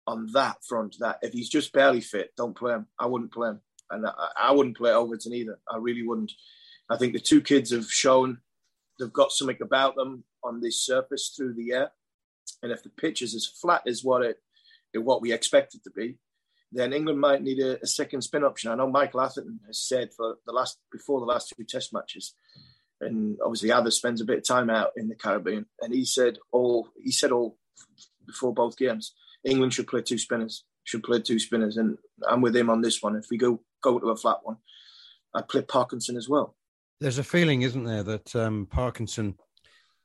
on 0.07 0.27
that 0.33 0.57
front. 0.67 0.95
That 0.99 1.19
if 1.21 1.33
he's 1.33 1.49
just 1.49 1.73
barely 1.73 2.01
fit, 2.01 2.31
don't 2.35 2.57
play 2.57 2.73
him. 2.73 2.87
I 2.99 3.05
wouldn't 3.05 3.33
play 3.33 3.49
him, 3.49 3.61
and 3.91 4.07
I, 4.07 4.29
I 4.35 4.51
wouldn't 4.51 4.77
play 4.77 4.91
Overton 4.91 5.33
either. 5.33 5.59
I 5.69 5.77
really 5.77 6.05
wouldn't. 6.05 6.31
I 6.89 6.97
think 6.97 7.13
the 7.13 7.19
two 7.19 7.41
kids 7.41 7.71
have 7.71 7.91
shown 7.91 8.39
they've 8.99 9.13
got 9.13 9.31
something 9.31 9.57
about 9.61 9.95
them 9.95 10.23
on 10.43 10.59
this 10.59 10.83
surface 10.83 11.33
through 11.35 11.53
the 11.53 11.73
air, 11.73 11.91
and 12.63 12.71
if 12.71 12.81
the 12.81 12.89
pitch 12.89 13.21
is 13.21 13.35
as 13.35 13.45
flat 13.45 13.83
as 13.85 14.03
what 14.03 14.23
it 14.23 14.37
what 14.93 15.21
we 15.21 15.31
expect 15.31 15.75
it 15.75 15.83
to 15.83 15.91
be, 15.91 16.17
then 16.71 16.93
England 16.93 17.19
might 17.19 17.43
need 17.43 17.59
a, 17.59 17.81
a, 17.81 17.87
second 17.87 18.21
spin 18.21 18.43
option. 18.43 18.71
I 18.71 18.75
know 18.75 18.89
Michael 18.89 19.21
Atherton 19.21 19.59
has 19.67 19.79
said 19.79 20.09
for 20.15 20.35
the 20.45 20.53
last 20.53 20.79
before 20.91 21.19
the 21.19 21.25
last 21.25 21.53
two 21.55 21.63
Test 21.63 21.93
matches, 21.93 22.33
and 23.01 23.37
obviously 23.43 23.71
Ather 23.71 23.91
spends 23.91 24.21
a 24.21 24.25
bit 24.25 24.39
of 24.39 24.47
time 24.47 24.69
out 24.69 24.91
in 24.95 25.09
the 25.09 25.15
Caribbean, 25.15 25.65
and 25.81 25.93
he 25.93 26.05
said 26.05 26.37
all 26.51 26.89
he 27.01 27.11
said 27.11 27.31
all 27.31 27.57
before 28.25 28.53
both 28.53 28.77
games, 28.77 29.13
England 29.43 29.73
should 29.73 29.87
play 29.87 30.01
two 30.01 30.17
spinners, 30.17 30.63
should 30.83 31.03
play 31.03 31.19
two 31.19 31.39
spinners, 31.39 31.77
and 31.77 31.97
I'm 32.27 32.41
with 32.41 32.55
him 32.55 32.69
on 32.69 32.81
this 32.81 33.01
one. 33.01 33.15
If 33.15 33.25
we 33.29 33.37
go 33.37 33.61
go 33.81 33.99
to 33.99 34.09
a 34.09 34.15
flat 34.15 34.37
one, 34.43 34.57
I'd 35.33 35.49
play 35.49 35.61
Parkinson 35.61 36.15
as 36.15 36.29
well. 36.29 36.55
There's 37.01 37.17
a 37.17 37.23
feeling, 37.23 37.63
isn't 37.63 37.83
there, 37.83 38.03
that 38.03 38.35
um, 38.35 38.67
Parkinson 38.69 39.35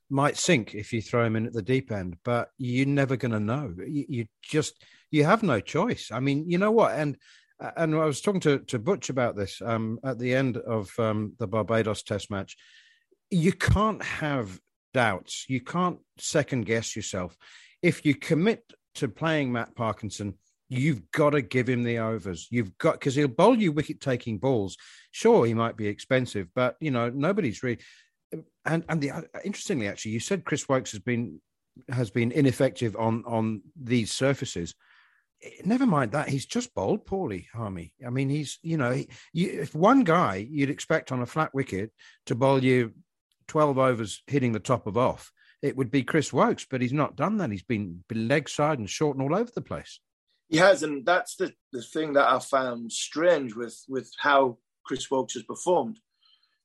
might 0.09 0.37
sink 0.37 0.75
if 0.75 0.93
you 0.93 1.03
throw 1.03 1.25
him 1.25 1.37
in 1.37 1.47
at 1.47 1.53
the 1.53 1.63
deep 1.63 1.91
end, 1.91 2.17
but 2.25 2.51
you're 2.59 2.87
never 2.87 3.17
going 3.17 3.33
to 3.33 3.41
know. 3.41 3.75
You, 3.79 4.05
you, 4.09 4.27
just 4.43 4.85
you 5.11 5.25
have 5.25 5.43
no 5.43 5.61
choice. 5.61 6.11
I 6.13 6.21
mean, 6.21 6.49
you 6.49 6.59
know 6.59 6.71
what? 6.71 6.95
And 6.95 7.17
and 7.77 7.95
I 7.95 8.05
was 8.05 8.21
talking 8.21 8.41
to, 8.43 8.59
to 8.59 8.79
Butch 8.79 9.09
about 9.09 9.35
this 9.35 9.63
um, 9.65 9.99
at 10.05 10.19
the 10.19 10.35
end 10.35 10.59
of 10.59 10.91
um, 10.99 11.33
the 11.39 11.47
Barbados 11.47 12.03
Test 12.03 12.31
match. 12.31 12.57
You 13.31 13.53
can't 13.53 14.03
have 14.03 14.61
doubts. 14.93 15.47
You 15.49 15.61
can't 15.61 15.99
second 16.19 16.67
guess 16.67 16.95
yourself. 16.95 17.37
If 17.83 18.05
you 18.05 18.15
commit 18.15 18.63
to 18.97 19.09
playing 19.09 19.53
Matt 19.53 19.75
Parkinson, 19.75 20.35
you've 20.69 21.11
got 21.13 21.31
to 21.31 21.43
give 21.43 21.69
him 21.69 21.83
the 21.83 21.99
overs. 21.99 22.49
You've 22.51 22.77
got 22.79 22.95
because 22.95 23.15
he'll 23.15 23.29
bowl 23.29 23.57
you 23.57 23.73
wicket 23.73 24.01
taking 24.01 24.39
balls. 24.39 24.77
Sure, 25.11 25.47
he 25.47 25.55
might 25.55 25.77
be 25.77 25.87
expensive, 25.87 26.49
but 26.55 26.77
you 26.81 26.91
know 26.91 27.11
nobody's 27.11 27.63
really 27.63 27.79
and 28.67 28.85
and 28.89 29.01
the 29.01 29.11
uh, 29.11 29.23
interestingly, 29.45 29.89
actually, 29.89 30.13
you 30.13 30.21
said 30.21 30.45
Chris 30.45 30.69
Woakes 30.69 30.93
has 30.93 31.01
been 31.01 31.41
has 31.89 32.11
been 32.11 32.33
ineffective 32.33 32.97
on 32.97 33.25
on 33.27 33.63
these 33.81 34.13
surfaces. 34.13 34.75
Never 35.65 35.87
mind 35.87 36.13
that 36.13 36.29
he's 36.29 36.47
just 36.47 36.75
bowled 36.75 37.05
poorly, 37.05 37.47
Harmy. 37.55 37.93
I 38.05 38.11
mean, 38.11 38.29
he's 38.29 38.59
you 38.63 38.77
know, 38.77 38.93
he, 38.93 39.09
you, 39.33 39.61
if 39.61 39.75
one 39.75 40.05
guy 40.05 40.47
you'd 40.49 40.71
expect 40.71 41.13
on 41.13 41.23
a 41.23 41.27
flat 41.27 41.55
wicket 41.55 41.93
to 42.27 42.35
bowl 42.35 42.63
you 42.63 42.93
twelve 43.47 43.79
overs 43.79 44.23
hitting 44.27 44.53
the 44.53 44.61
top 44.61 44.87
of 44.87 44.97
off, 44.97 45.31
it 45.63 45.77
would 45.77 45.91
be 45.91 46.03
Chris 46.03 46.33
Woakes, 46.33 46.67
but 46.69 46.81
he's 46.81 46.93
not 46.93 47.17
done 47.17 47.39
that. 47.39 47.51
He's 47.51 47.63
been, 47.63 48.05
leg 48.13 48.49
side 48.49 48.79
and 48.79 48.89
short 48.89 49.17
and 49.17 49.25
all 49.25 49.39
over 49.39 49.51
the 49.55 49.61
place. 49.61 50.01
He 50.49 50.59
has, 50.59 50.83
and 50.83 51.05
that's 51.05 51.37
the, 51.37 51.53
the 51.73 51.83
thing 51.83 52.13
that 52.15 52.29
I 52.29 52.39
found 52.39 52.93
strange 52.93 53.55
with 53.55 53.79
with 53.89 54.11
how 54.19 54.59
Chris 54.85 55.11
Woakes 55.11 55.35
has 55.35 55.43
performed 55.43 55.99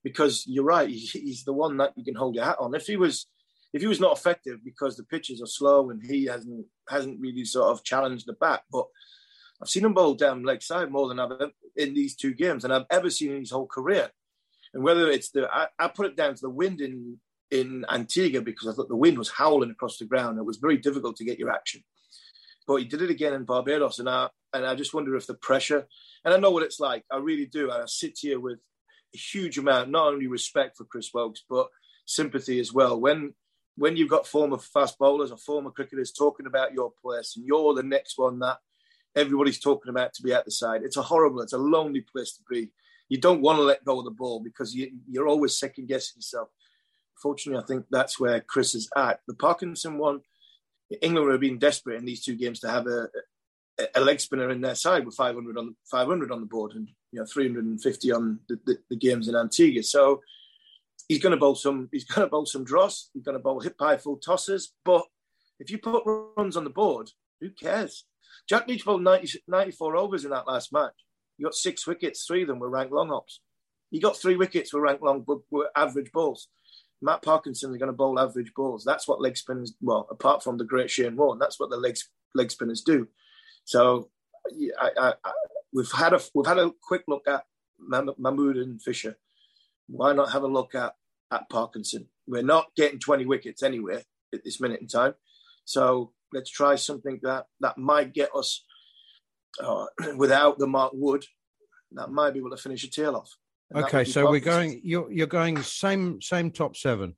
because 0.04 0.44
you're 0.48 0.64
right, 0.64 0.90
he's 0.90 1.44
the 1.44 1.54
one 1.54 1.78
that 1.78 1.94
you 1.96 2.04
can 2.04 2.16
hold 2.16 2.36
your 2.36 2.46
hat 2.46 2.58
on. 2.60 2.74
If 2.76 2.88
he 2.88 2.98
was, 2.98 3.28
if 3.74 3.82
he 3.82 3.88
was 3.88 4.00
not 4.00 4.18
effective 4.18 4.60
because 4.64 4.98
the 4.98 5.04
pitches 5.04 5.42
are 5.42 5.48
slow 5.48 5.90
and 5.90 6.02
he 6.04 6.26
hasn't 6.26 6.66
hasn't 6.90 7.20
really 7.22 7.46
sort 7.46 7.72
of 7.72 7.84
challenged 7.84 8.28
the 8.28 8.34
bat, 8.34 8.64
but 8.72 8.86
I've 9.62 9.70
seen 9.70 9.86
him 9.86 9.94
bowl 9.94 10.16
down 10.16 10.44
leg 10.44 10.64
side 10.64 10.92
more 10.92 11.08
than 11.08 11.20
I've 11.20 11.32
ever 11.32 11.52
in 11.76 11.94
these 11.94 12.16
two 12.16 12.34
games, 12.34 12.64
and 12.64 12.74
I've 12.74 12.88
ever 12.90 13.10
seen 13.10 13.32
in 13.32 13.40
his 13.40 13.52
whole 13.52 13.68
career. 13.68 14.10
And 14.74 14.84
whether 14.84 15.10
it's 15.10 15.32
the, 15.32 15.50
I, 15.52 15.68
I 15.78 15.88
put 15.90 16.06
it 16.08 16.16
down 16.16 16.34
to 16.34 16.42
the 16.42 16.50
wind 16.50 16.82
in 16.82 17.20
in 17.52 17.86
Antigua 17.92 18.42
because 18.42 18.68
I 18.68 18.72
thought 18.72 18.88
the 18.88 18.96
wind 18.96 19.18
was 19.18 19.30
howling 19.30 19.72
across 19.72 19.98
the 19.98 20.06
ground. 20.06 20.40
It 20.40 20.46
was 20.46 20.58
very 20.58 20.78
difficult 20.78 21.18
to 21.18 21.26
get 21.26 21.38
your 21.38 21.52
action. 21.52 21.84
But 22.66 22.78
he 22.78 22.86
did 22.86 23.02
it 23.02 23.10
again 23.10 23.34
in 23.34 23.44
Barbados, 23.44 24.00
and 24.00 24.10
I 24.10 24.30
and 24.54 24.66
I 24.66 24.76
just 24.76 24.94
wonder 24.94 25.16
if 25.16 25.28
the 25.28 25.36
pressure. 25.36 25.88
And 26.24 26.34
I 26.34 26.38
know 26.38 26.52
what 26.52 26.64
it's 26.64 26.80
like. 26.80 27.04
I 27.12 27.18
really 27.18 27.46
do. 27.46 27.72
I 27.72 27.84
sit 27.86 28.18
here 28.20 28.40
with 28.40 28.60
huge 29.14 29.58
amount, 29.58 29.90
not 29.90 30.14
only 30.14 30.28
respect 30.28 30.78
for 30.78 30.86
Chris 30.86 31.14
Woakes, 31.14 31.44
but 31.50 31.68
sympathy 32.06 32.60
as 32.60 32.74
well. 32.74 33.00
When 33.00 33.34
when 33.78 33.96
you've 33.96 34.10
got 34.10 34.28
former 34.28 34.58
fast 34.58 35.00
bowlers 35.00 35.32
or 35.32 35.38
former 35.38 35.72
cricketers 35.72 36.12
talking 36.12 36.46
about 36.46 36.74
your 36.74 36.92
place, 37.02 37.34
and 37.36 37.46
you're 37.46 37.74
the 37.74 37.84
next 37.84 38.18
one 38.18 38.40
that 38.40 38.58
everybody's 39.16 39.60
talking 39.60 39.90
about 39.90 40.14
to 40.14 40.24
be 40.24 40.34
at 40.34 40.46
the 40.46 40.52
side, 40.52 40.82
it's 40.84 40.98
a 40.98 41.02
horrible, 41.02 41.42
it's 41.42 41.54
a 41.54 41.58
lonely 41.58 42.02
place 42.02 42.34
to 42.34 42.42
be. 42.50 42.72
You 43.10 43.18
don't 43.18 43.42
want 43.42 43.58
to 43.58 43.64
let 43.64 43.84
go 43.84 44.00
of 44.00 44.06
the 44.06 44.12
ball 44.12 44.40
because 44.40 44.76
you, 44.76 44.92
you're 45.10 45.28
always 45.28 45.58
second 45.58 45.88
guessing 45.88 46.18
yourself. 46.18 46.50
Fortunately, 47.22 47.62
I 47.62 47.66
think 47.66 47.86
that's 47.90 48.20
where 48.20 48.42
Chris 48.42 48.74
is 48.76 48.90
at. 48.96 49.20
The 49.28 49.34
Parkinson 49.34 49.98
one, 49.98 50.22
England 51.02 51.32
have 51.32 51.42
been 51.42 51.60
desperate 51.60 51.98
in 51.98 52.06
these 52.06 52.24
two 52.24 52.36
games 52.36 52.60
to 52.62 52.70
have 52.70 52.88
a, 52.88 53.08
a 53.96 54.02
leg 54.02 54.20
spinner 54.20 54.50
in 54.50 54.62
their 54.62 54.76
side 54.76 55.06
with 55.06 55.16
500 55.16 55.58
on 55.58 55.76
500 55.90 56.32
on 56.32 56.40
the 56.40 56.46
board 56.46 56.74
and 56.74 56.90
you 57.12 57.20
know 57.20 57.26
350 57.26 58.12
on 58.12 58.40
the, 58.48 58.60
the, 58.66 58.78
the 58.90 58.96
games 58.96 59.28
in 59.28 59.36
Antigua. 59.36 59.84
So 59.84 60.22
he's 61.08 61.22
going 61.22 61.32
to 61.32 61.38
bowl 61.38 61.56
some. 61.56 61.90
He's 61.92 62.06
going 62.06 62.26
to 62.26 62.32
bowl 62.32 62.46
some 62.46 62.64
dross. 62.64 63.10
He's 63.14 63.24
going 63.24 63.38
to 63.38 63.44
bowl 63.44 63.60
hip 63.60 63.76
high 63.80 63.98
full 63.98 64.18
tosses. 64.18 64.74
But 64.86 65.04
if 65.60 65.70
you 65.70 65.78
put 65.78 66.04
runs 66.38 66.58
on 66.58 66.64
the 66.64 66.70
board, 66.70 67.10
who 67.40 67.50
cares? 67.50 68.06
Jack 68.48 68.68
Leach 68.68 68.86
bowled 68.86 69.04
90, 69.04 69.44
94 69.48 69.96
overs 69.98 70.26
in 70.26 70.32
that 70.32 70.48
last 70.48 70.74
match. 70.74 70.94
He 71.38 71.44
got 71.44 71.54
six 71.54 71.86
wickets. 71.86 72.26
Three 72.26 72.44
of 72.44 72.48
them 72.48 72.60
were 72.60 72.70
ranked 72.70 72.94
long 72.94 73.10
hops. 73.10 73.42
He 73.90 74.00
got 74.00 74.16
three 74.16 74.38
wickets 74.38 74.74
were 74.74 74.82
ranked 74.82 75.04
long, 75.04 75.22
but 75.22 75.40
were 75.50 75.70
average 75.76 76.12
balls. 76.12 76.48
Matt 77.02 77.24
Parkinson 77.24 77.72
is 77.72 77.78
going 77.78 77.88
to 77.88 77.94
bowl 77.94 78.20
average 78.20 78.54
balls. 78.56 78.84
That's 78.86 79.08
what 79.08 79.22
leg 79.22 79.36
spinners, 79.36 79.74
well, 79.82 80.08
apart 80.10 80.44
from 80.44 80.58
the 80.58 80.64
great 80.64 80.90
Shane 80.90 81.16
Warne, 81.16 81.40
that's 81.40 81.60
what 81.60 81.70
the 81.70 81.78
leg, 81.78 81.98
leg 82.36 82.52
spinners 82.52 82.82
do. 82.82 83.08
So 83.66 84.10
I, 84.80 84.90
I, 84.98 85.14
I, 85.26 85.32
we've 85.74 85.92
had 85.92 86.14
a 86.14 86.20
we've 86.34 86.48
had 86.48 86.58
a 86.58 86.72
quick 86.82 87.04
look 87.08 87.28
at 87.28 87.44
Mahmood 87.80 88.58
and 88.58 88.82
Fisher. 88.82 89.18
Why 89.88 90.14
not 90.14 90.32
have 90.32 90.44
a 90.44 90.48
look 90.48 90.76
at 90.76 90.94
at 91.32 91.50
Parkinson? 91.50 92.08
We're 92.28 92.44
not 92.44 92.68
getting 92.76 93.00
20 93.00 93.26
wickets 93.26 93.64
anywhere 93.64 94.04
at 94.34 94.44
this 94.44 94.62
minute 94.62 94.82
in 94.82 94.88
time, 94.88 95.16
so 95.66 96.14
let's 96.34 96.50
try 96.50 96.76
something 96.76 97.20
that 97.24 97.46
that 97.60 97.78
might 97.78 98.14
get 98.14 98.30
us 98.36 98.64
uh, 99.62 99.86
without 100.16 100.60
the 100.60 100.68
Mark 100.68 100.92
Wood. 100.94 101.26
That 101.94 102.10
might 102.10 102.32
be 102.32 102.40
able 102.40 102.52
to 102.52 102.58
finish 102.58 102.84
a 102.86 102.90
tail 102.90 103.16
off. 103.16 103.36
Okay, 103.74 104.04
so 104.04 104.30
we're 104.30 104.40
going. 104.40 104.82
You're 104.84 105.12
you're 105.12 105.28
going 105.28 105.62
same 105.62 106.22
same 106.22 106.52
top 106.52 106.76
seven, 106.76 107.16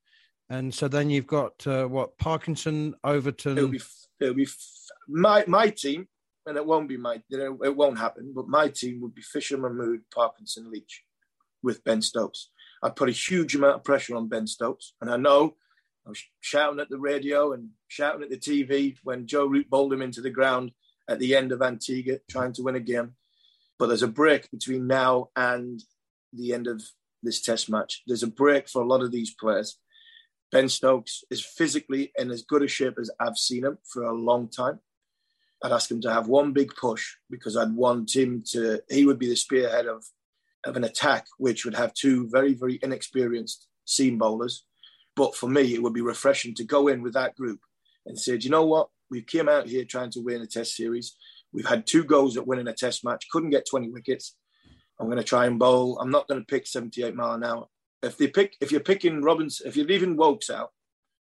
and 0.48 0.72
so 0.72 0.88
then 0.88 1.10
you've 1.10 1.26
got 1.26 1.66
uh, 1.66 1.86
what 1.86 2.16
Parkinson, 2.18 2.94
Overton. 3.04 3.58
It'll 3.58 3.70
be 3.70 3.80
it'll 4.20 4.34
be 4.34 4.48
my 5.08 5.44
my 5.46 5.70
team 5.70 6.08
and 6.46 6.56
it 6.56 6.66
won't 6.66 6.88
be 6.88 6.96
my, 6.96 7.22
it 7.30 7.76
won't 7.76 7.98
happen, 7.98 8.32
but 8.34 8.48
my 8.48 8.68
team 8.68 9.00
would 9.00 9.14
be 9.14 9.22
Fisher, 9.22 9.56
Mahmood, 9.56 10.02
Parkinson, 10.14 10.70
Leach 10.70 11.02
with 11.62 11.84
Ben 11.84 12.02
Stokes. 12.02 12.50
I 12.82 12.90
put 12.90 13.08
a 13.08 13.12
huge 13.12 13.54
amount 13.54 13.76
of 13.76 13.84
pressure 13.84 14.14
on 14.14 14.28
Ben 14.28 14.46
Stokes, 14.46 14.92
and 15.00 15.10
I 15.10 15.16
know 15.16 15.56
I 16.06 16.10
was 16.10 16.22
shouting 16.40 16.80
at 16.80 16.90
the 16.90 16.98
radio 16.98 17.52
and 17.52 17.70
shouting 17.88 18.22
at 18.22 18.30
the 18.30 18.36
TV 18.36 18.96
when 19.04 19.26
Joe 19.26 19.46
Root 19.46 19.70
bowled 19.70 19.92
him 19.92 20.02
into 20.02 20.20
the 20.20 20.30
ground 20.30 20.72
at 21.08 21.18
the 21.18 21.34
end 21.34 21.50
of 21.50 21.62
Antigua, 21.62 22.18
trying 22.30 22.52
to 22.54 22.62
win 22.62 22.76
a 22.76 22.80
game. 22.80 23.14
But 23.78 23.86
there's 23.86 24.02
a 24.02 24.08
break 24.08 24.50
between 24.50 24.86
now 24.86 25.30
and 25.34 25.82
the 26.32 26.52
end 26.52 26.66
of 26.66 26.82
this 27.22 27.40
test 27.40 27.70
match. 27.70 28.02
There's 28.06 28.22
a 28.22 28.28
break 28.28 28.68
for 28.68 28.82
a 28.82 28.86
lot 28.86 29.02
of 29.02 29.12
these 29.12 29.34
players. 29.34 29.78
Ben 30.52 30.68
Stokes 30.68 31.24
is 31.30 31.44
physically 31.44 32.12
in 32.16 32.30
as 32.30 32.42
good 32.42 32.62
a 32.62 32.68
shape 32.68 32.98
as 33.00 33.10
I've 33.18 33.38
seen 33.38 33.64
him 33.64 33.78
for 33.84 34.04
a 34.04 34.14
long 34.14 34.48
time. 34.48 34.80
I'd 35.64 35.72
ask 35.72 35.90
him 35.90 36.02
to 36.02 36.12
have 36.12 36.28
one 36.28 36.52
big 36.52 36.74
push 36.76 37.14
because 37.30 37.56
I'd 37.56 37.72
want 37.72 38.14
him 38.14 38.44
to, 38.48 38.82
he 38.90 39.06
would 39.06 39.18
be 39.18 39.30
the 39.30 39.34
spearhead 39.34 39.86
of, 39.86 40.04
of 40.66 40.76
an 40.76 40.84
attack, 40.84 41.26
which 41.38 41.64
would 41.64 41.74
have 41.74 41.94
two 41.94 42.28
very, 42.28 42.52
very 42.52 42.78
inexperienced 42.82 43.66
seam 43.86 44.18
bowlers. 44.18 44.66
But 45.16 45.34
for 45.34 45.48
me, 45.48 45.74
it 45.74 45.82
would 45.82 45.94
be 45.94 46.02
refreshing 46.02 46.54
to 46.56 46.64
go 46.64 46.88
in 46.88 47.00
with 47.00 47.14
that 47.14 47.34
group 47.34 47.60
and 48.04 48.18
say, 48.18 48.36
you 48.38 48.50
know 48.50 48.66
what? 48.66 48.90
We 49.10 49.22
came 49.22 49.48
out 49.48 49.66
here 49.66 49.86
trying 49.86 50.10
to 50.10 50.20
win 50.20 50.42
a 50.42 50.46
test 50.46 50.76
series. 50.76 51.16
We've 51.50 51.66
had 51.66 51.86
two 51.86 52.04
goals 52.04 52.36
at 52.36 52.46
winning 52.46 52.68
a 52.68 52.74
test 52.74 53.02
match, 53.02 53.28
couldn't 53.30 53.50
get 53.50 53.66
20 53.66 53.88
wickets. 53.88 54.36
I'm 55.00 55.06
going 55.06 55.18
to 55.18 55.24
try 55.24 55.46
and 55.46 55.58
bowl. 55.58 55.98
I'm 55.98 56.10
not 56.10 56.28
going 56.28 56.40
to 56.40 56.46
pick 56.46 56.66
78 56.66 57.14
mile 57.14 57.32
an 57.32 57.44
hour. 57.44 57.68
If 58.02 58.18
they 58.18 58.28
pick, 58.28 58.54
if 58.60 58.70
you're 58.70 58.80
picking 58.82 59.22
Robinson, 59.22 59.66
if 59.66 59.76
you're 59.76 59.86
leaving 59.86 60.16
Woakes 60.16 60.50
out, 60.50 60.72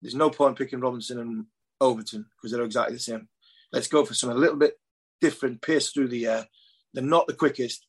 there's 0.00 0.14
no 0.14 0.30
point 0.30 0.56
picking 0.56 0.80
Robinson 0.80 1.20
and 1.20 1.44
Overton 1.78 2.24
because 2.36 2.52
they're 2.52 2.64
exactly 2.64 2.94
the 2.94 3.00
same. 3.00 3.28
Let's 3.72 3.88
go 3.88 4.04
for 4.04 4.14
something 4.14 4.36
a 4.36 4.40
little 4.40 4.56
bit 4.56 4.74
different, 5.20 5.62
pace 5.62 5.90
through 5.90 6.08
the 6.08 6.26
air. 6.26 6.46
They're 6.92 7.04
not 7.04 7.26
the 7.26 7.34
quickest, 7.34 7.86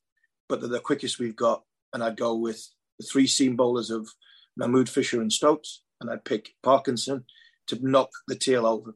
but 0.48 0.60
they're 0.60 0.70
the 0.70 0.80
quickest 0.80 1.20
we've 1.20 1.36
got. 1.36 1.64
And 1.94 2.04
I'd 2.04 2.18
go 2.18 2.36
with 2.36 2.68
the 3.00 3.06
three 3.06 3.28
seam 3.28 3.56
bowlers 3.56 3.90
of 3.90 4.10
Mahmood 4.56 4.90
Fisher 4.90 5.22
and 5.22 5.32
Stokes, 5.32 5.82
and 6.00 6.10
I'd 6.10 6.26
pick 6.26 6.54
Parkinson 6.62 7.26
to 7.68 7.80
knock 7.82 8.10
the 8.28 8.36
tail 8.36 8.66
over 8.66 8.96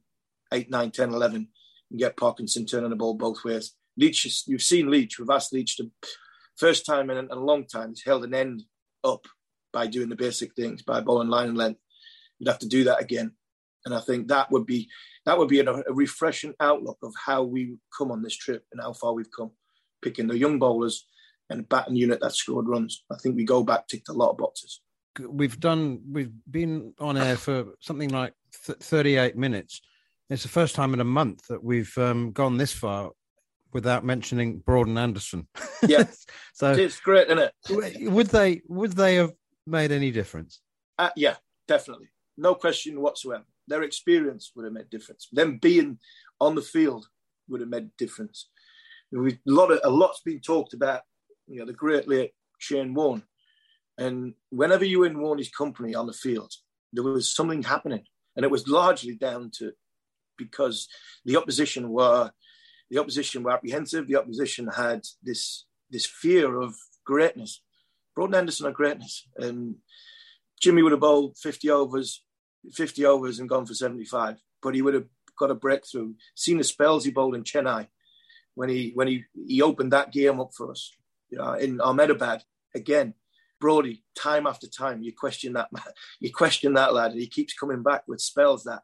8, 0.54 0.70
9, 0.70 0.92
10, 0.92 1.10
11, 1.10 1.48
and 1.92 2.00
get 2.00 2.18
Parkinson 2.18 2.66
turning 2.66 2.90
the 2.90 2.96
ball 2.96 3.14
both 3.14 3.44
ways. 3.44 3.74
Leach, 3.98 4.44
you've 4.48 4.62
seen 4.62 4.92
Leach. 4.92 5.18
We've 5.18 5.30
asked 5.30 5.54
Leach 5.54 5.78
to, 5.78 5.90
first 6.58 6.86
time 6.86 7.10
in 7.10 7.30
a 7.32 7.36
long 7.36 7.66
time, 7.66 7.90
he's 7.90 8.04
held 8.04 8.24
an 8.26 8.34
end 8.34 8.64
up 9.04 9.26
by 9.72 9.88
doing 9.88 10.10
the 10.10 10.16
basic 10.16 10.54
things, 10.54 10.84
by 10.84 11.00
bowling 11.02 11.30
line 11.30 11.50
and 11.50 11.58
length. 11.58 11.80
You'd 12.40 12.50
have 12.50 12.60
to 12.60 12.68
do 12.68 12.86
that 12.86 13.02
again. 13.02 13.32
And 13.86 13.94
I 13.94 14.02
think 14.02 14.28
that 14.28 14.52
would 14.52 14.66
be 14.66 14.90
that 15.26 15.38
would 15.38 15.48
be 15.48 15.60
a, 15.60 15.70
a 15.70 15.94
refreshing 15.94 16.54
outlook 16.60 16.98
of 17.02 17.14
how 17.26 17.44
we 17.44 17.78
come 17.96 18.12
on 18.12 18.22
this 18.22 18.36
trip 18.36 18.64
and 18.72 18.82
how 18.82 18.94
far 18.94 19.14
we've 19.14 19.32
come, 19.36 19.52
picking 20.02 20.28
the 20.28 20.38
young 20.38 20.60
bowlers 20.60 21.08
and 21.50 21.62
a 21.62 21.64
batting 21.64 21.96
unit 21.96 22.20
that 22.22 22.34
scored 22.34 22.68
runs. 22.68 23.04
I 23.12 23.16
think 23.18 23.36
we 23.36 23.44
go 23.44 23.64
back 23.64 23.88
ticked 23.88 24.10
a 24.10 24.14
lot 24.14 24.32
of 24.32 24.38
boxes. 24.38 24.82
We've 25.20 25.60
done. 25.60 26.02
We've 26.12 26.34
been 26.50 26.94
on 27.00 27.18
air 27.18 27.38
for 27.38 27.76
something 27.80 28.10
like 28.10 28.34
th- 28.66 28.80
thirty-eight 28.80 29.38
minutes. 29.38 29.82
It's 30.30 30.44
the 30.44 30.50
first 30.50 30.76
time 30.76 30.94
in 30.94 31.00
a 31.00 31.06
month 31.06 31.48
that 31.48 31.64
we've 31.64 31.96
um, 31.98 32.32
gone 32.32 32.58
this 32.58 32.74
far 32.74 33.12
without 33.72 34.04
mentioning 34.04 34.60
Broad 34.60 34.88
and 34.88 35.00
Anderson. 35.00 35.48
Yeah, 35.88 36.04
so 36.54 36.74
it's 36.74 37.00
great, 37.00 37.28
isn't 37.30 37.52
it? 37.70 38.12
Would 38.12 38.28
they? 38.28 38.62
Would 38.68 38.92
they 38.94 39.16
have 39.16 39.32
made 39.66 39.94
any 39.94 40.12
difference? 40.12 40.60
Uh, 41.00 41.12
yeah, 41.16 41.36
definitely, 41.66 42.10
no 42.38 42.54
question 42.54 43.00
whatsoever 43.00 43.46
their 43.68 43.84
experience 43.84 44.52
would 44.56 44.66
have 44.66 44.74
made 44.74 44.90
difference. 44.90 45.28
Them 45.32 45.58
being 45.58 46.00
on 46.40 46.56
the 46.56 46.62
field 46.62 47.08
would 47.48 47.62
have 47.62 47.70
made 47.70 47.96
difference. 47.98 48.50
We, 49.12 49.34
a 49.34 49.38
lot 49.46 49.72
of 49.72 49.80
a 49.84 49.90
lot's 49.90 50.22
been 50.22 50.42
talked 50.42 50.74
about. 50.74 51.02
You 51.48 51.60
know, 51.60 51.66
the 51.66 51.74
great 51.74 52.08
late 52.08 52.32
Shane 52.58 52.94
Warne, 52.94 53.24
and 53.98 54.34
whenever 54.50 54.84
you 54.84 55.00
were 55.00 55.06
in 55.06 55.20
Warney's 55.20 55.50
company 55.50 55.96
on 55.96 56.08
the 56.08 56.14
field, 56.14 56.52
there 56.92 57.04
was 57.04 57.34
something 57.34 57.64
happening, 57.64 58.04
and 58.36 58.44
it 58.44 58.52
was 58.52 58.68
largely 58.68 59.16
down 59.16 59.52
to 59.60 59.72
because 60.38 60.88
the 61.24 61.38
opposition 61.38 61.90
were 61.90 62.32
the 62.90 62.98
opposition 62.98 63.44
were 63.44 63.52
apprehensive. 63.52 64.08
The 64.08 64.18
opposition 64.18 64.68
had 64.76 65.02
this 65.24 65.66
this 65.90 66.06
fear 66.06 66.60
of 66.60 66.76
greatness. 67.06 67.62
Broad 68.16 68.34
Anderson 68.34 68.68
of 68.68 68.74
greatness, 68.74 69.28
and 69.38 69.76
Jimmy 70.62 70.82
would 70.82 70.94
have 70.94 71.02
bowled 71.02 71.38
50 71.38 71.70
overs 71.70 72.24
50 72.74 73.06
overs 73.06 73.40
and 73.40 73.50
gone 73.50 73.66
for 73.66 73.74
75. 73.74 74.38
But 74.62 74.76
he 74.76 74.82
would 74.82 74.94
have 74.94 75.08
got 75.38 75.52
a 75.52 75.56
breakthrough. 75.56 76.14
Seen 76.36 76.58
the 76.58 76.64
spells 76.64 77.06
he 77.06 77.12
bowled 77.12 77.36
in 77.36 77.44
Chennai 77.44 77.88
when 78.56 78.70
he 78.70 78.92
when 78.96 79.08
he, 79.08 79.26
he 79.48 79.62
opened 79.62 79.94
that 79.94 80.12
game 80.12 80.40
up 80.40 80.52
for 80.56 80.72
us. 80.72 80.92
Know, 81.32 81.54
in 81.54 81.82
Ahmedabad 81.82 82.44
again, 82.74 83.14
Brody, 83.60 84.04
time 84.18 84.48
after 84.48 84.68
time, 84.68 85.02
you 85.02 85.14
question 85.14 85.54
that 85.54 85.72
man, 85.72 85.84
you 86.20 86.32
question 86.32 86.74
that 86.74 86.94
lad, 86.94 87.12
and 87.12 87.20
he 87.20 87.28
keeps 87.28 87.54
coming 87.54 87.84
back 87.84 88.04
with 88.08 88.22
spells 88.22 88.64
that 88.64 88.84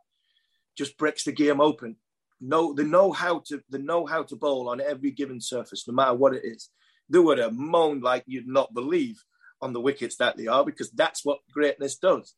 just 0.78 0.98
breaks 0.98 1.24
the 1.24 1.32
game 1.32 1.62
open. 1.62 1.98
No, 2.40 2.74
they 2.74 2.84
know 2.84 3.12
how 3.12 3.40
to 3.48 3.62
they 3.70 3.78
know 3.78 4.06
how 4.06 4.24
to 4.24 4.36
bowl 4.36 4.70
on 4.70 4.82
every 4.82 5.12
given 5.12 5.40
surface, 5.42 5.88
no 5.88 5.94
matter 5.94 6.14
what 6.14 6.34
it 6.34 6.44
is. 6.44 6.70
They 7.10 7.20
would 7.20 7.38
have 7.38 7.54
moaned 7.54 8.04
like 8.04 8.24
you'd 8.26 8.48
not 8.48 8.74
believe 8.74 9.24
on 9.62 9.74
the 9.74 9.82
wickets 9.82 10.16
that 10.18 10.38
they 10.38 10.48
are, 10.48 10.66
because 10.66 10.90
that's 10.92 11.24
what 11.24 11.40
greatness 11.54 11.98
does. 11.98 12.34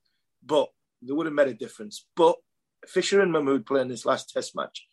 But 0.45 0.69
they 1.06 1.14
would 1.14 1.26
have 1.26 1.36
made 1.36 1.47
a 1.47 1.54
difference. 1.54 2.06
But 2.16 2.36
Fisher 2.88 3.22
and 3.22 3.32
Mahmood 3.32 3.66
playing 3.66 3.89
this 3.89 4.06
last 4.06 4.30
test 4.30 4.56
match, 4.56 4.86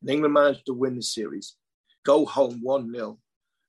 and 0.00 0.10
England 0.10 0.34
managed 0.34 0.66
to 0.66 0.74
win 0.74 0.96
the 0.96 1.02
series, 1.02 1.56
go 2.04 2.24
home 2.24 2.60
1 2.62 2.92
0 2.92 3.18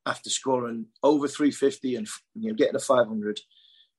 after 0.06 0.30
scoring 0.30 0.86
over 1.04 1.28
350 1.28 1.96
and 1.96 2.08
you 2.36 2.50
know, 2.50 2.56
getting 2.56 2.76
a 2.76 2.80
500 2.80 3.40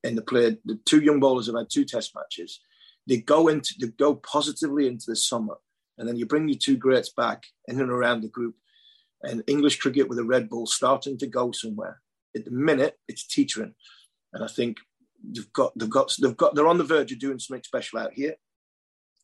in 0.05 0.15
the 0.15 0.23
play. 0.23 0.57
The 0.65 0.79
two 0.85 1.01
young 1.01 1.21
bowlers 1.21 1.47
have 1.47 1.57
had 1.57 1.71
two 1.71 1.85
test 1.85 2.15
matches. 2.15 2.61
They 3.07 3.19
go 3.19 3.49
into 3.49 3.75
they 3.81 3.89
go 3.89 4.17
positively 4.17 4.87
into 4.87 5.07
the 5.09 5.17
summer, 5.17 5.57
and 5.99 6.09
then 6.09 6.17
you 6.17 6.27
bring 6.27 6.49
your 6.49 6.59
two 6.59 6.77
greats 6.77 7.11
back 7.11 7.45
in 7.67 7.81
and 7.81 7.91
around 7.91 8.23
the 8.23 8.29
group. 8.29 8.55
And 9.23 9.43
English 9.47 9.79
cricket 9.79 10.09
with 10.09 10.19
a 10.19 10.25
red 10.25 10.49
ball 10.49 10.67
starting 10.67 11.19
to 11.19 11.27
go 11.27 11.51
somewhere. 11.51 12.01
At 12.37 12.45
the 12.45 12.51
minute, 12.51 12.99
it's 13.09 13.27
teetering. 13.27 13.75
And 14.33 14.45
I 14.45 14.47
think 14.47 14.77
they've 15.23 15.53
got 15.53 15.73
they've 15.77 15.91
got 15.91 16.15
they've 16.21 16.37
got 16.37 16.55
they're 16.55 16.69
on 16.69 16.79
the 16.79 16.85
verge 16.85 17.13
of 17.13 17.19
doing 17.19 17.39
something 17.39 17.63
special 17.63 17.99
out 17.99 18.13
here. 18.13 18.35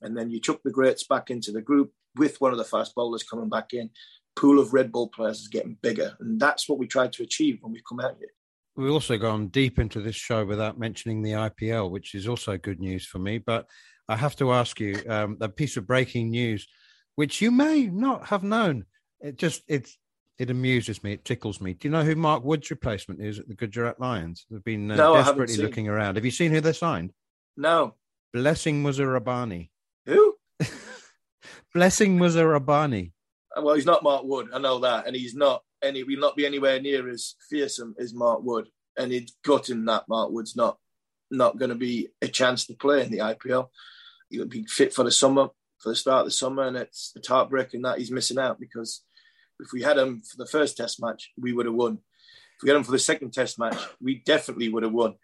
And 0.01 0.17
then 0.17 0.31
you 0.31 0.41
chuck 0.41 0.61
the 0.65 0.73
greats 0.73 1.05
back 1.05 1.31
into 1.31 1.53
the 1.53 1.63
group 1.63 1.93
with 2.17 2.41
one 2.41 2.53
of 2.53 2.59
the 2.59 2.65
fast 2.65 2.95
bowlers 2.95 3.23
coming 3.23 3.49
back 3.49 3.73
in. 3.73 3.91
Pool 4.35 4.59
of 4.59 4.73
red 4.73 4.91
ball 4.91 5.09
players 5.09 5.41
is 5.41 5.49
getting 5.49 5.77
bigger, 5.83 6.17
and 6.21 6.41
that's 6.41 6.69
what 6.69 6.79
we 6.79 6.87
tried 6.87 7.13
to 7.13 7.23
achieve 7.23 7.59
when 7.61 7.73
we 7.73 7.83
come 7.89 8.01
out 8.01 8.17
here. 8.19 8.31
We've 8.75 8.91
also 8.91 9.19
gone 9.19 9.49
deep 9.49 9.79
into 9.79 10.01
this 10.01 10.17
show 10.17 10.47
without 10.47 10.79
mentioning 10.79 11.23
the 11.23 11.33
IPL, 11.33 11.91
which 11.91 12.15
is 12.15 12.27
also 12.27 12.57
good 12.57 12.81
news 12.81 13.07
for 13.07 13.19
me. 13.19 13.37
But 13.37 13.67
I 14.09 14.17
have 14.17 14.35
to 14.37 14.53
ask 14.53 14.81
you 14.81 15.03
um, 15.09 15.37
a 15.41 15.49
piece 15.49 15.77
of 15.77 15.87
breaking 15.87 16.31
news, 16.31 16.67
which 17.17 17.43
you 17.43 17.51
may 17.51 17.87
not 17.87 18.27
have 18.29 18.43
known. 18.43 18.87
It 19.21 19.37
just 19.37 19.63
it's 19.69 19.99
it 20.43 20.51
amuses 20.51 21.05
me. 21.05 21.13
It 21.13 21.25
tickles 21.25 21.61
me. 21.61 21.75
Do 21.75 21.87
you 21.87 21.93
know 21.93 22.03
who 22.03 22.17
Mark 22.17 22.43
Wood's 22.43 22.69
replacement 22.69 23.23
is 23.23 23.39
at 23.39 23.47
the 23.47 23.55
Gujarat 23.55 24.01
Lions? 24.01 24.45
They've 24.51 24.65
been 24.65 24.91
uh, 24.91 24.97
no, 24.97 25.15
desperately 25.15 25.57
looking 25.59 25.89
around. 25.89 26.17
Have 26.17 26.25
you 26.25 26.33
seen 26.33 26.51
who 26.51 26.61
they 26.61 26.73
signed? 26.73 27.13
No. 27.57 27.95
Blessing 28.33 28.83
Muzarabani. 28.83 29.71
Who? 30.07 30.35
Blessing 31.75 32.19
Muzarabani. 32.19 33.13
Uh, 33.57 33.63
well, 33.63 33.77
he's 33.77 33.87
not 33.87 34.03
Mark 34.03 34.25
Wood. 34.25 34.49
I 34.53 34.59
know 34.59 34.81
that, 34.81 35.07
and 35.07 35.15
he's 35.15 35.37
not 35.37 35.63
any. 35.81 36.03
Will 36.03 36.19
not 36.19 36.35
be 36.35 36.45
anywhere 36.45 36.81
near 36.81 37.09
as 37.09 37.37
fearsome 37.49 37.95
as 38.01 38.13
Mark 38.13 38.41
Wood. 38.43 38.69
And 38.99 39.13
he's 39.13 39.33
gutting 39.45 39.85
that 39.85 40.09
Mark 40.09 40.33
Wood's 40.33 40.57
not 40.57 40.77
not 41.31 41.57
going 41.57 41.69
to 41.69 41.77
be 41.77 42.09
a 42.21 42.27
chance 42.27 42.67
to 42.67 42.75
play 42.75 43.05
in 43.05 43.13
the 43.13 43.19
IPL. 43.19 43.69
He'll 44.29 44.47
be 44.47 44.65
fit 44.65 44.93
for 44.93 45.05
the 45.05 45.13
summer, 45.13 45.51
for 45.79 45.91
the 45.91 45.97
start 45.97 46.23
of 46.23 46.27
the 46.27 46.33
summer, 46.33 46.65
and 46.65 46.77
it's, 46.77 47.13
it's 47.15 47.29
heartbreaking 47.29 47.83
that 47.83 47.99
he's 47.99 48.11
missing 48.11 48.39
out 48.39 48.59
because 48.59 49.03
if 49.63 49.73
we 49.73 49.83
had 49.83 49.99
him 49.99 50.23
for 50.23 50.37
the 50.37 50.47
first 50.47 50.77
test 50.77 51.01
match, 51.01 51.31
we 51.41 51.53
would 51.53 51.67
have 51.67 51.75
won. 51.75 51.99
If 52.57 52.63
we 52.63 52.69
had 52.69 52.77
him 52.77 52.85
for 52.85 52.93
the 52.93 52.99
second 52.99 53.33
test 53.33 53.59
match, 53.59 53.79
we 54.01 54.23
definitely 54.27 54.69
would 54.69 54.83
have 54.83 54.93
won. 54.93 55.15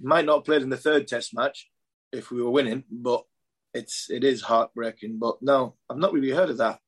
Might 0.00 0.26
not 0.26 0.38
have 0.38 0.44
played 0.44 0.62
in 0.62 0.70
the 0.70 0.76
third 0.76 1.08
test 1.08 1.34
match 1.34 1.68
if 2.12 2.30
we 2.30 2.42
were 2.42 2.50
winning, 2.50 2.84
but 2.90 3.24
it's 3.72 4.10
it 4.10 4.24
is 4.24 4.42
heartbreaking. 4.42 5.18
But 5.18 5.36
no, 5.40 5.74
I've 5.90 5.98
not 5.98 6.12
really 6.12 6.30
heard 6.30 6.50
of 6.50 6.58
that. 6.58 6.78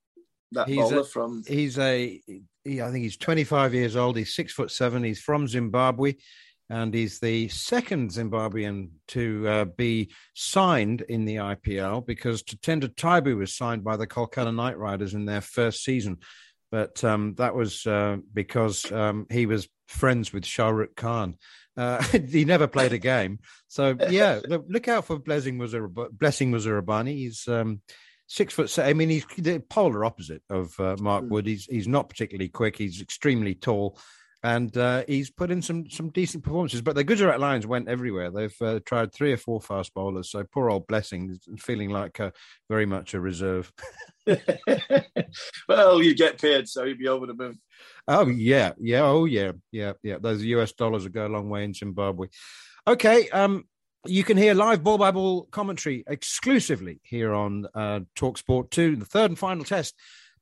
That 0.52 0.68
he's 0.68 0.78
bowler 0.78 1.00
a, 1.00 1.04
from 1.04 1.42
he's 1.46 1.78
a 1.78 2.20
he, 2.64 2.82
I 2.82 2.90
think 2.90 3.02
he's 3.02 3.16
25 3.16 3.74
years 3.74 3.96
old. 3.96 4.16
He's 4.16 4.34
six 4.34 4.52
foot 4.52 4.70
seven. 4.70 5.02
He's 5.02 5.20
from 5.20 5.48
Zimbabwe, 5.48 6.14
and 6.70 6.94
he's 6.94 7.18
the 7.18 7.48
second 7.48 8.10
Zimbabwean 8.10 8.90
to 9.08 9.48
uh, 9.48 9.64
be 9.64 10.12
signed 10.34 11.02
in 11.02 11.24
the 11.24 11.36
IPL 11.36 12.06
because 12.06 12.42
Tatenda 12.42 12.88
Taibu 12.88 13.36
was 13.36 13.56
signed 13.56 13.84
by 13.84 13.96
the 13.96 14.06
Kolkata 14.06 14.54
Knight 14.54 14.78
Riders 14.78 15.14
in 15.14 15.26
their 15.26 15.40
first 15.40 15.84
season 15.84 16.18
but 16.76 17.02
um, 17.04 17.34
that 17.36 17.54
was 17.54 17.86
uh, 17.86 18.18
because 18.34 18.92
um, 18.92 19.26
he 19.30 19.46
was 19.46 19.66
friends 19.86 20.30
with 20.30 20.44
Shah 20.44 20.68
Rukh 20.68 20.94
Khan. 20.94 21.36
Uh, 21.74 22.02
he 22.28 22.44
never 22.44 22.66
played 22.66 22.92
a 22.92 22.98
game, 22.98 23.38
so 23.66 23.96
yeah. 24.10 24.40
Look, 24.46 24.66
look 24.68 24.86
out 24.86 25.06
for 25.06 25.18
Blessing 25.18 25.56
Muzarab- 25.56 26.10
Blessing 26.10 26.52
Muzarabani. 26.52 27.14
He's 27.14 27.48
um, 27.48 27.80
six 28.26 28.52
foot. 28.52 28.68
Seven. 28.68 28.90
I 28.90 28.92
mean, 28.92 29.08
he's 29.08 29.24
the 29.38 29.60
polar 29.60 30.04
opposite 30.04 30.42
of 30.50 30.78
uh, 30.78 30.96
Mark 31.00 31.24
mm. 31.24 31.30
Wood. 31.30 31.46
He's 31.46 31.64
he's 31.64 31.88
not 31.88 32.10
particularly 32.10 32.50
quick. 32.50 32.76
He's 32.76 33.00
extremely 33.00 33.54
tall, 33.54 33.98
and 34.42 34.76
uh, 34.76 35.02
he's 35.08 35.30
put 35.30 35.50
in 35.50 35.62
some 35.62 35.88
some 35.90 36.10
decent 36.10 36.44
performances. 36.44 36.82
But 36.82 36.94
the 36.94 37.04
Gujarat 37.04 37.40
Lions 37.40 37.66
went 37.66 37.88
everywhere. 37.88 38.30
They've 38.30 38.62
uh, 38.62 38.80
tried 38.84 39.12
three 39.12 39.32
or 39.32 39.36
four 39.36 39.60
fast 39.60 39.94
bowlers. 39.94 40.30
So 40.30 40.44
poor 40.44 40.70
old 40.70 40.86
Blessing 40.86 41.30
is 41.30 41.60
feeling 41.60 41.90
like 41.90 42.20
uh, 42.20 42.30
very 42.68 42.86
much 42.86 43.14
a 43.14 43.20
reserve. 43.20 43.72
well, 45.68 46.02
you 46.02 46.14
get 46.14 46.40
paid, 46.40 46.68
so 46.68 46.84
you'd 46.84 46.98
be 46.98 47.08
over 47.08 47.26
the 47.26 47.34
moon. 47.34 47.60
Oh 48.08 48.26
yeah, 48.28 48.72
yeah, 48.78 49.02
oh 49.02 49.24
yeah, 49.24 49.52
yeah, 49.72 49.92
yeah. 50.02 50.18
Those 50.20 50.44
US 50.44 50.72
dollars 50.72 51.04
would 51.04 51.12
go 51.12 51.26
a 51.26 51.28
long 51.28 51.48
way 51.48 51.64
in 51.64 51.74
Zimbabwe. 51.74 52.28
Okay, 52.86 53.28
um, 53.30 53.64
you 54.04 54.24
can 54.24 54.36
hear 54.36 54.54
live 54.54 54.84
ball 54.84 54.98
by 54.98 55.10
ball 55.10 55.44
commentary 55.50 56.04
exclusively 56.06 57.00
here 57.02 57.32
on 57.32 57.66
uh, 57.74 58.00
Talk 58.14 58.38
Sport 58.38 58.70
Two, 58.70 58.96
the 58.96 59.04
third 59.04 59.30
and 59.30 59.38
final 59.38 59.64
test 59.64 59.94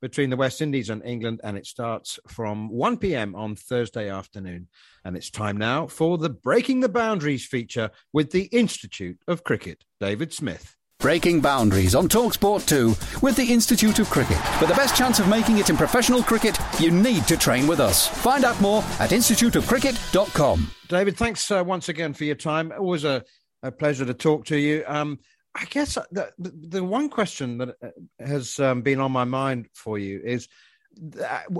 between 0.05 0.29
the 0.29 0.37
West 0.37 0.61
Indies 0.61 0.91
and 0.91 1.03
England, 1.03 1.41
and 1.45 1.57
it 1.57 1.65
starts 1.65 2.21
from 2.29 2.69
1 2.69 2.99
p.m. 2.99 3.35
on 3.35 3.57
Thursday 3.57 4.11
afternoon. 4.11 4.69
And 5.03 5.17
it's 5.17 5.31
time 5.31 5.57
now 5.57 5.87
for 5.87 6.19
the 6.19 6.29
Breaking 6.29 6.81
the 6.81 6.91
Boundaries 6.91 7.47
feature 7.47 7.91
with 8.13 8.31
the 8.31 8.45
Institute 8.53 9.19
of 9.27 9.45
Cricket. 9.45 9.83
David 10.01 10.35
Smith. 10.35 10.77
Breaking 10.99 11.41
Boundaries 11.41 11.95
on 11.95 12.11
Talksport 12.11 12.67
2 12.67 12.89
with 13.23 13.35
the 13.37 13.51
Institute 13.51 13.99
of 13.99 14.11
Cricket. 14.11 14.37
For 14.59 14.67
the 14.67 14.75
best 14.75 14.95
chance 14.95 15.21
of 15.21 15.29
making 15.29 15.57
it 15.57 15.71
in 15.71 15.77
professional 15.79 16.23
cricket, 16.23 16.59
you 16.79 16.91
need 16.91 17.27
to 17.27 17.39
train 17.39 17.67
with 17.67 17.81
us. 17.81 18.07
Find 18.07 18.45
out 18.45 18.61
more 18.61 18.83
at 19.01 19.09
instituteofcricket.com. 19.09 20.71
David, 20.89 21.17
thanks 21.17 21.51
uh, 21.51 21.65
once 21.67 21.89
again 21.89 22.13
for 22.13 22.25
your 22.25 22.35
time. 22.35 22.75
Always 22.79 23.05
a, 23.05 23.25
a 23.63 23.73
pleasure 23.73 24.05
to 24.05 24.13
talk 24.13 24.45
to 24.47 24.59
you. 24.59 24.85
Um, 24.87 25.19
I 25.55 25.65
guess 25.67 25.97
uh, 25.97 26.05
the, 26.11 26.33
the 26.39 26.83
one 26.83 27.09
question 27.09 27.59
that 27.59 27.77
uh, 27.83 27.89
has 28.19 28.59
um, 28.59 28.83
been 28.83 29.01
on 29.01 29.13
my 29.13 29.25
mind 29.25 29.69
for 29.73 29.99
you 29.99 30.21
is 30.25 30.49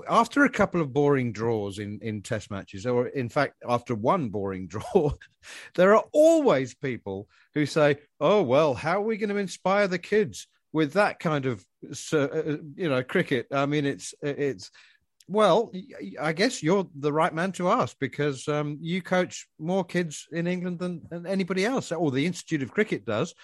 after 0.09 0.45
a 0.45 0.51
couple 0.51 0.81
of 0.81 0.93
boring 0.93 1.33
draws 1.33 1.79
in, 1.79 1.99
in 2.03 2.23
test 2.23 2.51
matches, 2.51 2.87
or 2.87 3.09
in 3.09 3.29
fact, 3.29 3.55
after 3.69 3.95
one 3.95 4.29
boring 4.29 4.67
draw, 4.69 5.13
there 5.75 5.95
are 5.95 6.05
always 6.13 6.75
people 6.75 7.29
who 7.55 7.67
say, 7.67 7.99
Oh, 8.21 8.43
well, 8.43 8.75
how 8.75 8.99
are 8.99 9.05
we 9.07 9.17
going 9.17 9.31
to 9.31 9.37
inspire 9.37 9.89
the 9.89 9.99
kids 9.99 10.47
with 10.73 10.95
that 10.95 11.21
kind 11.21 11.47
of, 11.47 11.65
uh, 12.13 12.29
you 12.77 12.89
know, 12.89 13.03
cricket? 13.03 13.47
I 13.53 13.67
mean, 13.67 13.87
it's, 13.87 14.15
it's, 14.23 14.71
well, 15.27 15.73
I 16.21 16.33
guess 16.33 16.63
you're 16.63 16.89
the 16.95 17.13
right 17.13 17.33
man 17.33 17.53
to 17.53 17.71
ask 17.71 17.97
because 17.99 18.47
um, 18.47 18.79
you 18.81 19.01
coach 19.01 19.47
more 19.59 19.85
kids 19.85 20.27
in 20.31 20.47
England 20.47 20.79
than, 20.79 21.03
than 21.11 21.27
anybody 21.27 21.65
else, 21.65 21.93
or 21.93 22.11
the 22.11 22.27
Institute 22.27 22.63
of 22.63 22.73
Cricket 22.73 23.07
does. 23.07 23.35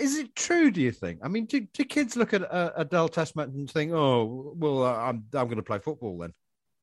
Is 0.00 0.16
it 0.16 0.34
true? 0.34 0.70
Do 0.70 0.80
you 0.80 0.90
think? 0.90 1.20
I 1.22 1.28
mean, 1.28 1.46
do, 1.46 1.60
do 1.60 1.84
kids 1.84 2.16
look 2.16 2.34
at 2.34 2.90
dull 2.90 3.08
test 3.08 3.36
match 3.36 3.48
and 3.48 3.70
think, 3.70 3.92
"Oh, 3.92 4.52
well, 4.56 4.82
uh, 4.82 4.96
I'm 4.96 5.24
I'm 5.32 5.46
going 5.46 5.56
to 5.56 5.62
play 5.62 5.78
football 5.78 6.18
then"? 6.18 6.32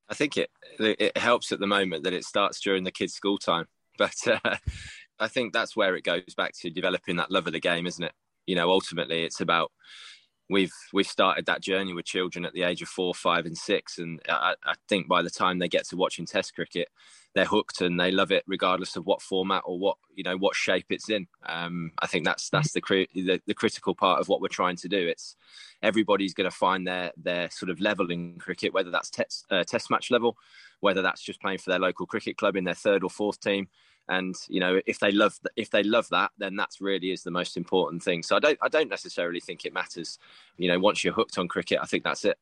I 0.08 0.14
think 0.14 0.36
it 0.36 0.50
it 0.78 1.16
helps 1.16 1.52
at 1.52 1.60
the 1.60 1.66
moment 1.66 2.04
that 2.04 2.12
it 2.12 2.24
starts 2.24 2.60
during 2.60 2.84
the 2.84 2.90
kids' 2.90 3.14
school 3.14 3.38
time, 3.38 3.66
but 3.98 4.16
uh, 4.26 4.56
I 5.18 5.28
think 5.28 5.52
that's 5.52 5.76
where 5.76 5.94
it 5.94 6.04
goes 6.04 6.34
back 6.36 6.52
to 6.60 6.70
developing 6.70 7.16
that 7.16 7.30
love 7.30 7.46
of 7.46 7.52
the 7.52 7.60
game, 7.60 7.86
isn't 7.86 8.04
it? 8.04 8.12
You 8.46 8.56
know, 8.56 8.70
ultimately, 8.70 9.24
it's 9.24 9.40
about 9.40 9.72
we've 10.48 10.72
we've 10.92 11.06
started 11.06 11.46
that 11.46 11.62
journey 11.62 11.92
with 11.92 12.06
children 12.06 12.44
at 12.44 12.52
the 12.54 12.62
age 12.62 12.82
of 12.82 12.88
four, 12.88 13.14
five, 13.14 13.46
and 13.46 13.56
six, 13.56 13.98
and 13.98 14.20
I, 14.28 14.54
I 14.64 14.74
think 14.88 15.06
by 15.06 15.22
the 15.22 15.30
time 15.30 15.58
they 15.58 15.68
get 15.68 15.86
to 15.88 15.96
watching 15.96 16.26
Test 16.26 16.54
cricket, 16.54 16.88
they're 17.34 17.44
hooked 17.44 17.80
and 17.80 17.98
they 17.98 18.10
love 18.10 18.30
it 18.30 18.44
regardless 18.46 18.96
of 18.96 19.06
what 19.06 19.22
format 19.22 19.62
or 19.64 19.78
what 19.78 19.96
you 20.14 20.22
know 20.22 20.36
what 20.36 20.54
shape 20.54 20.86
it's 20.90 21.08
in. 21.08 21.26
Um, 21.46 21.92
I 22.00 22.06
think 22.06 22.24
that's 22.24 22.50
that's 22.50 22.72
the, 22.72 22.82
the, 23.14 23.40
the 23.46 23.54
critical 23.54 23.94
part 23.94 24.20
of 24.20 24.28
what 24.28 24.40
we're 24.40 24.48
trying 24.48 24.76
to 24.76 24.88
do. 24.88 25.08
It's 25.08 25.36
everybody's 25.82 26.34
going 26.34 26.50
to 26.50 26.56
find 26.56 26.86
their 26.86 27.12
their 27.16 27.50
sort 27.50 27.70
of 27.70 27.80
level 27.80 28.10
in 28.10 28.38
cricket, 28.38 28.74
whether 28.74 28.90
that's 28.90 29.10
test 29.10 29.46
uh, 29.50 29.64
test 29.64 29.90
match 29.90 30.10
level, 30.10 30.36
whether 30.80 31.02
that's 31.02 31.22
just 31.22 31.40
playing 31.40 31.58
for 31.58 31.70
their 31.70 31.78
local 31.78 32.06
cricket 32.06 32.36
club 32.36 32.56
in 32.56 32.64
their 32.64 32.74
third 32.74 33.02
or 33.02 33.10
fourth 33.10 33.40
team. 33.40 33.68
And 34.08 34.34
you 34.48 34.60
know, 34.60 34.80
if 34.86 34.98
they 34.98 35.12
love 35.12 35.38
if 35.56 35.70
they 35.70 35.82
love 35.82 36.08
that, 36.10 36.32
then 36.36 36.56
that's 36.56 36.80
really 36.80 37.12
is 37.12 37.22
the 37.22 37.30
most 37.30 37.56
important 37.56 38.02
thing. 38.02 38.22
So 38.22 38.36
I 38.36 38.40
don't 38.40 38.58
I 38.60 38.68
don't 38.68 38.90
necessarily 38.90 39.40
think 39.40 39.64
it 39.64 39.72
matters. 39.72 40.18
You 40.58 40.68
know, 40.68 40.78
once 40.78 41.02
you're 41.02 41.14
hooked 41.14 41.38
on 41.38 41.48
cricket, 41.48 41.78
I 41.80 41.86
think 41.86 42.04
that's 42.04 42.24
it. 42.24 42.38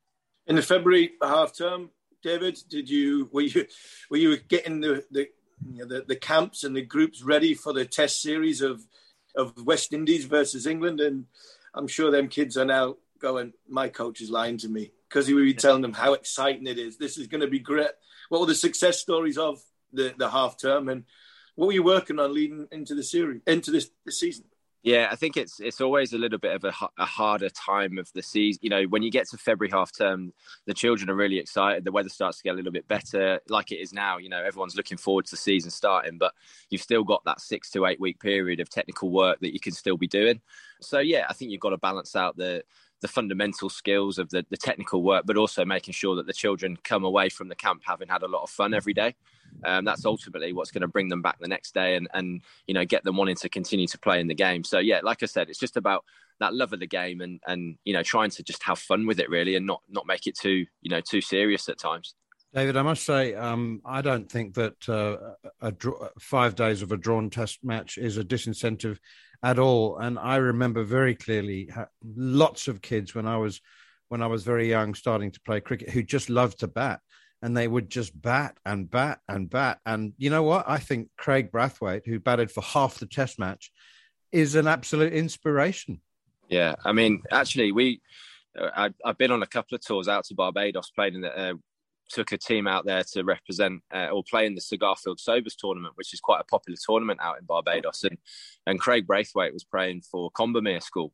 In 0.46 0.56
the 0.56 0.62
February 0.62 1.12
half 1.22 1.54
term, 1.54 1.90
David? 2.22 2.58
Did 2.68 2.88
you 2.88 3.28
were 3.32 3.42
you 3.42 3.66
were 4.10 4.16
you 4.16 4.36
getting 4.36 4.80
the 4.80 5.04
the, 5.10 5.28
you 5.70 5.78
know, 5.78 5.86
the 5.86 6.04
the 6.06 6.16
camps 6.16 6.64
and 6.64 6.74
the 6.74 6.82
groups 6.82 7.22
ready 7.22 7.54
for 7.54 7.72
the 7.72 7.84
Test 7.84 8.22
series 8.22 8.60
of 8.60 8.86
of 9.36 9.54
West 9.64 9.92
Indies 9.92 10.24
versus 10.24 10.66
England? 10.66 11.00
And 11.00 11.26
I'm 11.74 11.88
sure 11.88 12.10
them 12.10 12.28
kids 12.28 12.56
are 12.56 12.64
now 12.64 12.96
going. 13.18 13.52
My 13.68 13.88
coach 13.88 14.20
is 14.20 14.30
lying 14.30 14.58
to 14.58 14.68
me 14.68 14.92
because 15.08 15.26
he 15.26 15.34
would 15.34 15.44
be 15.44 15.54
telling 15.54 15.82
them 15.82 15.92
how 15.92 16.12
exciting 16.14 16.66
it 16.66 16.78
is. 16.78 16.96
This 16.96 17.18
is 17.18 17.26
going 17.26 17.42
to 17.42 17.48
be 17.48 17.58
great. 17.58 17.90
What 18.28 18.40
were 18.40 18.46
the 18.46 18.54
success 18.54 19.00
stories 19.00 19.38
of 19.38 19.60
the 19.92 20.14
the 20.16 20.30
half 20.30 20.58
term 20.58 20.88
and 20.88 21.04
what 21.56 21.66
were 21.66 21.72
you 21.72 21.82
working 21.82 22.18
on 22.18 22.32
leading 22.32 22.68
into 22.72 22.94
the 22.94 23.02
series 23.02 23.42
into 23.46 23.70
this, 23.70 23.90
this 24.04 24.20
season? 24.20 24.44
Yeah, 24.82 25.08
I 25.10 25.16
think 25.16 25.36
it's 25.36 25.60
it's 25.60 25.82
always 25.82 26.14
a 26.14 26.18
little 26.18 26.38
bit 26.38 26.54
of 26.54 26.64
a, 26.64 26.72
a, 26.96 27.04
harder 27.04 27.50
time 27.50 27.98
of 27.98 28.10
the 28.14 28.22
season. 28.22 28.60
You 28.62 28.70
know, 28.70 28.84
when 28.84 29.02
you 29.02 29.10
get 29.10 29.28
to 29.28 29.36
February 29.36 29.70
half 29.70 29.92
term, 29.92 30.32
the 30.66 30.72
children 30.72 31.10
are 31.10 31.14
really 31.14 31.38
excited. 31.38 31.84
The 31.84 31.92
weather 31.92 32.08
starts 32.08 32.38
to 32.38 32.44
get 32.44 32.54
a 32.54 32.56
little 32.56 32.72
bit 32.72 32.88
better, 32.88 33.40
like 33.50 33.72
it 33.72 33.76
is 33.76 33.92
now. 33.92 34.16
You 34.16 34.30
know, 34.30 34.42
everyone's 34.42 34.76
looking 34.76 34.96
forward 34.96 35.26
to 35.26 35.32
the 35.32 35.36
season 35.36 35.70
starting, 35.70 36.16
but 36.16 36.32
you've 36.70 36.80
still 36.80 37.04
got 37.04 37.22
that 37.26 37.42
six 37.42 37.70
to 37.72 37.84
eight 37.84 38.00
week 38.00 38.20
period 38.20 38.58
of 38.58 38.70
technical 38.70 39.10
work 39.10 39.38
that 39.40 39.52
you 39.52 39.60
can 39.60 39.72
still 39.72 39.98
be 39.98 40.08
doing. 40.08 40.40
So 40.80 40.98
yeah, 40.98 41.26
I 41.28 41.34
think 41.34 41.50
you've 41.50 41.60
got 41.60 41.70
to 41.70 41.78
balance 41.78 42.16
out 42.16 42.38
the 42.38 42.64
the 43.00 43.08
fundamental 43.08 43.68
skills 43.68 44.18
of 44.18 44.28
the, 44.30 44.44
the 44.50 44.56
technical 44.56 45.02
work, 45.02 45.24
but 45.26 45.36
also 45.36 45.64
making 45.64 45.92
sure 45.92 46.16
that 46.16 46.26
the 46.26 46.32
children 46.32 46.76
come 46.84 47.04
away 47.04 47.28
from 47.28 47.48
the 47.48 47.54
camp 47.54 47.82
having 47.84 48.08
had 48.08 48.22
a 48.22 48.28
lot 48.28 48.42
of 48.42 48.50
fun 48.50 48.74
every 48.74 48.94
day. 48.94 49.14
Um, 49.64 49.84
that's 49.84 50.04
ultimately 50.04 50.52
what's 50.52 50.70
going 50.70 50.82
to 50.82 50.88
bring 50.88 51.08
them 51.08 51.22
back 51.22 51.38
the 51.40 51.48
next 51.48 51.74
day 51.74 51.96
and, 51.96 52.08
and, 52.14 52.42
you 52.66 52.74
know, 52.74 52.84
get 52.84 53.02
them 53.04 53.16
wanting 53.16 53.36
to 53.36 53.48
continue 53.48 53.86
to 53.88 53.98
play 53.98 54.20
in 54.20 54.28
the 54.28 54.34
game. 54.34 54.64
So, 54.64 54.78
yeah, 54.78 55.00
like 55.02 55.22
I 55.22 55.26
said, 55.26 55.48
it's 55.48 55.58
just 55.58 55.76
about 55.76 56.04
that 56.38 56.54
love 56.54 56.72
of 56.72 56.80
the 56.80 56.86
game 56.86 57.20
and, 57.20 57.40
and, 57.46 57.76
you 57.84 57.92
know, 57.92 58.02
trying 58.02 58.30
to 58.30 58.42
just 58.42 58.62
have 58.62 58.78
fun 58.78 59.06
with 59.06 59.18
it 59.18 59.28
really 59.28 59.56
and 59.56 59.66
not, 59.66 59.82
not 59.88 60.06
make 60.06 60.26
it 60.26 60.36
too, 60.36 60.66
you 60.82 60.90
know, 60.90 61.00
too 61.00 61.20
serious 61.20 61.68
at 61.68 61.78
times. 61.78 62.14
David, 62.52 62.76
I 62.76 62.82
must 62.82 63.04
say, 63.04 63.34
um, 63.34 63.80
I 63.84 64.02
don't 64.02 64.30
think 64.30 64.54
that 64.54 64.88
uh, 64.88 65.16
a, 65.60 65.72
five 66.18 66.56
days 66.56 66.82
of 66.82 66.90
a 66.90 66.96
drawn 66.96 67.30
test 67.30 67.60
match 67.62 67.96
is 67.96 68.18
a 68.18 68.24
disincentive 68.24 68.98
at 69.42 69.58
all. 69.58 69.98
And 69.98 70.18
I 70.18 70.36
remember 70.36 70.82
very 70.82 71.14
clearly 71.14 71.70
lots 72.02 72.66
of 72.66 72.82
kids 72.82 73.14
when 73.14 73.26
I 73.26 73.36
was 73.36 73.60
when 74.08 74.22
I 74.22 74.26
was 74.26 74.42
very 74.42 74.68
young 74.68 74.94
starting 74.94 75.30
to 75.30 75.40
play 75.42 75.60
cricket 75.60 75.90
who 75.90 76.02
just 76.02 76.28
loved 76.28 76.60
to 76.60 76.66
bat 76.66 76.98
and 77.42 77.56
they 77.56 77.68
would 77.68 77.88
just 77.88 78.20
bat 78.20 78.56
and 78.66 78.90
bat 78.90 79.20
and 79.28 79.48
bat. 79.48 79.78
And 79.86 80.12
you 80.18 80.30
know 80.30 80.42
what? 80.42 80.68
I 80.68 80.78
think 80.78 81.08
Kraigg 81.16 81.50
Brathwaite, 81.50 82.06
who 82.06 82.18
batted 82.18 82.50
for 82.50 82.62
half 82.62 82.98
the 82.98 83.06
test 83.06 83.38
match, 83.38 83.70
is 84.32 84.56
an 84.56 84.66
absolute 84.66 85.12
inspiration. 85.12 86.00
Yeah, 86.48 86.74
I 86.84 86.92
mean, 86.92 87.22
actually, 87.30 87.70
we 87.72 88.00
uh, 88.58 88.68
I, 88.76 88.90
have 89.06 89.18
been 89.18 89.30
on 89.30 89.42
a 89.42 89.46
couple 89.46 89.76
of 89.76 89.80
tours 89.80 90.08
out 90.08 90.24
to 90.24 90.34
Barbados, 90.34 90.90
played 90.90 91.14
in 91.14 91.20
the, 91.20 91.38
uh, 91.38 91.54
took 92.10 92.32
a 92.32 92.38
team 92.38 92.66
out 92.66 92.84
there 92.84 93.04
to 93.12 93.22
represent 93.22 93.82
uh, 93.94 94.08
or 94.12 94.22
play 94.22 94.46
in 94.46 94.54
the 94.54 94.60
Sir 94.60 94.76
Garfield 94.76 95.20
Sobers 95.20 95.56
tournament, 95.56 95.94
which 95.96 96.12
is 96.12 96.20
quite 96.20 96.40
a 96.40 96.44
popular 96.44 96.76
tournament 96.84 97.20
out 97.22 97.38
in 97.38 97.46
Barbados. 97.46 98.04
And 98.04 98.18
and 98.66 98.80
Kraigg 98.80 99.06
Brathwaite 99.06 99.52
was 99.52 99.64
playing 99.64 100.02
for 100.02 100.30
Combermere 100.32 100.82
School, 100.82 101.12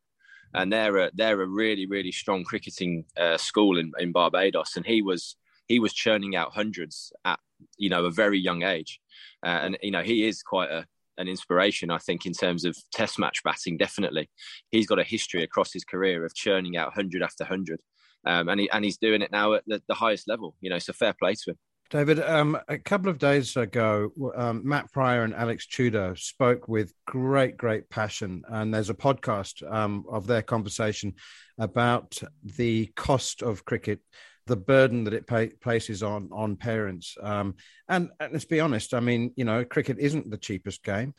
and 0.54 0.72
they're 0.72 0.96
a, 0.96 1.10
they're 1.14 1.40
a 1.40 1.46
really 1.46 1.86
really 1.86 2.12
strong 2.12 2.44
cricketing 2.44 3.04
uh, 3.16 3.36
school 3.36 3.78
in, 3.78 3.92
in 3.98 4.12
Barbados. 4.12 4.76
And 4.76 4.86
he 4.86 5.02
was 5.02 5.36
he 5.66 5.78
was 5.78 5.92
churning 5.92 6.34
out 6.36 6.54
hundreds 6.54 7.12
at 7.24 7.38
you 7.76 7.90
know 7.90 8.04
a 8.04 8.10
very 8.10 8.38
young 8.38 8.62
age, 8.62 9.00
uh, 9.44 9.60
and 9.62 9.78
you 9.82 9.90
know 9.90 10.02
he 10.02 10.26
is 10.26 10.42
quite 10.42 10.70
a 10.70 10.86
an 11.18 11.28
inspiration, 11.28 11.90
I 11.90 11.98
think, 11.98 12.26
in 12.26 12.32
terms 12.32 12.64
of 12.64 12.76
test 12.92 13.18
match 13.18 13.42
batting. 13.44 13.76
Definitely, 13.76 14.28
he's 14.70 14.86
got 14.86 14.98
a 14.98 15.04
history 15.04 15.42
across 15.42 15.72
his 15.72 15.84
career 15.84 16.24
of 16.24 16.34
churning 16.34 16.76
out 16.76 16.94
hundred 16.94 17.22
after 17.22 17.44
hundred 17.44 17.80
um, 18.26 18.48
and 18.48 18.60
he 18.60 18.70
and 18.70 18.84
he's 18.84 18.98
doing 18.98 19.22
it 19.22 19.30
now 19.30 19.54
at 19.54 19.62
the, 19.66 19.80
the, 19.88 19.94
highest 19.94 20.28
level. 20.28 20.54
You 20.60 20.70
know, 20.70 20.78
so 20.78 20.92
fair 20.92 21.14
play 21.18 21.34
to 21.34 21.50
him. 21.50 21.56
David, 21.88 22.18
um, 22.18 22.58
a 22.68 22.78
couple 22.78 23.08
of 23.08 23.18
days 23.18 23.56
ago, 23.56 24.10
um, 24.34 24.62
Matt 24.64 24.92
Prior 24.92 25.22
and 25.22 25.32
Alex 25.32 25.68
Tudor 25.68 26.16
spoke 26.16 26.66
with 26.66 26.92
great, 27.06 27.56
great 27.56 27.88
passion, 27.88 28.42
and 28.48 28.74
there's 28.74 28.90
a 28.90 28.94
podcast 28.94 29.62
um, 29.72 30.04
of 30.10 30.26
their 30.26 30.42
conversation 30.42 31.14
about 31.58 32.20
the 32.42 32.86
cost 32.96 33.42
of 33.42 33.64
cricket, 33.64 34.00
the 34.46 34.56
burden 34.56 35.04
that 35.04 35.14
it 35.14 35.26
places 35.60 36.02
on 36.02 36.28
on 36.32 36.56
parents. 36.56 37.16
Um, 37.20 37.54
and, 37.88 38.10
and 38.20 38.32
let's 38.32 38.44
be 38.44 38.60
honest, 38.60 38.94
I 38.94 39.00
mean, 39.00 39.32
you 39.36 39.44
know, 39.44 39.64
cricket 39.64 39.98
isn't 39.98 40.30
the 40.30 40.38
cheapest 40.38 40.82
game, 40.82 41.14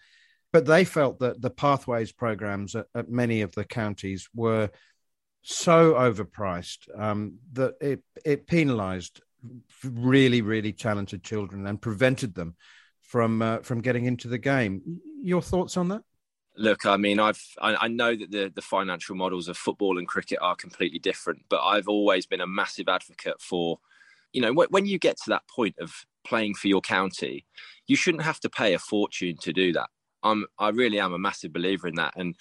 but 0.53 0.65
they 0.65 0.85
felt 0.85 1.19
that 1.19 1.41
the 1.41 1.49
pathways 1.49 2.11
programs 2.11 2.75
at, 2.75 2.87
at 2.95 3.09
many 3.09 3.41
of 3.41 3.53
the 3.53 3.65
counties 3.65 4.29
were 4.33 4.69
so 5.41 5.93
overpriced 5.93 6.87
um, 6.99 7.35
that 7.53 7.75
it 7.81 8.01
it 8.25 8.47
penalised 8.47 9.21
really 9.83 10.41
really 10.41 10.73
talented 10.73 11.23
children 11.23 11.65
and 11.67 11.81
prevented 11.81 12.33
them 12.33 12.55
from 13.01 13.41
uh, 13.41 13.59
from 13.59 13.81
getting 13.81 14.05
into 14.05 14.27
the 14.27 14.37
game. 14.37 14.81
Your 15.21 15.41
thoughts 15.41 15.77
on 15.77 15.89
that? 15.89 16.01
Look, 16.57 16.87
I 16.87 16.97
mean, 16.97 17.19
I've 17.19 17.41
I, 17.61 17.75
I, 17.75 17.87
know 17.87 18.15
that 18.15 18.31
the 18.31 18.51
the 18.53 18.63
financial 18.63 19.15
models 19.15 19.47
of 19.47 19.57
football 19.57 19.99
and 19.99 20.07
cricket 20.07 20.39
are 20.41 20.55
completely 20.55 20.97
different, 20.97 21.45
but 21.49 21.61
I've 21.61 21.87
always 21.87 22.25
been 22.25 22.41
a 22.41 22.47
massive 22.47 22.89
advocate 22.89 23.39
for, 23.39 23.79
you 24.33 24.41
know, 24.41 24.51
when 24.53 24.87
you 24.87 24.97
get 24.97 25.17
to 25.17 25.29
that 25.29 25.47
point 25.47 25.75
of 25.79 26.05
playing 26.25 26.55
for 26.55 26.67
your 26.67 26.81
county, 26.81 27.45
you 27.85 27.95
shouldn't 27.95 28.23
have 28.23 28.39
to 28.39 28.49
pay 28.49 28.73
a 28.73 28.79
fortune 28.79 29.37
to 29.41 29.53
do 29.53 29.71
that. 29.73 29.89
I'm 30.23 30.47
I 30.57 30.69
really 30.69 30.99
am 30.99 31.13
a 31.13 31.19
massive 31.19 31.53
believer 31.53 31.87
in 31.87 31.95
that, 31.95 32.15
and 32.15 32.35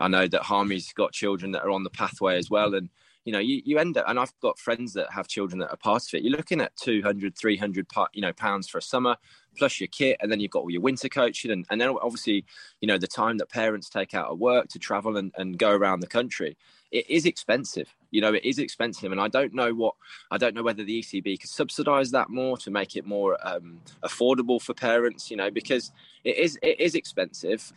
I 0.00 0.08
know 0.08 0.26
that 0.26 0.42
Harmy's 0.42 0.92
got 0.92 1.12
children 1.12 1.52
that 1.52 1.62
are 1.62 1.70
on 1.70 1.84
the 1.84 1.90
pathway 1.90 2.36
as 2.38 2.50
well, 2.50 2.74
and 2.74 2.88
you 3.24 3.32
know 3.32 3.38
you, 3.38 3.60
you 3.64 3.78
end 3.78 3.96
up 3.96 4.04
and 4.08 4.18
i've 4.18 4.32
got 4.40 4.58
friends 4.58 4.92
that 4.94 5.10
have 5.12 5.28
children 5.28 5.58
that 5.58 5.70
are 5.70 5.76
part 5.76 6.02
of 6.06 6.14
it. 6.14 6.22
You're 6.22 6.36
looking 6.36 6.60
at 6.60 6.76
200 6.76 7.36
300 7.36 7.86
you 8.12 8.22
know 8.22 8.32
pounds 8.32 8.68
for 8.68 8.78
a 8.78 8.82
summer 8.82 9.16
plus 9.56 9.80
your 9.80 9.88
kit 9.88 10.16
and 10.20 10.30
then 10.30 10.40
you've 10.40 10.50
got 10.50 10.60
all 10.60 10.70
your 10.70 10.80
winter 10.80 11.08
coaching 11.08 11.50
and, 11.50 11.66
and 11.70 11.80
then 11.80 11.90
obviously 12.02 12.44
you 12.80 12.88
know 12.88 12.98
the 12.98 13.06
time 13.06 13.38
that 13.38 13.50
parents 13.50 13.88
take 13.88 14.14
out 14.14 14.30
of 14.30 14.38
work 14.38 14.68
to 14.68 14.78
travel 14.78 15.16
and, 15.16 15.32
and 15.36 15.58
go 15.58 15.70
around 15.70 16.00
the 16.00 16.06
country. 16.06 16.56
It 16.90 17.08
is 17.08 17.26
expensive 17.26 17.94
you 18.10 18.20
know 18.20 18.34
it 18.34 18.44
is 18.44 18.58
expensive 18.58 19.12
and 19.12 19.20
i 19.20 19.28
don't 19.28 19.54
know 19.54 19.72
what 19.72 19.94
i 20.30 20.38
don't 20.38 20.54
know 20.54 20.62
whether 20.62 20.84
the 20.84 21.00
ecb 21.00 21.40
could 21.40 21.50
subsidize 21.50 22.10
that 22.10 22.28
more 22.28 22.56
to 22.58 22.70
make 22.70 22.96
it 22.96 23.06
more 23.06 23.36
um, 23.46 23.80
affordable 24.02 24.60
for 24.60 24.74
parents 24.74 25.30
you 25.30 25.36
know 25.36 25.50
because 25.50 25.92
it 26.24 26.36
is 26.36 26.58
it 26.62 26.80
is 26.80 26.94
expensive 26.94 27.72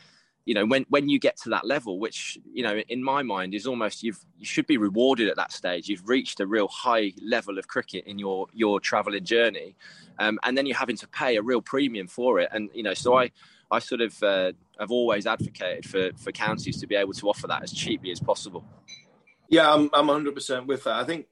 you 0.46 0.54
know 0.54 0.66
when 0.66 0.86
when 0.90 1.08
you 1.08 1.20
get 1.20 1.38
to 1.38 1.50
that 1.50 1.66
level 1.66 2.00
which 2.00 2.38
you 2.52 2.64
know 2.64 2.78
in 2.90 3.04
my 3.04 3.24
mind 3.24 3.54
is 3.54 3.66
almost 3.66 4.04
you've 4.04 4.20
you 4.38 4.46
should 4.46 4.68
be 4.68 4.78
rewarded 4.78 5.30
at 5.30 5.38
that 5.38 5.52
stage. 5.52 5.88
You've 5.88 6.08
reached 6.08 6.40
a 6.40 6.48
real 6.48 6.68
high 6.68 7.14
level 7.22 7.58
of 7.58 7.68
cricket 7.68 8.06
in 8.06 8.20
your 8.20 8.48
your 8.54 8.80
traveling 8.80 9.24
journey. 9.24 9.76
Um, 10.20 10.40
and 10.44 10.58
then 10.58 10.66
you're 10.66 10.78
having 10.78 10.98
to 10.98 11.08
pay 11.08 11.38
a 11.38 11.42
real 11.42 11.62
premium 11.62 12.08
for 12.08 12.40
it. 12.40 12.50
And 12.52 12.70
you 12.74 12.84
know 12.84 12.94
so 12.94 13.18
i 13.18 13.32
i 13.72 13.80
sort 13.80 14.02
of 14.02 14.22
uh, 14.22 14.52
have 14.80 14.92
always 14.92 15.26
advocated 15.26 15.86
for 15.86 16.12
for 16.18 16.32
counties 16.32 16.80
to 16.82 16.88
be 16.88 16.96
able 16.96 17.14
to 17.14 17.30
offer 17.30 17.48
that 17.48 17.64
as 17.64 17.72
cheaply 17.72 18.12
as 18.12 18.20
possible. 18.20 18.66
Yeah 19.50 19.72
i'm 19.74 19.90
i'm 19.94 20.08
100% 20.08 20.66
with 20.66 20.84
that. 20.84 20.96
I 20.96 21.04
think 21.06 21.28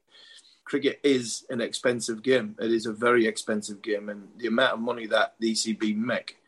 cricket 0.64 1.00
is 1.02 1.44
an 1.50 1.60
expensive 1.60 2.22
game. 2.22 2.56
It 2.58 2.72
is 2.72 2.86
a 2.86 2.92
very 2.92 3.26
expensive 3.26 3.82
game. 3.82 4.08
And 4.08 4.28
the 4.38 4.46
amount 4.46 4.74
of 4.74 4.80
money 4.80 5.06
that 5.08 5.34
the 5.38 5.52
ecb 5.52 5.96
make 5.96 6.38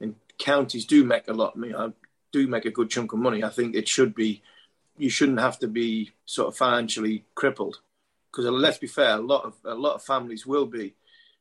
and 0.00 0.14
counties 0.38 0.84
do 0.84 1.04
make 1.04 1.26
a 1.28 1.32
lot 1.32 1.56
do 2.32 2.48
make 2.48 2.64
a 2.64 2.70
good 2.70 2.90
chunk 2.90 3.12
of 3.12 3.18
money, 3.18 3.44
I 3.44 3.50
think 3.50 3.74
it 3.74 3.86
should 3.86 4.14
be. 4.14 4.42
You 4.96 5.10
shouldn't 5.10 5.40
have 5.40 5.58
to 5.60 5.68
be 5.68 6.10
sort 6.26 6.48
of 6.48 6.56
financially 6.56 7.24
crippled, 7.34 7.80
because 8.30 8.46
uh, 8.46 8.50
let's 8.50 8.78
be 8.78 8.86
fair, 8.86 9.16
a 9.16 9.20
lot 9.20 9.44
of 9.44 9.54
a 9.64 9.74
lot 9.74 9.94
of 9.94 10.02
families 10.02 10.46
will 10.46 10.66
be 10.66 10.94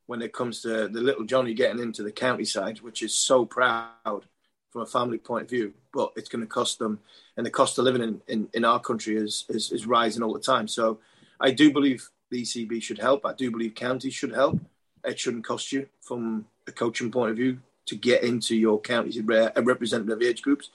when 0.06 0.22
it 0.22 0.34
comes 0.34 0.62
to 0.62 0.88
the 0.88 1.02
little 1.02 1.26
Johnny 1.26 1.54
getting 1.54 1.82
into 1.82 2.04
the 2.04 2.12
county 2.12 2.46
side, 2.46 2.82
which 2.82 3.02
is 3.02 3.14
so 3.14 3.46
proud 3.46 4.26
from 4.72 4.82
a 4.82 4.86
family 4.86 5.18
point 5.18 5.44
of 5.44 5.50
view, 5.50 5.74
but 5.94 6.12
it's 6.16 6.30
going 6.30 6.42
to 6.42 6.48
cost 6.48 6.80
them, 6.80 7.00
and 7.38 7.46
the 7.46 7.50
cost 7.50 7.78
of 7.78 7.86
living 7.86 8.02
in, 8.02 8.22
in, 8.28 8.50
in 8.54 8.66
our 8.66 8.80
country 8.80 9.18
is, 9.18 9.46
is, 9.50 9.72
is 9.72 9.86
rising 9.86 10.24
all 10.24 10.34
the 10.34 10.40
time. 10.40 10.68
So 10.68 11.00
I 11.40 11.52
do 11.52 11.72
believe 11.72 12.10
the 12.30 12.42
ECB 12.42 12.82
should 12.82 13.00
help. 13.00 13.26
I 13.26 13.34
do 13.34 13.52
believe 13.52 13.76
counties 13.76 14.14
should 14.14 14.34
help. 14.34 14.60
It 15.04 15.20
shouldn't 15.20 15.46
cost 15.46 15.72
you 15.72 15.88
from 16.00 16.46
a 16.68 16.72
coaching 16.72 17.12
point 17.12 17.32
of 17.32 17.38
view 17.38 17.60
to 17.88 17.96
get 17.96 18.24
into 18.24 18.56
your 18.56 18.80
counties 18.80 19.18
a 19.18 19.62
representative 19.62 20.22
age 20.22 20.42
groups 20.42 20.70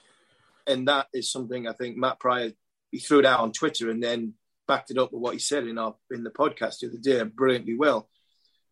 and 0.67 0.89
that 0.89 1.07
is 1.13 1.31
something 1.31 1.67
I 1.67 1.73
think 1.73 1.97
Matt 1.97 2.21
Prior 2.21 2.53
he 2.91 2.99
threw 2.99 3.19
it 3.19 3.27
out 3.27 3.41
on 3.41 3.53
Twitter 3.53 3.91
and 3.91 4.03
then 4.03 4.35
backed 4.67 4.91
it 4.91 4.99
up 4.99 5.13
with 5.13 5.21
what 5.21 5.35
he 5.35 5.39
said 5.39 5.67
in 5.67 5.79
our 5.79 5.95
in 6.11 6.25
the 6.25 6.31
podcast 6.31 6.81
the 6.81 6.89
other 6.89 6.99
day 6.99 7.23
brilliantly 7.23 7.77
well. 7.77 8.09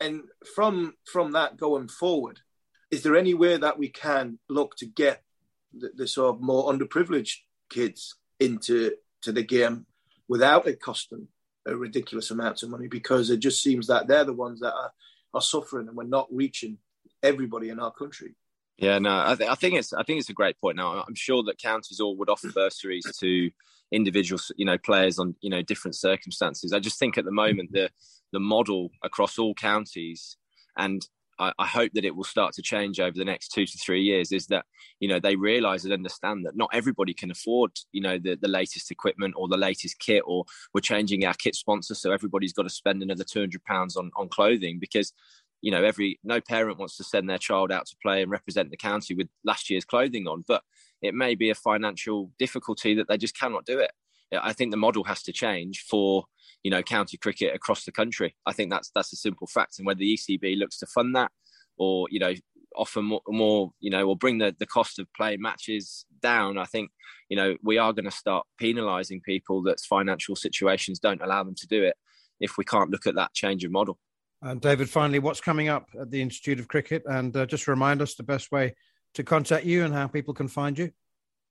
And 0.00 0.22
from 0.54 0.94
from 1.04 1.32
that 1.32 1.56
going 1.56 1.88
forward, 1.88 2.40
is 2.90 3.02
there 3.02 3.16
any 3.16 3.34
way 3.34 3.56
that 3.56 3.78
we 3.78 3.88
can 3.88 4.38
look 4.48 4.76
to 4.76 4.86
get 4.86 5.22
the, 5.72 5.90
the 5.94 6.06
sort 6.06 6.34
of 6.34 6.42
more 6.42 6.72
underprivileged 6.72 7.36
kids 7.70 8.16
into 8.40 8.92
to 9.22 9.32
the 9.32 9.42
game 9.42 9.86
without 10.28 10.66
it 10.66 10.80
costing 10.80 11.28
a 11.66 11.76
ridiculous 11.76 12.30
amount 12.30 12.62
of 12.62 12.70
money? 12.70 12.88
Because 12.88 13.30
it 13.30 13.38
just 13.38 13.62
seems 13.62 13.86
that 13.86 14.06
they're 14.06 14.24
the 14.24 14.32
ones 14.32 14.60
that 14.60 14.74
are, 14.74 14.92
are 15.32 15.42
suffering 15.42 15.88
and 15.88 15.96
we're 15.96 16.04
not 16.04 16.28
reaching 16.30 16.78
everybody 17.22 17.70
in 17.70 17.80
our 17.80 17.92
country. 17.92 18.34
Yeah, 18.76 18.98
no, 18.98 19.24
I, 19.26 19.34
th- 19.36 19.48
I, 19.48 19.54
think 19.54 19.76
it's 19.76 19.92
I 19.92 20.02
think 20.02 20.18
it's 20.18 20.30
a 20.30 20.34
great 20.34 20.58
point. 20.60 20.76
Now, 20.76 21.04
I'm 21.06 21.14
sure 21.14 21.42
that 21.44 21.58
counties 21.58 22.00
all 22.00 22.16
would 22.16 22.28
offer 22.28 22.50
bursaries 22.50 23.06
to 23.20 23.50
individual, 23.92 24.40
you 24.56 24.64
know, 24.64 24.78
players 24.78 25.18
on 25.18 25.36
you 25.40 25.50
know 25.50 25.62
different 25.62 25.94
circumstances. 25.94 26.72
I 26.72 26.80
just 26.80 26.98
think 26.98 27.16
at 27.16 27.24
the 27.24 27.30
moment 27.30 27.70
the 27.72 27.90
the 28.32 28.40
model 28.40 28.90
across 29.04 29.38
all 29.38 29.54
counties, 29.54 30.36
and 30.76 31.06
I, 31.38 31.52
I 31.58 31.66
hope 31.66 31.92
that 31.94 32.04
it 32.04 32.16
will 32.16 32.24
start 32.24 32.54
to 32.54 32.62
change 32.62 32.98
over 32.98 33.16
the 33.16 33.24
next 33.24 33.48
two 33.48 33.64
to 33.64 33.78
three 33.78 34.02
years, 34.02 34.32
is 34.32 34.48
that 34.48 34.64
you 34.98 35.08
know 35.08 35.20
they 35.20 35.36
realise 35.36 35.84
and 35.84 35.92
understand 35.92 36.44
that 36.44 36.56
not 36.56 36.70
everybody 36.72 37.14
can 37.14 37.30
afford 37.30 37.70
you 37.92 38.00
know 38.00 38.18
the 38.18 38.36
the 38.40 38.48
latest 38.48 38.90
equipment 38.90 39.34
or 39.36 39.46
the 39.46 39.56
latest 39.56 40.00
kit, 40.00 40.24
or 40.26 40.44
we're 40.72 40.80
changing 40.80 41.24
our 41.24 41.34
kit 41.34 41.54
sponsor, 41.54 41.94
so 41.94 42.10
everybody's 42.10 42.52
got 42.52 42.64
to 42.64 42.70
spend 42.70 43.02
another 43.02 43.24
two 43.24 43.40
hundred 43.40 43.62
pounds 43.64 43.96
on 43.96 44.10
on 44.16 44.28
clothing 44.28 44.78
because 44.80 45.12
you 45.64 45.70
know 45.70 45.82
every 45.82 46.20
no 46.22 46.42
parent 46.42 46.78
wants 46.78 46.98
to 46.98 47.04
send 47.04 47.28
their 47.28 47.38
child 47.38 47.72
out 47.72 47.86
to 47.86 47.96
play 48.02 48.20
and 48.20 48.30
represent 48.30 48.70
the 48.70 48.76
county 48.76 49.14
with 49.14 49.28
last 49.44 49.70
year's 49.70 49.84
clothing 49.84 50.28
on 50.28 50.44
but 50.46 50.62
it 51.00 51.14
may 51.14 51.34
be 51.34 51.48
a 51.48 51.54
financial 51.54 52.30
difficulty 52.38 52.94
that 52.94 53.08
they 53.08 53.16
just 53.16 53.38
cannot 53.38 53.64
do 53.64 53.78
it. 53.78 53.90
I 54.40 54.52
think 54.52 54.70
the 54.70 54.76
model 54.76 55.04
has 55.04 55.22
to 55.24 55.32
change 55.32 55.84
for 55.88 56.24
you 56.62 56.70
know 56.70 56.82
county 56.82 57.16
cricket 57.16 57.54
across 57.54 57.84
the 57.84 57.92
country. 57.92 58.36
I 58.46 58.52
think 58.52 58.70
that's 58.70 58.90
that's 58.94 59.12
a 59.12 59.16
simple 59.16 59.46
fact 59.46 59.78
and 59.78 59.86
whether 59.86 59.98
the 59.98 60.14
ecb 60.14 60.58
looks 60.58 60.78
to 60.78 60.86
fund 60.86 61.14
that 61.16 61.30
or 61.78 62.08
you 62.10 62.18
know 62.18 62.34
offer 62.76 63.00
more, 63.00 63.22
more 63.28 63.70
you 63.80 63.90
know 63.90 64.06
or 64.08 64.16
bring 64.16 64.38
the, 64.38 64.54
the 64.58 64.66
cost 64.66 64.98
of 64.98 65.06
playing 65.16 65.40
matches 65.40 66.04
down 66.20 66.58
i 66.58 66.64
think 66.64 66.90
you 67.28 67.36
know 67.36 67.56
we 67.62 67.78
are 67.78 67.92
going 67.92 68.04
to 68.04 68.10
start 68.10 68.44
penalizing 68.58 69.20
people 69.20 69.62
that's 69.62 69.86
financial 69.86 70.34
situations 70.34 70.98
don't 70.98 71.22
allow 71.22 71.44
them 71.44 71.54
to 71.54 71.68
do 71.68 71.84
it 71.84 71.94
if 72.40 72.58
we 72.58 72.64
can't 72.64 72.90
look 72.90 73.06
at 73.06 73.14
that 73.14 73.32
change 73.32 73.62
of 73.62 73.70
model 73.70 73.96
and 74.44 74.60
David, 74.60 74.90
finally, 74.90 75.18
what's 75.18 75.40
coming 75.40 75.68
up 75.68 75.88
at 75.98 76.10
the 76.10 76.20
Institute 76.20 76.60
of 76.60 76.68
Cricket? 76.68 77.02
And 77.06 77.34
uh, 77.36 77.46
just 77.46 77.66
remind 77.66 78.02
us 78.02 78.14
the 78.14 78.22
best 78.22 78.52
way 78.52 78.74
to 79.14 79.24
contact 79.24 79.64
you 79.64 79.84
and 79.84 79.94
how 79.94 80.06
people 80.06 80.34
can 80.34 80.48
find 80.48 80.78
you. 80.78 80.90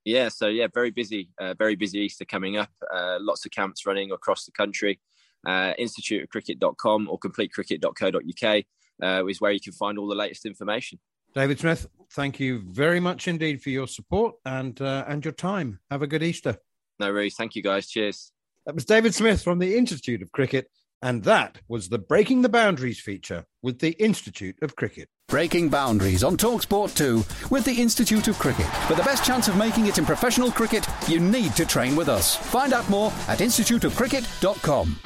Yeah, 0.06 0.30
so 0.30 0.48
yeah, 0.48 0.68
very 0.72 0.92
busy, 0.92 1.30
uh, 1.40 1.56
very 1.58 1.76
busy 1.76 2.00
Easter 2.00 2.26
coming 2.26 2.58
up. 2.58 2.70
Uh, 2.94 3.18
lots 3.20 3.46
of 3.46 3.52
camps 3.52 3.86
running 3.86 4.12
across 4.12 4.46
the 4.46 4.52
country. 4.52 5.00
Uh, 5.46 5.74
instituteofcricket.com 5.80 7.10
or 7.10 7.20
completecricket.co.uk 7.20 8.64
uh, 9.02 9.26
is 9.28 9.42
where 9.42 9.52
you 9.52 9.60
can 9.60 9.74
find 9.74 9.98
all 9.98 10.08
the 10.08 10.16
latest 10.16 10.46
information. 10.46 11.00
David 11.34 11.60
Smith, 11.60 11.88
thank 12.12 12.40
you 12.40 12.64
very 12.70 13.00
much 13.00 13.28
indeed 13.28 13.62
for 13.62 13.72
your 13.72 13.88
support 13.88 14.36
and 14.46 14.80
uh, 14.80 15.04
and 15.08 15.26
your 15.26 15.32
time. 15.32 15.80
Have 15.90 16.04
a 16.04 16.08
good 16.08 16.22
Easter. 16.22 16.58
No 17.00 17.12
worries. 17.12 17.36
Thank 17.36 17.56
you, 17.56 17.64
guys. 17.64 17.88
Cheers. 17.88 18.32
That 18.66 18.76
was 18.76 18.86
David 18.86 19.16
Smith 19.16 19.44
from 19.44 19.60
the 19.60 19.76
Institute 19.76 20.22
of 20.22 20.32
Cricket. 20.32 20.70
And 21.04 21.26
that 21.26 21.60
was 21.68 21.90
the 21.90 22.00
Breaking 22.00 22.44
the 22.44 22.50
Boundaries 22.50 23.02
feature 23.02 23.44
with 23.62 23.80
the 23.80 23.92
Institute 24.02 24.56
of 24.62 24.78
Cricket. 24.78 25.10
Breaking 25.28 25.68
Boundaries 25.68 26.24
on 26.24 26.38
Talksport 26.38 26.96
2 26.96 27.50
with 27.50 27.66
the 27.66 27.74
Institute 27.74 28.30
of 28.30 28.40
Cricket. 28.40 28.66
For 28.88 28.96
the 28.96 29.04
best 29.04 29.26
chance 29.26 29.50
of 29.50 29.58
making 29.58 29.88
it 29.88 29.98
in 29.98 30.06
professional 30.06 30.50
cricket, 30.50 30.88
you 31.10 31.20
need 31.20 31.58
to 31.58 31.66
train 31.66 31.98
with 31.98 32.08
us. 32.08 32.38
Find 32.38 32.72
out 32.72 32.90
more 32.90 33.12
at 33.28 33.40
instituteofcricket.com. 33.40 35.00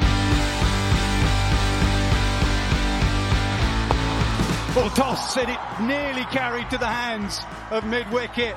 Well, 4.75 4.91
toss 4.91 5.33
said 5.33 5.49
it 5.49 5.59
nearly 5.81 6.25
carried 6.25 6.69
to 6.69 6.77
the 6.77 6.85
hands 6.85 7.39
of 7.71 7.85
mid-wicket. 7.85 8.55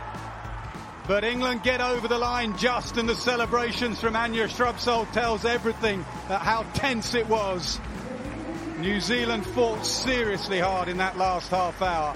But 1.11 1.25
England 1.25 1.65
get 1.65 1.81
over 1.81 2.07
the 2.07 2.19
line 2.19 2.57
just, 2.57 2.97
and 2.97 3.09
the 3.09 3.17
celebrations 3.17 4.01
from 4.01 4.15
Anya 4.15 4.47
Shrubsole 4.47 5.11
tells 5.11 5.45
everything 5.45 6.05
that 6.29 6.41
how 6.41 6.63
tense 6.73 7.15
it 7.17 7.29
was. 7.29 7.81
New 8.79 9.01
Zealand 9.01 9.45
fought 9.45 9.85
seriously 9.85 10.61
hard 10.61 10.87
in 10.87 10.99
that 10.99 11.19
last 11.19 11.51
half 11.51 11.83
hour, 11.83 12.15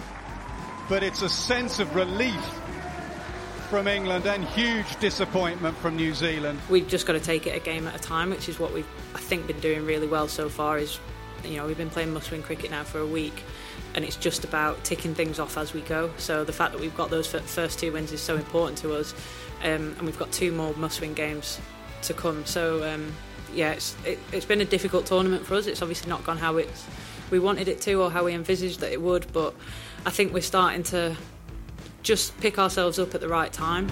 but 0.89 1.03
it's 1.03 1.23
a 1.23 1.29
sense 1.29 1.81
of 1.81 1.97
relief 1.97 2.41
from 3.69 3.89
England 3.89 4.27
and 4.27 4.45
huge 4.45 4.95
disappointment 5.01 5.77
from 5.79 5.97
New 5.97 6.15
Zealand. 6.15 6.61
We've 6.71 6.87
just 6.87 7.05
got 7.05 7.15
to 7.15 7.21
take 7.21 7.49
it 7.49 7.57
a 7.57 7.61
game 7.61 7.89
at 7.89 7.97
a 7.97 7.99
time, 7.99 8.31
which 8.31 8.49
is 8.49 8.61
what 8.61 8.73
we've 8.73 8.87
I 9.13 9.19
think 9.19 9.49
been 9.49 9.59
doing 9.59 9.87
really 9.87 10.07
well 10.07 10.29
so 10.29 10.49
far. 10.49 10.79
Is 10.79 11.01
you 11.43 11.57
know 11.57 11.67
we've 11.67 11.77
been 11.77 11.91
playing 11.91 12.13
must-win 12.13 12.45
cricket 12.45 12.71
now 12.71 12.85
for 12.85 13.01
a 13.01 13.07
week 13.07 13.43
and 13.95 14.05
it's 14.05 14.17
just 14.17 14.45
about 14.45 14.83
ticking 14.85 15.15
things 15.15 15.39
off 15.39 15.57
as 15.57 15.73
we 15.73 15.81
go. 15.83 16.11
So 16.17 16.45
the 16.45 16.53
fact 16.53 16.73
that 16.73 16.81
we've 16.81 16.97
got 16.97 17.11
those 17.11 17.27
first 17.27 17.79
two 17.79 17.93
wins 17.93 18.13
is 18.13 18.21
so 18.21 18.37
important 18.37 18.79
to 18.79 18.95
us, 18.95 19.15
um, 19.63 19.95
and 19.99 20.03
we've 20.03 20.19
got 20.19 20.33
two 20.33 20.53
more 20.53 20.75
must-win 20.75 21.15
games 21.15 21.61
to 22.03 22.15
come. 22.15 22.45
So 22.45 22.83
um, 22.93 23.13
yeah, 23.53 23.73
it's 23.73 23.97
it, 24.05 24.19
has 24.33 24.45
been 24.45 24.61
a 24.61 24.65
difficult 24.65 25.07
tournament 25.07 25.47
for 25.47 25.55
us. 25.55 25.67
It's 25.67 25.83
obviously 25.83 26.09
not 26.09 26.25
gone 26.25 26.39
how 26.39 26.57
it's 26.57 26.87
we 27.31 27.39
wanted 27.39 27.69
it 27.69 27.81
to 27.83 27.95
or 27.95 28.11
how 28.11 28.25
we 28.25 28.35
envisaged 28.35 28.81
that 28.81 28.93
it 28.93 29.01
would, 29.01 29.33
but 29.33 29.55
I 30.05 30.11
think 30.11 30.33
we're 30.35 30.43
starting 30.43 30.83
to 30.85 31.17
just 32.03 32.39
pick 32.39 32.59
ourselves 32.59 32.99
up 32.99 33.15
at 33.15 33.21
the 33.21 33.29
right 33.29 33.53
time. 33.53 33.87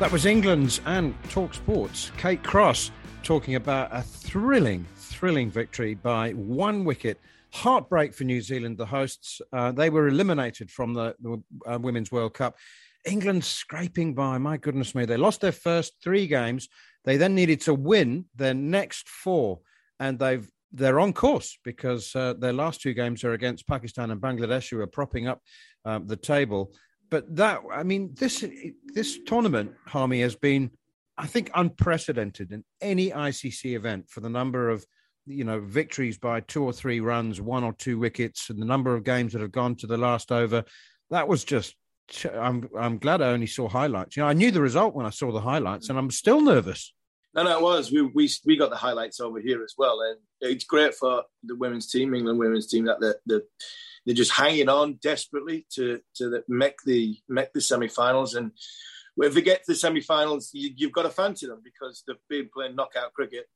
That 0.00 0.10
was 0.10 0.24
England's 0.24 0.80
and 0.86 1.14
Talk 1.28 1.52
Sports 1.54 2.10
Kate 2.16 2.42
Cross 2.42 2.90
talking 3.22 3.54
about 3.54 3.90
a 3.92 4.02
thrilling 4.02 4.86
thrilling 5.20 5.50
victory 5.50 5.94
by 5.94 6.30
one 6.30 6.82
wicket. 6.82 7.20
Heartbreak 7.52 8.14
for 8.14 8.24
New 8.24 8.40
Zealand, 8.40 8.78
the 8.78 8.86
hosts. 8.86 9.42
Uh, 9.52 9.70
they 9.70 9.90
were 9.90 10.08
eliminated 10.08 10.70
from 10.70 10.94
the, 10.94 11.14
the 11.20 11.42
uh, 11.70 11.78
Women's 11.78 12.10
World 12.10 12.32
Cup. 12.32 12.56
England 13.04 13.44
scraping 13.44 14.14
by. 14.14 14.38
My 14.38 14.56
goodness 14.56 14.94
me. 14.94 15.04
They 15.04 15.18
lost 15.18 15.42
their 15.42 15.52
first 15.52 15.92
three 16.02 16.26
games. 16.26 16.70
They 17.04 17.18
then 17.18 17.34
needed 17.34 17.60
to 17.62 17.74
win 17.74 18.24
their 18.34 18.54
next 18.54 19.10
four. 19.10 19.60
And 19.98 20.18
they've 20.18 20.50
they're 20.72 21.00
on 21.00 21.12
course 21.12 21.58
because 21.64 22.16
uh, 22.16 22.32
their 22.38 22.54
last 22.54 22.80
two 22.80 22.94
games 22.94 23.22
are 23.22 23.34
against 23.34 23.66
Pakistan 23.66 24.10
and 24.12 24.22
Bangladesh, 24.22 24.70
who 24.70 24.80
are 24.80 24.86
propping 24.86 25.28
up 25.28 25.42
um, 25.84 26.06
the 26.06 26.16
table. 26.16 26.72
But 27.10 27.36
that, 27.36 27.60
I 27.70 27.82
mean, 27.82 28.14
this 28.14 28.42
this 28.94 29.18
tournament, 29.26 29.72
Harmy, 29.86 30.22
has 30.22 30.34
been, 30.34 30.70
I 31.18 31.26
think, 31.26 31.50
unprecedented 31.54 32.52
in 32.52 32.64
any 32.80 33.10
ICC 33.10 33.76
event 33.76 34.08
for 34.08 34.20
the 34.20 34.30
number 34.30 34.70
of 34.70 34.86
you 35.30 35.44
know 35.44 35.60
victories 35.60 36.18
by 36.18 36.40
two 36.40 36.64
or 36.64 36.72
three 36.72 37.00
runs, 37.00 37.40
one 37.40 37.64
or 37.64 37.72
two 37.72 37.98
wickets, 37.98 38.50
and 38.50 38.60
the 38.60 38.66
number 38.66 38.94
of 38.94 39.04
games 39.04 39.32
that 39.32 39.40
have 39.40 39.52
gone 39.52 39.76
to 39.76 39.86
the 39.86 39.96
last 39.96 40.32
over. 40.32 40.64
That 41.10 41.28
was 41.28 41.44
just. 41.44 41.74
I'm 42.34 42.68
I'm 42.76 42.98
glad 42.98 43.22
I 43.22 43.28
only 43.28 43.46
saw 43.46 43.68
highlights. 43.68 44.16
You 44.16 44.24
know, 44.24 44.28
I 44.28 44.32
knew 44.32 44.50
the 44.50 44.60
result 44.60 44.96
when 44.96 45.06
I 45.06 45.10
saw 45.10 45.30
the 45.30 45.40
highlights, 45.40 45.88
and 45.88 45.98
I'm 45.98 46.10
still 46.10 46.40
nervous. 46.40 46.92
No, 47.34 47.44
no, 47.44 47.56
it 47.56 47.62
was. 47.62 47.92
We, 47.92 48.02
we 48.02 48.28
we 48.44 48.56
got 48.56 48.70
the 48.70 48.76
highlights 48.76 49.20
over 49.20 49.38
here 49.38 49.62
as 49.62 49.74
well, 49.78 50.00
and 50.00 50.18
it's 50.40 50.64
great 50.64 50.94
for 50.94 51.22
the 51.44 51.54
women's 51.54 51.88
team, 51.90 52.14
England 52.14 52.40
women's 52.40 52.66
team, 52.66 52.86
that 52.86 52.98
the, 52.98 53.16
the 53.26 53.44
they're 54.04 54.14
just 54.14 54.32
hanging 54.32 54.68
on 54.68 54.94
desperately 55.00 55.66
to 55.74 56.00
to 56.16 56.42
make 56.48 56.76
the 56.84 57.16
make 57.28 57.52
the 57.52 57.60
semi-finals. 57.60 58.34
And 58.34 58.50
if 59.18 59.34
they 59.34 59.42
get 59.42 59.64
to 59.64 59.72
the 59.72 59.76
semi-finals, 59.76 60.50
you, 60.52 60.74
have 60.86 60.92
got 60.92 61.02
to 61.02 61.10
fancy 61.10 61.46
them 61.46 61.60
because 61.62 62.02
they've 62.06 62.16
been 62.28 62.50
playing 62.52 62.74
knockout 62.74 63.12
cricket 63.12 63.46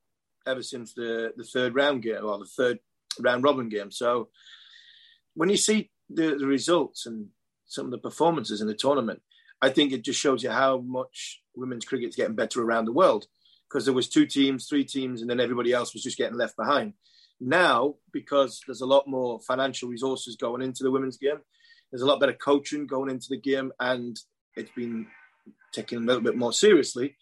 ever 0.46 0.62
since 0.62 0.92
the 0.94 1.32
the 1.36 1.44
third 1.44 1.74
round 1.74 2.02
game 2.02 2.24
or 2.24 2.38
the 2.38 2.44
third 2.44 2.78
round 3.20 3.44
robin 3.44 3.68
game. 3.68 3.90
So 3.90 4.28
when 5.34 5.48
you 5.48 5.56
see 5.56 5.90
the, 6.10 6.36
the 6.36 6.46
results 6.46 7.06
and 7.06 7.28
some 7.66 7.86
of 7.86 7.90
the 7.90 7.98
performances 7.98 8.60
in 8.60 8.66
the 8.66 8.74
tournament, 8.74 9.20
I 9.60 9.70
think 9.70 9.92
it 9.92 10.04
just 10.04 10.20
shows 10.20 10.42
you 10.42 10.50
how 10.50 10.78
much 10.78 11.42
women's 11.56 11.84
cricket 11.84 12.10
is 12.10 12.16
getting 12.16 12.36
better 12.36 12.62
around 12.62 12.84
the 12.84 12.92
world 12.92 13.26
because 13.68 13.84
there 13.84 13.94
was 13.94 14.08
two 14.08 14.26
teams, 14.26 14.66
three 14.66 14.84
teams, 14.84 15.20
and 15.20 15.30
then 15.30 15.40
everybody 15.40 15.72
else 15.72 15.94
was 15.94 16.02
just 16.02 16.18
getting 16.18 16.36
left 16.36 16.56
behind. 16.56 16.92
Now, 17.40 17.94
because 18.12 18.60
there's 18.66 18.82
a 18.82 18.86
lot 18.86 19.08
more 19.08 19.40
financial 19.40 19.88
resources 19.88 20.36
going 20.36 20.62
into 20.62 20.84
the 20.84 20.90
women's 20.90 21.16
game, 21.16 21.38
there's 21.90 22.02
a 22.02 22.06
lot 22.06 22.20
better 22.20 22.32
coaching 22.34 22.86
going 22.86 23.10
into 23.10 23.28
the 23.28 23.40
game, 23.40 23.72
and 23.80 24.18
it's 24.56 24.70
been 24.76 25.06
taken 25.72 25.98
a 25.98 26.06
little 26.06 26.22
bit 26.22 26.36
more 26.36 26.52
seriously. 26.52 27.16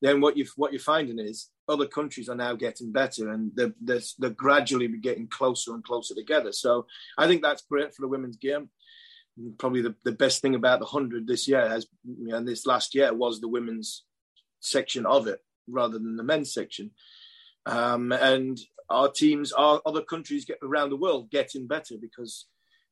Then 0.00 0.20
what 0.20 0.36
you 0.36 0.46
what 0.56 0.72
you're 0.72 0.80
finding 0.80 1.18
is 1.18 1.48
other 1.68 1.86
countries 1.86 2.28
are 2.28 2.34
now 2.34 2.54
getting 2.54 2.92
better, 2.92 3.30
and 3.30 3.52
they're, 3.54 3.74
they're, 3.80 4.00
they're 4.18 4.30
gradually 4.30 4.88
getting 4.88 5.28
closer 5.28 5.74
and 5.74 5.84
closer 5.84 6.14
together. 6.14 6.52
So 6.52 6.86
I 7.16 7.26
think 7.26 7.42
that's 7.42 7.62
great 7.62 7.94
for 7.94 8.02
the 8.02 8.08
women's 8.08 8.36
game. 8.36 8.70
Probably 9.58 9.82
the, 9.82 9.94
the 10.04 10.12
best 10.12 10.42
thing 10.42 10.54
about 10.54 10.80
the 10.80 10.86
hundred 10.86 11.26
this 11.26 11.46
year 11.46 11.68
has, 11.68 11.86
and 12.04 12.46
this 12.46 12.66
last 12.66 12.94
year 12.94 13.12
was 13.14 13.40
the 13.40 13.48
women's 13.48 14.04
section 14.60 15.06
of 15.06 15.26
it 15.26 15.40
rather 15.68 15.98
than 15.98 16.16
the 16.16 16.24
men's 16.24 16.52
section. 16.52 16.90
Um, 17.66 18.12
and 18.12 18.58
our 18.90 19.10
teams, 19.10 19.52
our 19.52 19.80
other 19.84 20.02
countries 20.02 20.44
get 20.44 20.58
around 20.62 20.90
the 20.90 20.96
world 20.96 21.30
getting 21.30 21.66
better 21.66 21.96
because 22.00 22.46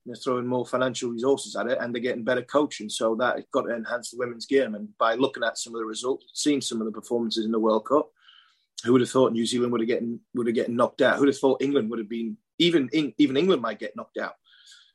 they're 0.04 0.14
throwing 0.14 0.46
more 0.46 0.66
financial 0.66 1.10
resources 1.10 1.56
at 1.56 1.66
it 1.66 1.78
and 1.80 1.92
they're 1.92 2.02
getting 2.02 2.24
better 2.24 2.42
coaching. 2.42 2.88
So 2.88 3.16
that 3.16 3.50
got 3.50 3.62
to 3.62 3.74
enhance 3.74 4.10
the 4.10 4.18
women's 4.18 4.46
game. 4.46 4.74
And 4.74 4.96
by 4.98 5.14
looking 5.14 5.42
at 5.42 5.58
some 5.58 5.74
of 5.74 5.80
the 5.80 5.86
results, 5.86 6.26
seeing 6.34 6.60
some 6.60 6.80
of 6.80 6.86
the 6.86 6.92
performances 6.92 7.44
in 7.44 7.50
the 7.50 7.58
World 7.58 7.86
Cup, 7.86 8.10
who 8.84 8.92
would 8.92 9.00
have 9.00 9.10
thought 9.10 9.32
New 9.32 9.46
Zealand 9.46 9.72
would 9.72 9.80
have 9.80 9.88
getting 9.88 10.20
would 10.34 10.46
have 10.46 10.54
getting 10.54 10.76
knocked 10.76 11.02
out? 11.02 11.16
Who 11.16 11.22
would 11.22 11.28
have 11.28 11.38
thought 11.38 11.62
England 11.62 11.90
would 11.90 11.98
have 11.98 12.08
been 12.08 12.36
even 12.58 12.88
even 13.18 13.36
England 13.36 13.62
might 13.62 13.78
get 13.78 13.96
knocked 13.96 14.18
out 14.18 14.34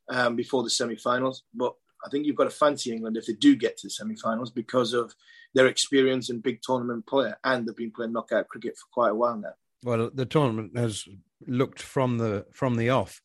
um, 0.09 0.35
before 0.35 0.63
the 0.63 0.69
semi-finals? 0.69 1.43
But 1.53 1.73
I 2.05 2.09
think 2.09 2.25
you've 2.25 2.35
got 2.35 2.45
to 2.45 2.49
fancy 2.49 2.91
England 2.91 3.17
if 3.17 3.27
they 3.27 3.33
do 3.33 3.55
get 3.55 3.77
to 3.77 3.87
the 3.87 3.91
semi-finals 3.91 4.51
because 4.51 4.93
of 4.93 5.13
their 5.53 5.67
experience 5.67 6.29
in 6.29 6.39
big 6.39 6.61
tournament 6.61 7.05
player, 7.05 7.37
and 7.43 7.67
they've 7.67 7.75
been 7.75 7.91
playing 7.91 8.13
knockout 8.13 8.47
cricket 8.47 8.77
for 8.77 8.85
quite 8.91 9.11
a 9.11 9.15
while 9.15 9.37
now. 9.37 9.53
Well, 9.83 10.09
the 10.13 10.25
tournament 10.25 10.77
has 10.77 11.05
looked 11.47 11.81
from 11.81 12.17
the 12.17 12.45
from 12.51 12.75
the 12.75 12.89
off 12.89 13.21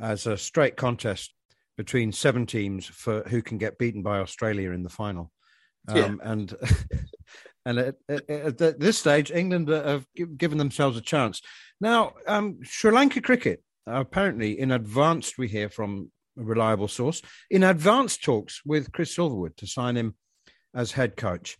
as 0.00 0.26
a 0.26 0.36
straight 0.36 0.76
contest 0.76 1.34
between 1.76 2.12
seven 2.12 2.46
teams 2.46 2.86
for 2.86 3.22
who 3.28 3.42
can 3.42 3.58
get 3.58 3.78
beaten 3.78 4.02
by 4.02 4.18
Australia 4.18 4.72
in 4.72 4.82
the 4.82 4.88
final. 4.88 5.30
Um, 5.86 5.96
yeah. 5.96 6.14
And 6.22 6.56
and 7.68 7.78
at, 7.78 7.94
at, 8.08 8.60
at, 8.60 8.80
this 8.80 8.98
stage, 8.98 9.30
England 9.30 9.68
have 9.68 10.06
given 10.36 10.56
themselves 10.56 10.96
a 10.96 11.02
chance. 11.02 11.42
Now, 11.80 12.14
um, 12.26 12.60
Sri 12.62 12.90
Lanka 12.90 13.20
cricket 13.20 13.62
apparently 13.86 14.58
in 14.58 14.70
advanced. 14.70 15.36
We 15.36 15.48
hear 15.48 15.68
from 15.68 16.10
a 16.38 16.42
reliable 16.42 16.88
source 16.88 17.20
in 17.50 17.62
advanced 17.62 18.24
talks 18.24 18.62
with 18.64 18.92
Chris 18.92 19.14
Silverwood 19.14 19.56
to 19.56 19.66
sign 19.66 19.96
him 19.96 20.14
as 20.74 20.92
head 20.92 21.16
coach. 21.16 21.58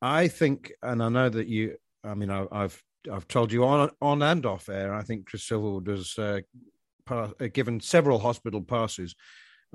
I 0.00 0.28
think, 0.28 0.72
and 0.82 1.02
I 1.02 1.10
know 1.10 1.28
that 1.28 1.48
you. 1.48 1.76
I 2.02 2.14
mean, 2.14 2.30
I, 2.30 2.46
have 2.50 2.80
I've 3.12 3.28
told 3.28 3.52
you 3.52 3.64
on 3.64 3.90
on 4.00 4.22
and 4.22 4.46
off 4.46 4.70
air. 4.70 4.94
I 4.94 5.02
think 5.02 5.26
Chris 5.26 5.46
Silverwood 5.46 5.86
was 5.86 6.18
uh, 6.18 6.40
uh, 7.10 7.28
given 7.52 7.80
several 7.80 8.18
hospital 8.18 8.62
passes 8.62 9.14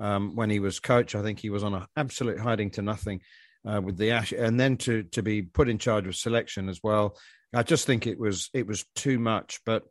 um, 0.00 0.34
when 0.34 0.50
he 0.50 0.58
was 0.58 0.80
coach. 0.80 1.14
I 1.14 1.22
think 1.22 1.38
he 1.38 1.50
was 1.50 1.62
on 1.62 1.74
an 1.74 1.86
absolute 1.96 2.40
hiding 2.40 2.70
to 2.72 2.82
nothing 2.82 3.20
uh, 3.66 3.80
with 3.82 3.96
the 3.96 4.10
Ash, 4.10 4.32
and 4.32 4.58
then 4.58 4.76
to 4.78 5.02
to 5.04 5.22
be 5.22 5.42
put 5.42 5.68
in 5.68 5.78
charge 5.78 6.06
of 6.06 6.16
selection 6.16 6.68
as 6.68 6.80
well. 6.82 7.16
I 7.54 7.62
just 7.62 7.86
think 7.86 8.06
it 8.06 8.18
was 8.18 8.50
it 8.52 8.66
was 8.66 8.84
too 8.94 9.18
much, 9.18 9.60
but 9.64 9.84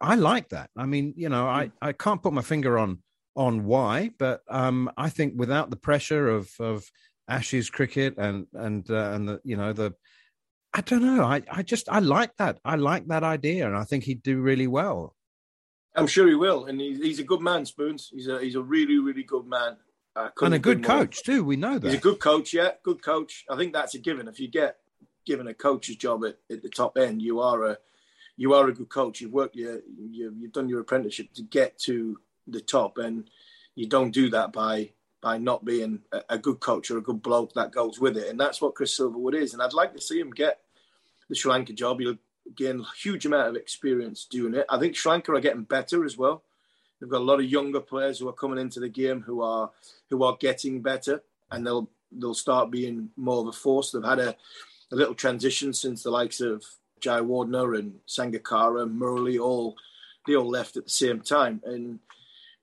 I 0.00 0.16
like 0.16 0.48
that. 0.50 0.70
I 0.76 0.86
mean, 0.86 1.14
you 1.16 1.28
know, 1.28 1.46
I 1.46 1.70
I 1.80 1.92
can't 1.92 2.22
put 2.22 2.32
my 2.32 2.42
finger 2.42 2.78
on 2.78 3.02
on 3.36 3.64
why, 3.64 4.10
but 4.18 4.42
um, 4.48 4.90
I 4.96 5.08
think 5.08 5.34
without 5.36 5.70
the 5.70 5.76
pressure 5.76 6.28
of 6.28 6.50
of 6.60 6.84
Ashes 7.28 7.70
cricket 7.70 8.18
and 8.18 8.46
and 8.52 8.88
uh, 8.90 9.12
and 9.12 9.28
the 9.28 9.40
you 9.44 9.56
know 9.56 9.72
the 9.72 9.94
I 10.72 10.80
don't 10.80 11.02
know 11.02 11.24
I 11.24 11.42
I 11.50 11.62
just 11.62 11.88
I 11.88 12.00
like 12.00 12.36
that 12.36 12.58
I 12.64 12.76
like 12.76 13.06
that 13.08 13.22
idea 13.22 13.66
and 13.66 13.76
I 13.76 13.84
think 13.84 14.04
he'd 14.04 14.22
do 14.22 14.40
really 14.40 14.66
well. 14.66 15.14
I'm 15.96 16.08
sure 16.08 16.26
he 16.26 16.34
will, 16.34 16.64
and 16.64 16.80
he's, 16.80 16.98
he's 16.98 17.20
a 17.20 17.24
good 17.24 17.40
man, 17.40 17.64
Spoons. 17.64 18.10
He's 18.12 18.26
a 18.26 18.40
he's 18.40 18.56
a 18.56 18.62
really 18.62 18.98
really 18.98 19.22
good 19.22 19.46
man, 19.46 19.76
and 20.16 20.54
a 20.54 20.58
good 20.58 20.84
coach 20.84 21.22
too. 21.22 21.44
We 21.44 21.56
know 21.56 21.78
that 21.78 21.88
he's 21.88 21.98
a 21.98 22.02
good 22.02 22.20
coach. 22.20 22.52
Yeah, 22.52 22.70
good 22.82 23.02
coach. 23.02 23.44
I 23.50 23.56
think 23.56 23.72
that's 23.72 23.94
a 23.94 23.98
given. 23.98 24.28
If 24.28 24.38
you 24.40 24.48
get 24.48 24.78
given 25.24 25.48
a 25.48 25.54
coach's 25.54 25.96
job 25.96 26.24
at, 26.24 26.38
at 26.50 26.62
the 26.62 26.68
top 26.68 26.96
end, 26.96 27.22
you 27.22 27.40
are 27.40 27.64
a 27.64 27.78
you 28.36 28.54
are 28.54 28.68
a 28.68 28.74
good 28.74 28.88
coach. 28.88 29.20
You've 29.20 29.32
worked 29.32 29.56
your, 29.56 29.80
you, 30.10 30.34
you've 30.38 30.52
done 30.52 30.68
your 30.68 30.80
apprenticeship 30.80 31.32
to 31.34 31.42
get 31.42 31.78
to 31.80 32.18
the 32.46 32.60
top, 32.60 32.98
and 32.98 33.28
you 33.74 33.86
don't 33.86 34.10
do 34.10 34.30
that 34.30 34.52
by 34.52 34.90
by 35.20 35.38
not 35.38 35.64
being 35.64 36.00
a, 36.12 36.20
a, 36.30 36.38
good 36.38 36.60
coach 36.60 36.90
or 36.90 36.98
a 36.98 37.02
good 37.02 37.22
bloke 37.22 37.54
that 37.54 37.72
goes 37.72 37.98
with 37.98 38.18
it. 38.18 38.28
And 38.28 38.38
that's 38.38 38.60
what 38.60 38.74
Chris 38.74 38.98
Silverwood 38.98 39.34
is. 39.34 39.54
And 39.54 39.62
I'd 39.62 39.72
like 39.72 39.94
to 39.94 40.00
see 40.02 40.20
him 40.20 40.30
get 40.30 40.60
the 41.30 41.34
Sri 41.34 41.50
Lanka 41.50 41.72
job. 41.72 41.98
He'll 41.98 42.18
gain 42.54 42.80
a 42.80 43.00
huge 43.00 43.24
amount 43.24 43.48
of 43.48 43.56
experience 43.56 44.26
doing 44.26 44.52
it. 44.52 44.66
I 44.68 44.78
think 44.78 44.94
Sri 44.94 45.10
Lanka 45.10 45.32
are 45.32 45.40
getting 45.40 45.62
better 45.62 46.04
as 46.04 46.18
well. 46.18 46.42
They've 47.04 47.10
got 47.10 47.20
a 47.20 47.30
lot 47.32 47.40
of 47.40 47.44
younger 47.44 47.80
players 47.80 48.18
who 48.18 48.30
are 48.30 48.32
coming 48.32 48.58
into 48.58 48.80
the 48.80 48.88
game 48.88 49.20
who 49.20 49.42
are 49.42 49.70
who 50.08 50.24
are 50.24 50.38
getting 50.40 50.80
better, 50.80 51.22
and 51.50 51.66
they'll 51.66 51.90
they'll 52.10 52.32
start 52.32 52.70
being 52.70 53.10
more 53.18 53.42
of 53.42 53.48
a 53.48 53.52
force. 53.52 53.90
They've 53.90 54.02
had 54.02 54.20
a, 54.20 54.34
a 54.90 54.96
little 54.96 55.14
transition 55.14 55.74
since 55.74 56.02
the 56.02 56.10
likes 56.10 56.40
of 56.40 56.64
Jayawardene 57.02 57.78
and 57.78 57.98
Sangakkara, 58.08 58.90
Murali, 58.90 59.38
all 59.38 59.76
they 60.26 60.34
all 60.34 60.48
left 60.48 60.78
at 60.78 60.84
the 60.84 60.90
same 60.90 61.20
time, 61.20 61.60
and 61.66 61.98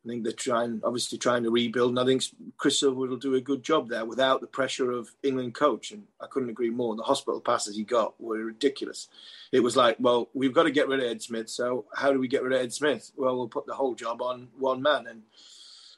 I 0.04 0.08
think 0.08 0.24
they're 0.24 0.34
trying, 0.34 0.82
obviously 0.84 1.20
trying 1.20 1.43
to 1.43 1.52
rebuild, 1.52 1.91
and 1.91 1.99
I 1.99 2.06
think 2.06 2.24
Chris 2.58 2.80
Silver 2.80 2.95
will 2.95 3.18
do 3.18 3.36
a 3.36 3.41
good 3.41 3.62
job 3.62 3.88
there 3.88 4.04
without 4.04 4.41
the 4.41 4.47
pressure 4.47 4.91
of 4.91 5.12
England 5.22 5.54
coach. 5.54 5.91
And 5.91 6.04
I 6.20 6.26
couldn't 6.26 6.49
agree 6.49 6.72
more. 6.72 6.95
The 6.95 7.04
hospital 7.04 7.39
passes 7.39 7.76
he 7.76 7.84
got 7.84 8.20
were 8.20 8.38
ridiculous. 8.38 9.10
It 9.52 9.60
was 9.60 9.76
like, 9.76 9.97
well, 9.99 10.30
we've 10.34 10.54
got 10.54 10.64
to 10.64 10.72
get 10.72 10.88
rid 10.88 11.02
of 11.02 11.06
Ed 11.06 11.22
Smith. 11.22 11.49
So 11.49 11.86
how 11.95 12.12
do 12.12 12.20
we 12.20 12.28
get 12.28 12.41
rid 12.41 12.54
of 12.54 12.62
Ed 12.62 12.74
Smith? 12.74 13.12
Well, 13.16 13.38
we'll 13.38 13.47
put 13.47 13.68
the 13.68 13.76
whole 13.76 13.93
job 13.93 14.24
on 14.24 14.47
one 14.58 14.82
man. 14.82 15.06
And 15.06 15.22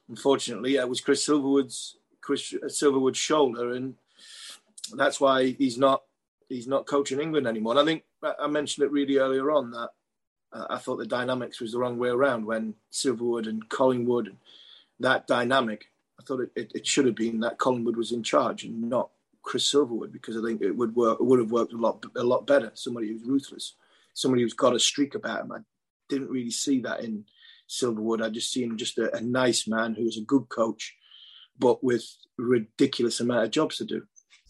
unfortunately, 0.09 0.75
it 0.75 0.89
was 0.89 0.99
Chris 0.99 1.25
Silverwood's 1.25 1.95
Chris 2.19 2.53
Silverwood's 2.67 3.17
shoulder, 3.17 3.73
and 3.73 3.95
that's 4.95 5.21
why 5.21 5.51
he's 5.51 5.77
not 5.77 6.03
he's 6.49 6.67
not 6.67 6.87
coaching 6.87 7.19
England 7.19 7.47
anymore. 7.47 7.73
And 7.73 7.79
I 7.79 7.85
think 7.85 8.03
I 8.39 8.47
mentioned 8.47 8.85
it 8.85 8.91
really 8.91 9.17
earlier 9.17 9.51
on 9.51 9.71
that 9.71 9.89
I 10.53 10.77
thought 10.77 10.97
the 10.97 11.05
dynamics 11.05 11.59
was 11.59 11.71
the 11.71 11.79
wrong 11.79 11.97
way 11.97 12.09
around 12.09 12.45
when 12.45 12.75
Silverwood 12.91 13.47
and 13.47 13.67
Collingwood, 13.69 14.35
that 14.99 15.27
dynamic. 15.27 15.85
I 16.19 16.23
thought 16.23 16.41
it, 16.41 16.51
it, 16.55 16.71
it, 16.75 16.87
should 16.87 17.05
have 17.05 17.15
been 17.15 17.39
that 17.39 17.57
Collingwood 17.57 17.97
was 17.97 18.11
in 18.11 18.21
charge 18.21 18.63
and 18.63 18.89
not 18.89 19.09
Chris 19.41 19.71
Silverwood 19.71 20.11
because 20.11 20.37
I 20.37 20.41
think 20.41 20.61
it 20.61 20.71
would 20.71 20.95
work. 20.95 21.19
It 21.19 21.25
would 21.25 21.39
have 21.39 21.51
worked 21.51 21.73
a 21.73 21.77
lot 21.77 22.05
a 22.15 22.23
lot 22.23 22.45
better. 22.45 22.71
Somebody 22.75 23.07
who's 23.07 23.23
ruthless, 23.23 23.73
somebody 24.13 24.43
who's 24.43 24.53
got 24.53 24.75
a 24.75 24.79
streak 24.79 25.15
about 25.15 25.41
him. 25.41 25.51
I 25.51 25.59
didn't 26.07 26.29
really 26.29 26.51
see 26.51 26.81
that 26.81 27.03
in 27.03 27.25
Silverwood. 27.67 28.23
I 28.23 28.29
just 28.29 28.51
seen 28.51 28.77
just 28.77 28.97
a, 28.99 29.15
a 29.15 29.21
nice 29.21 29.67
man 29.67 29.95
who 29.95 30.05
was 30.05 30.17
a 30.17 30.21
good 30.21 30.49
coach, 30.49 30.95
but 31.57 31.83
with 31.83 32.05
ridiculous 32.37 33.19
amount 33.19 33.45
of 33.45 33.51
jobs 33.51 33.77
to 33.77 33.85
do. 33.85 34.03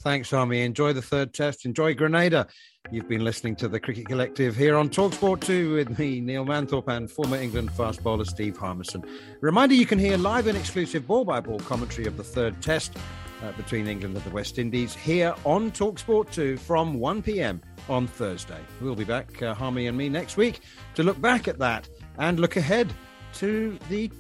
Thanks, 0.03 0.31
Harmy. 0.31 0.63
Enjoy 0.63 0.91
the 0.91 1.01
third 1.01 1.33
test. 1.33 1.65
Enjoy 1.65 1.93
Grenada. 1.93 2.45
You've 2.91 3.07
been 3.07 3.23
listening 3.23 3.55
to 3.55 3.69
the 3.69 3.79
Cricket 3.79 4.05
Collective 4.05 4.53
here 4.53 4.75
on 4.75 4.89
Talksport 4.89 5.39
2 5.39 5.75
with 5.75 5.97
me, 5.97 6.19
Neil 6.19 6.45
Manthorp, 6.45 6.89
and 6.89 7.09
former 7.09 7.37
England 7.37 7.71
fast 7.71 8.03
bowler 8.03 8.25
Steve 8.25 8.57
Harmison. 8.57 9.01
Reminder 9.39 9.75
you 9.75 9.85
can 9.85 9.97
hear 9.97 10.17
live 10.17 10.47
and 10.47 10.57
exclusive 10.57 11.07
ball 11.07 11.23
by 11.23 11.39
ball 11.39 11.61
commentary 11.61 12.05
of 12.05 12.17
the 12.17 12.23
third 12.23 12.61
test 12.61 12.97
uh, 13.41 13.53
between 13.53 13.87
England 13.87 14.17
and 14.17 14.25
the 14.25 14.29
West 14.31 14.59
Indies 14.59 14.93
here 14.93 15.33
on 15.45 15.71
Talksport 15.71 16.29
2 16.33 16.57
from 16.57 16.95
1 16.95 17.21
pm 17.21 17.61
on 17.87 18.05
Thursday. 18.05 18.59
We'll 18.81 18.95
be 18.95 19.05
back, 19.05 19.41
uh, 19.41 19.53
Harmy 19.53 19.87
and 19.87 19.97
me, 19.97 20.09
next 20.09 20.35
week 20.35 20.59
to 20.95 21.03
look 21.03 21.21
back 21.21 21.47
at 21.47 21.59
that 21.59 21.87
and 22.17 22.41
look 22.41 22.57
ahead 22.57 22.91
to 23.35 23.79
the 23.87 24.11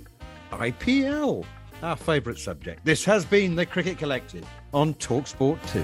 IPL, 0.53 1.45
our 1.83 1.95
favourite 1.95 2.39
subject. 2.39 2.85
This 2.85 3.05
has 3.05 3.25
been 3.25 3.55
the 3.55 3.65
Cricket 3.65 3.97
Collective 3.97 4.45
on 4.73 4.93
Talksport 4.95 5.59
2. 5.71 5.83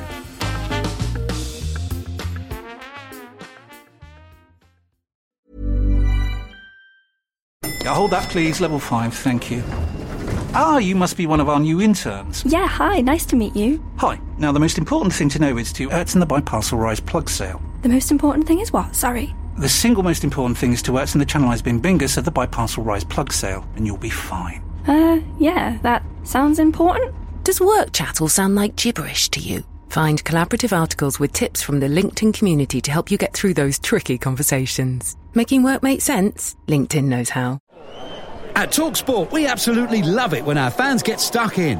Yeah, 7.83 7.93
hold 7.93 8.11
that, 8.11 8.29
please. 8.29 8.61
Level 8.61 8.79
5, 8.79 9.13
thank 9.13 9.49
you. 9.49 9.63
Ah, 10.53 10.79
you 10.79 10.95
must 10.95 11.15
be 11.15 11.27
one 11.27 11.39
of 11.39 11.47
our 11.47 11.59
new 11.59 11.79
interns. 11.79 12.43
Yeah, 12.45 12.67
hi, 12.67 13.01
nice 13.01 13.25
to 13.27 13.35
meet 13.35 13.55
you. 13.55 13.83
Hi. 13.97 14.19
Now, 14.37 14.51
the 14.51 14.59
most 14.59 14.77
important 14.77 15.13
thing 15.13 15.29
to 15.29 15.39
know 15.39 15.57
is 15.57 15.71
to 15.73 15.89
Ertzen 15.89 16.19
the 16.19 16.25
Biparcel 16.25 16.79
Rise 16.79 16.99
plug 16.99 17.29
sale. 17.29 17.61
The 17.81 17.89
most 17.89 18.11
important 18.11 18.47
thing 18.47 18.59
is 18.59 18.73
what? 18.73 18.95
Sorry. 18.95 19.33
The 19.59 19.69
single 19.69 20.03
most 20.03 20.23
important 20.23 20.57
thing 20.57 20.73
is 20.73 20.81
to 20.83 20.93
Ertzen 20.93 21.19
the 21.19 21.25
Channelized 21.25 21.63
Bin 21.63 21.81
Bingus 21.81 22.17
of 22.17 22.25
the 22.25 22.31
Biparcel 22.31 22.83
Rise 22.83 23.03
plug 23.03 23.31
sale, 23.31 23.65
and 23.75 23.85
you'll 23.85 23.97
be 23.97 24.09
fine. 24.09 24.68
Uh, 24.89 25.21
yeah, 25.37 25.77
that 25.83 26.03
sounds 26.23 26.57
important. 26.57 27.13
Does 27.43 27.61
work 27.61 27.93
chat 27.93 28.21
all 28.21 28.27
sound 28.27 28.55
like 28.55 28.75
gibberish 28.75 29.29
to 29.29 29.39
you? 29.39 29.63
Find 29.89 30.23
collaborative 30.23 30.75
articles 30.75 31.19
with 31.19 31.31
tips 31.31 31.61
from 31.61 31.79
the 31.79 31.85
LinkedIn 31.85 32.33
community 32.33 32.81
to 32.81 32.91
help 32.91 33.11
you 33.11 33.17
get 33.19 33.35
through 33.35 33.53
those 33.53 33.77
tricky 33.77 34.17
conversations. 34.17 35.15
Making 35.35 35.61
work 35.61 35.83
make 35.83 36.01
sense? 36.01 36.55
LinkedIn 36.67 37.03
knows 37.03 37.29
how. 37.29 37.59
At 38.55 38.71
Talksport, 38.71 39.31
we 39.31 39.45
absolutely 39.45 40.01
love 40.01 40.33
it 40.33 40.43
when 40.43 40.57
our 40.57 40.71
fans 40.71 41.03
get 41.03 41.19
stuck 41.19 41.59
in. 41.59 41.79